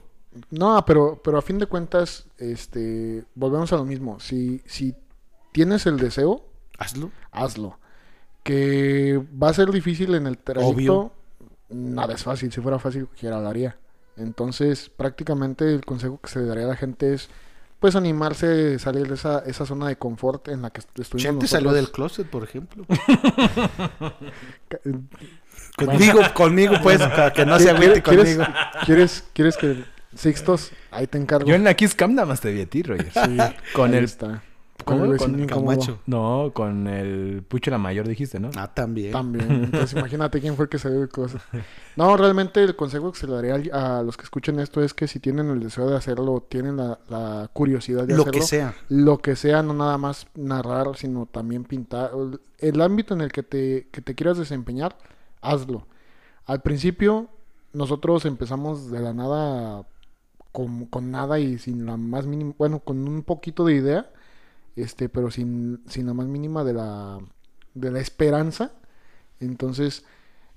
No, 0.50 0.84
pero, 0.86 1.22
pero 1.24 1.38
a 1.38 1.42
fin 1.42 1.60
de 1.60 1.66
cuentas, 1.68 2.26
este, 2.38 3.24
volvemos 3.36 3.72
a 3.72 3.78
lo 3.78 3.86
mismo. 3.86 4.20
Si, 4.20 4.62
si 4.66 4.94
tienes 5.54 5.86
el 5.86 5.98
deseo, 5.98 6.46
Hazlo. 6.78 7.10
hazlo. 7.32 7.80
Que 8.44 9.22
va 9.42 9.50
a 9.50 9.54
ser 9.54 9.72
difícil 9.72 10.14
en 10.16 10.28
el 10.28 10.38
trayecto. 10.38 10.74
Obvio. 10.76 11.12
Nada 11.76 12.14
es 12.14 12.24
fácil. 12.24 12.52
Si 12.52 12.62
fuera 12.62 12.80
fácil, 12.80 13.06
cualquiera 13.08 13.40
lo 13.40 13.48
haría. 13.48 13.76
Entonces, 14.18 14.90
prácticamente 14.96 15.74
el 15.74 15.84
consejo 15.86 16.20
que 16.22 16.30
se 16.30 16.40
le 16.40 16.46
daría 16.46 16.66
a 16.66 16.70
la 16.70 16.76
gente 16.76 17.14
es, 17.14 17.30
pues, 17.80 17.96
animarse, 17.96 18.80
salir 18.80 19.08
de 19.08 19.16
esa, 19.16 19.40
esa 19.40 19.66
zona 19.66 19.88
de 19.90 19.98
confort 19.98 20.48
en 20.48 20.62
la 20.62 20.70
que 20.70 20.80
est- 20.80 21.00
estuvimos 21.00 21.24
Chente 21.24 21.48
salió 21.48 21.74
del 21.74 21.92
closet, 21.92 22.28
por 22.30 22.44
ejemplo. 22.44 22.86
Ca- 24.68 24.80
Conmigo, 25.78 26.22
conmigo, 26.34 26.76
pues, 26.82 27.00
para 27.00 27.34
que 27.34 27.46
no 27.46 27.60
se 27.60 27.66
¿Quieres- 27.66 27.76
agüite 27.84 28.02
¿Quieres, 28.02 28.36
conmigo. 28.38 28.54
¿quieres, 28.86 29.24
quieres 29.34 29.58
que 29.58 29.84
Sixtos, 30.16 30.72
ahí 30.92 31.08
te 31.08 31.18
encargo. 31.18 31.46
Yo 31.46 31.56
en 31.56 31.66
la 31.66 31.74
Kiss 31.74 31.94
Cam 31.94 32.16
nada 32.16 32.26
más 32.26 32.40
te 32.40 32.50
vi 32.54 32.62
a 32.62 32.66
ti, 32.66 32.84
Roger. 32.84 33.12
Sí, 33.12 33.38
Con 33.74 33.92
ahí 33.92 33.98
el- 33.98 34.06
está. 34.06 34.42
¿Cómo? 34.84 35.16
Con. 35.18 35.46
Camacho. 35.48 36.00
No, 36.06 36.52
con 36.54 36.88
el 36.88 37.44
Pucho 37.48 37.72
la 37.72 37.78
Mayor 37.78 38.08
dijiste, 38.08 38.40
¿no? 38.40 38.52
Ah, 38.58 38.72
también. 38.74 39.12
También. 39.14 39.50
Entonces 39.66 39.94
imagínate 39.98 40.42
quién 40.42 40.56
fue 40.56 40.66
el 40.66 40.70
que 40.70 40.78
se 40.78 40.90
de 40.90 41.08
cosas. 41.08 41.42
No, 41.96 42.16
realmente 42.18 42.62
el 42.64 42.76
consejo 42.76 43.12
que 43.12 43.20
se 43.20 43.26
le 43.28 43.34
daría 43.36 43.98
a 44.00 44.04
los 44.04 44.18
que 44.18 44.24
escuchen 44.24 44.60
esto 44.60 44.84
es 44.84 44.94
que 44.94 45.08
si 45.08 45.20
tienen 45.20 45.50
el 45.50 45.62
deseo 45.62 45.90
de 45.90 45.96
hacerlo, 45.96 46.46
tienen 46.48 46.76
la, 46.78 47.00
la 47.10 47.50
curiosidad 47.54 48.04
de 48.06 48.16
Lo 48.16 48.24
hacerlo. 48.24 48.42
que 48.42 48.46
sea. 48.46 48.76
Lo 48.90 49.18
que 49.20 49.36
sea, 49.36 49.64
no 49.64 49.74
nada 49.74 49.98
más 49.98 50.28
narrar, 50.36 50.88
sino 50.98 51.26
también 51.26 51.64
pintar. 51.64 52.12
El- 52.14 52.42
El 52.60 52.82
ámbito 52.82 53.14
en 53.14 53.22
el 53.22 53.32
que 53.32 53.44
te, 53.44 53.88
que 53.92 54.02
te 54.02 54.14
quieras 54.14 54.38
desempeñar, 54.38 54.98
hazlo. 55.42 55.88
Al 56.46 56.62
principio, 56.62 57.28
nosotros 57.74 58.26
empezamos 58.26 58.92
de 58.92 59.00
la 59.00 59.14
nada 59.14 59.86
con, 60.52 60.86
con 60.86 61.12
nada 61.12 61.40
y 61.40 61.58
sin 61.58 61.86
la 61.86 61.98
más 61.98 62.28
mínima, 62.28 62.54
bueno, 62.58 62.80
con 62.80 63.08
un 63.08 63.24
poquito 63.24 63.66
de 63.66 63.76
idea, 63.76 64.10
este, 64.76 65.10
pero 65.10 65.32
sin, 65.32 65.84
sin 65.88 66.06
la 66.08 66.14
más 66.14 66.28
mínima 66.28 66.64
de 66.64 66.74
la, 66.74 67.20
de 67.74 67.92
la 67.92 68.00
esperanza. 68.00 68.74
Entonces, 69.40 70.06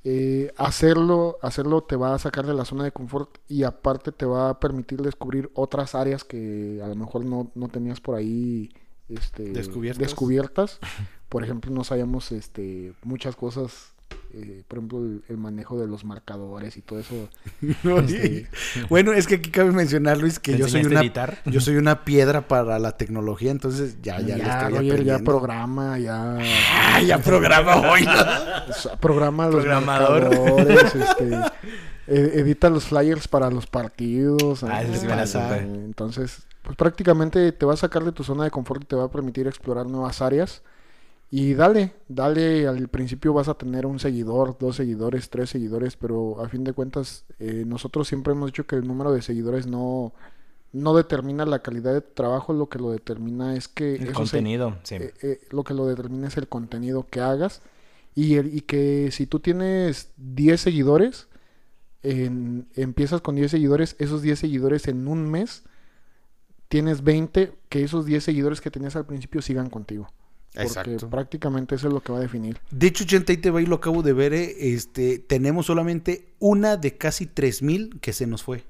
eh, 0.04 0.52
hacerlo, 0.56 1.38
hacerlo 1.42 1.82
te 1.82 1.96
va 1.96 2.14
a 2.14 2.18
sacar 2.18 2.46
de 2.46 2.54
la 2.54 2.64
zona 2.64 2.84
de 2.84 2.92
confort 2.92 3.38
y 3.48 3.64
aparte 3.64 4.12
te 4.12 4.26
va 4.26 4.50
a 4.50 4.60
permitir 4.60 5.02
descubrir 5.02 5.50
otras 5.54 5.94
áreas 5.94 6.24
que 6.24 6.80
a 6.82 6.86
lo 6.86 6.94
mejor 6.94 7.24
no, 7.24 7.50
no 7.54 7.68
tenías 7.68 8.00
por 8.00 8.14
ahí 8.14 8.70
este, 9.08 9.44
Descubiertas. 9.52 10.00
descubiertas. 10.00 10.78
Por 11.28 11.44
ejemplo, 11.44 11.70
no 11.70 11.84
sabíamos 11.84 12.32
este, 12.32 12.94
muchas 13.02 13.36
cosas, 13.36 13.92
eh, 14.34 14.62
por 14.68 14.78
ejemplo, 14.78 14.98
el, 14.98 15.22
el 15.28 15.36
manejo 15.36 15.78
de 15.78 15.86
los 15.86 16.04
marcadores 16.04 16.76
y 16.76 16.82
todo 16.82 16.98
eso. 17.00 17.28
No, 17.82 17.98
Este- 18.00 18.48
Bueno, 18.88 19.12
es 19.12 19.26
que 19.26 19.36
aquí 19.36 19.50
cabe 19.50 19.72
mencionar, 19.72 20.18
Luis, 20.18 20.38
que 20.38 20.52
¿Te 20.52 20.58
yo 20.58 20.68
soy 20.68 20.84
una 20.84 21.02
yo 21.46 21.60
soy 21.60 21.76
una 21.76 22.04
piedra 22.04 22.46
para 22.48 22.78
la 22.78 22.96
tecnología, 22.96 23.50
entonces 23.50 23.96
ya 24.02 24.20
ya, 24.20 24.36
le 24.36 24.44
ya, 24.44 24.60
estoy 24.60 24.74
Roger, 24.78 25.04
ya 25.04 25.18
programa, 25.20 25.98
ya... 25.98 26.38
Ah, 26.74 27.00
ya 27.02 27.18
programa 27.18 27.76
hoy. 27.90 28.06
Programa 29.00 29.46
los 29.46 29.62
Programador. 29.64 30.22
marcadores, 30.36 30.94
este, 30.94 31.34
e- 32.06 32.40
edita 32.40 32.70
los 32.70 32.84
flyers 32.84 33.28
para 33.28 33.50
los 33.50 33.66
partidos. 33.66 34.62
Ah, 34.64 34.82
¿no? 34.82 34.90
ese 34.90 35.00
sí 35.00 35.06
me 35.06 35.16
la 35.16 35.26
supe. 35.26 35.58
Entonces, 35.58 36.42
pues 36.62 36.76
prácticamente 36.76 37.52
te 37.52 37.66
va 37.66 37.74
a 37.74 37.76
sacar 37.76 38.04
de 38.04 38.12
tu 38.12 38.24
zona 38.24 38.44
de 38.44 38.50
confort 38.50 38.82
y 38.82 38.86
te 38.86 38.96
va 38.96 39.04
a 39.04 39.10
permitir 39.10 39.46
explorar 39.46 39.86
nuevas 39.86 40.20
áreas. 40.22 40.62
Y 41.30 41.52
dale, 41.54 41.92
dale, 42.08 42.66
al 42.66 42.88
principio 42.88 43.34
vas 43.34 43.48
a 43.48 43.54
tener 43.54 43.84
un 43.84 43.98
seguidor, 43.98 44.56
dos 44.58 44.76
seguidores, 44.76 45.28
tres 45.28 45.50
seguidores, 45.50 45.96
pero 45.96 46.40
a 46.42 46.48
fin 46.48 46.64
de 46.64 46.72
cuentas 46.72 47.26
eh, 47.38 47.64
nosotros 47.66 48.08
siempre 48.08 48.32
hemos 48.32 48.46
dicho 48.50 48.66
que 48.66 48.76
el 48.76 48.86
número 48.86 49.12
de 49.12 49.20
seguidores 49.20 49.66
no, 49.66 50.14
no 50.72 50.94
determina 50.96 51.44
la 51.44 51.58
calidad 51.58 51.92
de 51.92 52.00
trabajo, 52.00 52.54
lo 52.54 52.70
que 52.70 52.78
lo 52.78 52.90
determina 52.90 53.54
es 53.56 53.68
que... 53.68 53.96
El 53.96 54.06
se- 54.06 54.12
contenido, 54.14 54.78
sí. 54.84 54.94
eh, 54.94 55.12
eh, 55.22 55.40
lo 55.50 55.64
que 55.64 55.74
lo 55.74 55.84
determina 55.86 56.28
es 56.28 56.36
el 56.38 56.48
contenido 56.48 57.06
que 57.10 57.20
hagas 57.20 57.60
y, 58.14 58.36
el- 58.36 58.54
y 58.54 58.62
que 58.62 59.10
si 59.12 59.26
tú 59.26 59.38
tienes 59.38 60.12
10 60.16 60.62
seguidores, 60.62 61.28
en- 62.02 62.68
empiezas 62.74 63.20
con 63.20 63.34
10 63.34 63.50
seguidores, 63.50 63.96
esos 63.98 64.22
10 64.22 64.38
seguidores 64.38 64.88
en 64.88 65.06
un 65.06 65.30
mes 65.30 65.64
tienes 66.68 67.02
20, 67.04 67.52
que 67.68 67.82
esos 67.84 68.06
10 68.06 68.24
seguidores 68.24 68.62
que 68.62 68.70
tenías 68.70 68.96
al 68.96 69.04
principio 69.06 69.42
sigan 69.42 69.68
contigo. 69.68 70.08
Porque 70.54 70.66
Exacto. 70.66 71.10
prácticamente 71.10 71.74
eso 71.74 71.88
es 71.88 71.94
lo 71.94 72.00
que 72.00 72.10
va 72.12 72.18
a 72.18 72.22
definir. 72.22 72.58
De 72.70 72.86
hecho, 72.88 73.04
80 73.04 73.32
y 73.32 73.36
te 73.36 73.50
va 73.50 73.62
y 73.62 73.66
lo 73.66 73.76
acabo 73.76 74.02
de 74.02 74.12
ver, 74.12 74.32
eh, 74.32 74.72
este, 74.74 75.18
tenemos 75.18 75.66
solamente 75.66 76.34
una 76.38 76.76
de 76.76 76.96
casi 76.96 77.26
3000 77.26 78.00
que 78.00 78.12
se 78.12 78.26
nos 78.26 78.42
fue. 78.42 78.64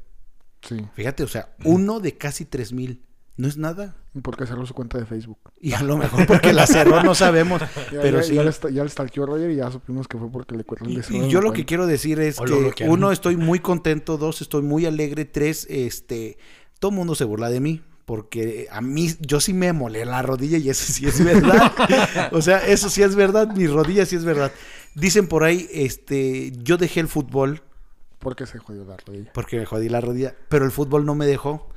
Sí. 0.63 0.77
Fíjate, 0.95 1.23
o 1.23 1.29
sea, 1.29 1.55
uno 1.65 2.01
de 2.01 2.17
casi 2.19 2.45
3000. 2.45 3.03
No 3.37 3.47
es 3.47 3.57
nada. 3.57 3.97
Porque 4.21 4.45
cerró 4.47 4.67
su 4.67 4.75
cuenta 4.75 4.99
de 4.99 5.07
Facebook. 5.07 5.39
Y 5.61 5.73
a 5.73 5.83
lo 5.85 5.97
mejor 5.97 6.27
porque 6.27 6.53
la 6.53 6.67
cerró, 6.67 7.05
no 7.05 7.15
sabemos. 7.15 7.63
Ya, 7.93 8.01
pero 8.03 8.19
ya, 8.19 8.23
sí. 8.25 8.35
ya, 8.35 8.43
le, 8.43 8.51
esta- 8.51 8.69
ya 8.69 8.83
le 8.83 8.91
stalkeó 8.91 9.23
a 9.23 9.27
Roger 9.29 9.51
y 9.53 9.57
ya 9.57 9.71
supimos 9.71 10.09
que 10.09 10.19
fue 10.19 10.29
porque 10.29 10.57
le 10.57 10.65
cuerda 10.65 10.87
el 10.87 10.93
Y, 10.93 10.97
deseo 10.97 11.25
y 11.27 11.31
yo 11.31 11.41
lo 11.41 11.53
que 11.53 11.65
quiero 11.65 11.87
decir 11.87 12.19
es 12.19 12.41
O 12.41 12.45
lo 12.45 12.57
que 12.57 12.63
bloquearon. 12.65 12.93
uno, 12.99 13.13
estoy 13.13 13.37
muy 13.37 13.61
contento, 13.61 14.19
dos, 14.19 14.43
estoy 14.43 14.63
muy 14.63 14.85
alegre, 14.87 15.25
tres, 15.25 15.69
este, 15.71 16.37
todo 16.81 16.91
el 16.91 16.97
mundo 16.97 17.15
se 17.15 17.23
burla 17.23 17.49
de 17.49 17.61
mí. 17.61 17.81
Porque 18.09 18.69
a 18.71 18.81
mí, 18.81 19.11
yo 19.21 19.39
sí 19.39 19.53
me 19.53 19.71
molé 19.75 20.07
la 20.07 20.23
rodilla 20.23 20.57
y 20.57 20.71
eso 20.71 20.91
sí 20.91 21.05
es 21.07 21.23
verdad. 21.23 21.75
o 22.33 22.41
sea, 22.41 22.67
eso 22.67 22.89
sí 22.89 23.03
es 23.03 23.15
verdad, 23.15 23.55
mi 23.55 23.67
rodilla 23.67 24.07
sí 24.07 24.17
es 24.17 24.25
verdad. 24.25 24.51
Dicen 24.95 25.27
por 25.29 25.45
ahí, 25.45 25.69
este, 25.75 26.51
yo 26.63 26.79
dejé 26.79 27.01
el 27.01 27.09
fútbol 27.09 27.61
Porque 28.19 28.47
se 28.47 28.61
jodió 28.61 28.87
la 28.87 28.97
rodilla. 28.97 29.31
porque 29.35 29.59
me 29.59 29.67
jodí 29.67 29.91
la 29.91 30.01
rodilla, 30.01 30.35
pero 30.49 30.65
el 30.65 30.71
fútbol 30.71 31.05
no 31.05 31.15
me 31.15 31.27
dejó. 31.27 31.69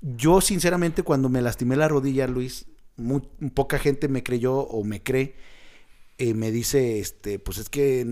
Yo, 0.00 0.40
sinceramente, 0.40 1.02
cuando 1.02 1.28
me 1.28 1.42
lastimé 1.42 1.76
la 1.76 1.88
rodilla, 1.88 2.26
Luis, 2.26 2.64
muy, 2.96 3.20
poca 3.52 3.78
gente 3.78 4.08
me 4.08 4.22
creyó 4.22 4.54
o 4.56 4.82
me 4.82 5.02
cree. 5.02 5.36
eh, 6.16 6.32
me 6.32 6.50
dice, 6.52 7.00
este, 7.00 7.38
pues 7.38 7.58
es 7.58 7.68
que 7.68 8.06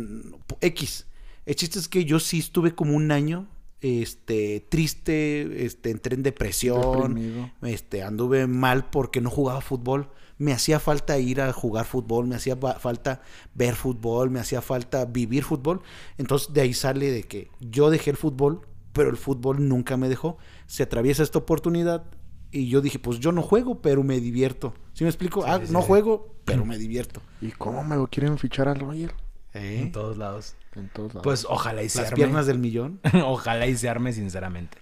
X. 0.60 1.06
El 1.46 1.54
chiste 1.56 1.78
es 1.78 1.88
que 1.88 2.04
yo 2.04 2.20
sí 2.20 2.40
estuve 2.40 2.74
como 2.74 2.94
un 2.94 3.10
año, 3.10 3.48
este, 3.84 4.64
triste, 4.68 5.64
este, 5.66 5.90
entré 5.90 6.14
en 6.14 6.22
depresión, 6.22 7.14
Deprimido. 7.14 7.50
este, 7.62 8.02
anduve 8.02 8.46
mal 8.46 8.88
porque 8.90 9.20
no 9.20 9.30
jugaba 9.30 9.60
fútbol. 9.60 10.08
Me 10.38 10.52
hacía 10.52 10.80
falta 10.80 11.18
ir 11.18 11.40
a 11.40 11.52
jugar 11.52 11.84
fútbol, 11.84 12.26
me 12.26 12.34
hacía 12.34 12.56
fa- 12.56 12.78
falta 12.78 13.20
ver 13.54 13.74
fútbol, 13.74 14.30
me 14.30 14.40
hacía 14.40 14.62
falta 14.62 15.04
vivir 15.04 15.44
fútbol. 15.44 15.82
Entonces 16.18 16.52
de 16.52 16.62
ahí 16.62 16.72
sale 16.74 17.10
de 17.12 17.22
que 17.24 17.50
yo 17.60 17.90
dejé 17.90 18.10
el 18.10 18.16
fútbol, 18.16 18.62
pero 18.92 19.10
el 19.10 19.16
fútbol 19.16 19.68
nunca 19.68 19.96
me 19.96 20.08
dejó. 20.08 20.38
Se 20.66 20.82
atraviesa 20.82 21.22
esta 21.22 21.38
oportunidad 21.38 22.04
y 22.50 22.68
yo 22.68 22.80
dije, 22.80 22.98
pues 22.98 23.20
yo 23.20 23.32
no 23.32 23.42
juego, 23.42 23.82
pero 23.82 24.02
me 24.02 24.18
divierto. 24.20 24.72
¿Sí 24.94 25.04
me 25.04 25.10
explico? 25.10 25.44
ah, 25.46 25.60
sí, 25.64 25.72
no 25.72 25.82
sí. 25.82 25.86
juego, 25.88 26.34
pero 26.44 26.64
me 26.66 26.78
divierto. 26.78 27.20
¿Y 27.40 27.50
cómo 27.50 27.84
me 27.84 27.96
lo 27.96 28.06
quieren 28.08 28.38
fichar 28.38 28.66
al 28.68 28.80
Roger? 28.80 29.12
¿Eh? 29.54 29.80
En 29.82 29.92
todos 29.92 30.16
lados. 30.18 30.54
En 30.74 30.88
todos 30.88 31.14
lados. 31.14 31.22
Pues 31.24 31.46
ojalá 31.48 31.82
y 31.82 31.88
se 31.88 31.98
Las 31.98 32.08
arme. 32.08 32.16
piernas 32.16 32.46
del 32.46 32.58
millón. 32.58 33.00
Ojalá 33.24 33.66
y 33.68 33.76
se 33.76 33.88
arme, 33.88 34.12
sinceramente. 34.12 34.78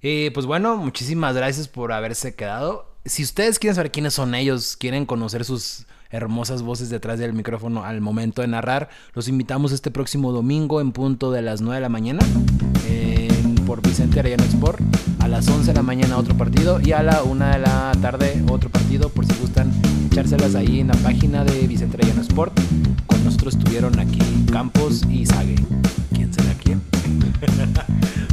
Y 0.00 0.30
pues 0.30 0.46
bueno, 0.46 0.76
muchísimas 0.76 1.34
gracias 1.34 1.66
por 1.68 1.92
haberse 1.92 2.34
quedado. 2.36 2.94
Si 3.04 3.22
ustedes 3.24 3.58
quieren 3.58 3.74
saber 3.74 3.90
quiénes 3.90 4.14
son 4.14 4.34
ellos, 4.34 4.76
quieren 4.76 5.06
conocer 5.06 5.44
sus 5.44 5.86
hermosas 6.10 6.62
voces 6.62 6.88
detrás 6.88 7.18
del 7.18 7.32
micrófono 7.32 7.84
al 7.84 8.00
momento 8.00 8.42
de 8.42 8.48
narrar, 8.48 8.88
los 9.14 9.26
invitamos 9.26 9.72
este 9.72 9.90
próximo 9.90 10.30
domingo 10.30 10.80
en 10.80 10.92
punto 10.92 11.32
de 11.32 11.42
las 11.42 11.60
9 11.60 11.76
de 11.76 11.80
la 11.80 11.88
mañana 11.88 12.20
en- 12.88 13.05
por 13.66 13.82
Vicente 13.82 14.20
Arellano 14.20 14.44
Sport. 14.44 14.80
A 15.18 15.28
las 15.28 15.48
11 15.48 15.66
de 15.66 15.74
la 15.74 15.82
mañana 15.82 16.16
otro 16.16 16.36
partido 16.36 16.80
y 16.80 16.92
a 16.92 17.02
la 17.02 17.22
1 17.22 17.44
de 17.44 17.58
la 17.58 17.92
tarde 18.00 18.42
otro 18.48 18.70
partido 18.70 19.08
por 19.08 19.26
si 19.26 19.34
gustan 19.40 19.72
echárselas 20.10 20.54
ahí 20.54 20.80
en 20.80 20.88
la 20.88 20.94
página 20.94 21.44
de 21.44 21.66
Vicente 21.66 21.96
Arellano 21.96 22.22
Sport. 22.22 22.58
Con 23.06 23.24
nosotros 23.24 23.56
estuvieron 23.56 23.98
aquí 23.98 24.20
Campos 24.52 25.02
y 25.10 25.26
Sague. 25.26 25.56
¿Quién 26.14 26.32
será 26.32 26.54
quién? 26.62 26.80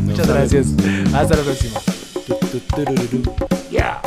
Muchas 0.05 0.27
gracias. 0.27 0.67
Hasta 1.13 1.35
la 1.35 1.43
próxima. 1.43 1.79
Yeah. 3.71 4.01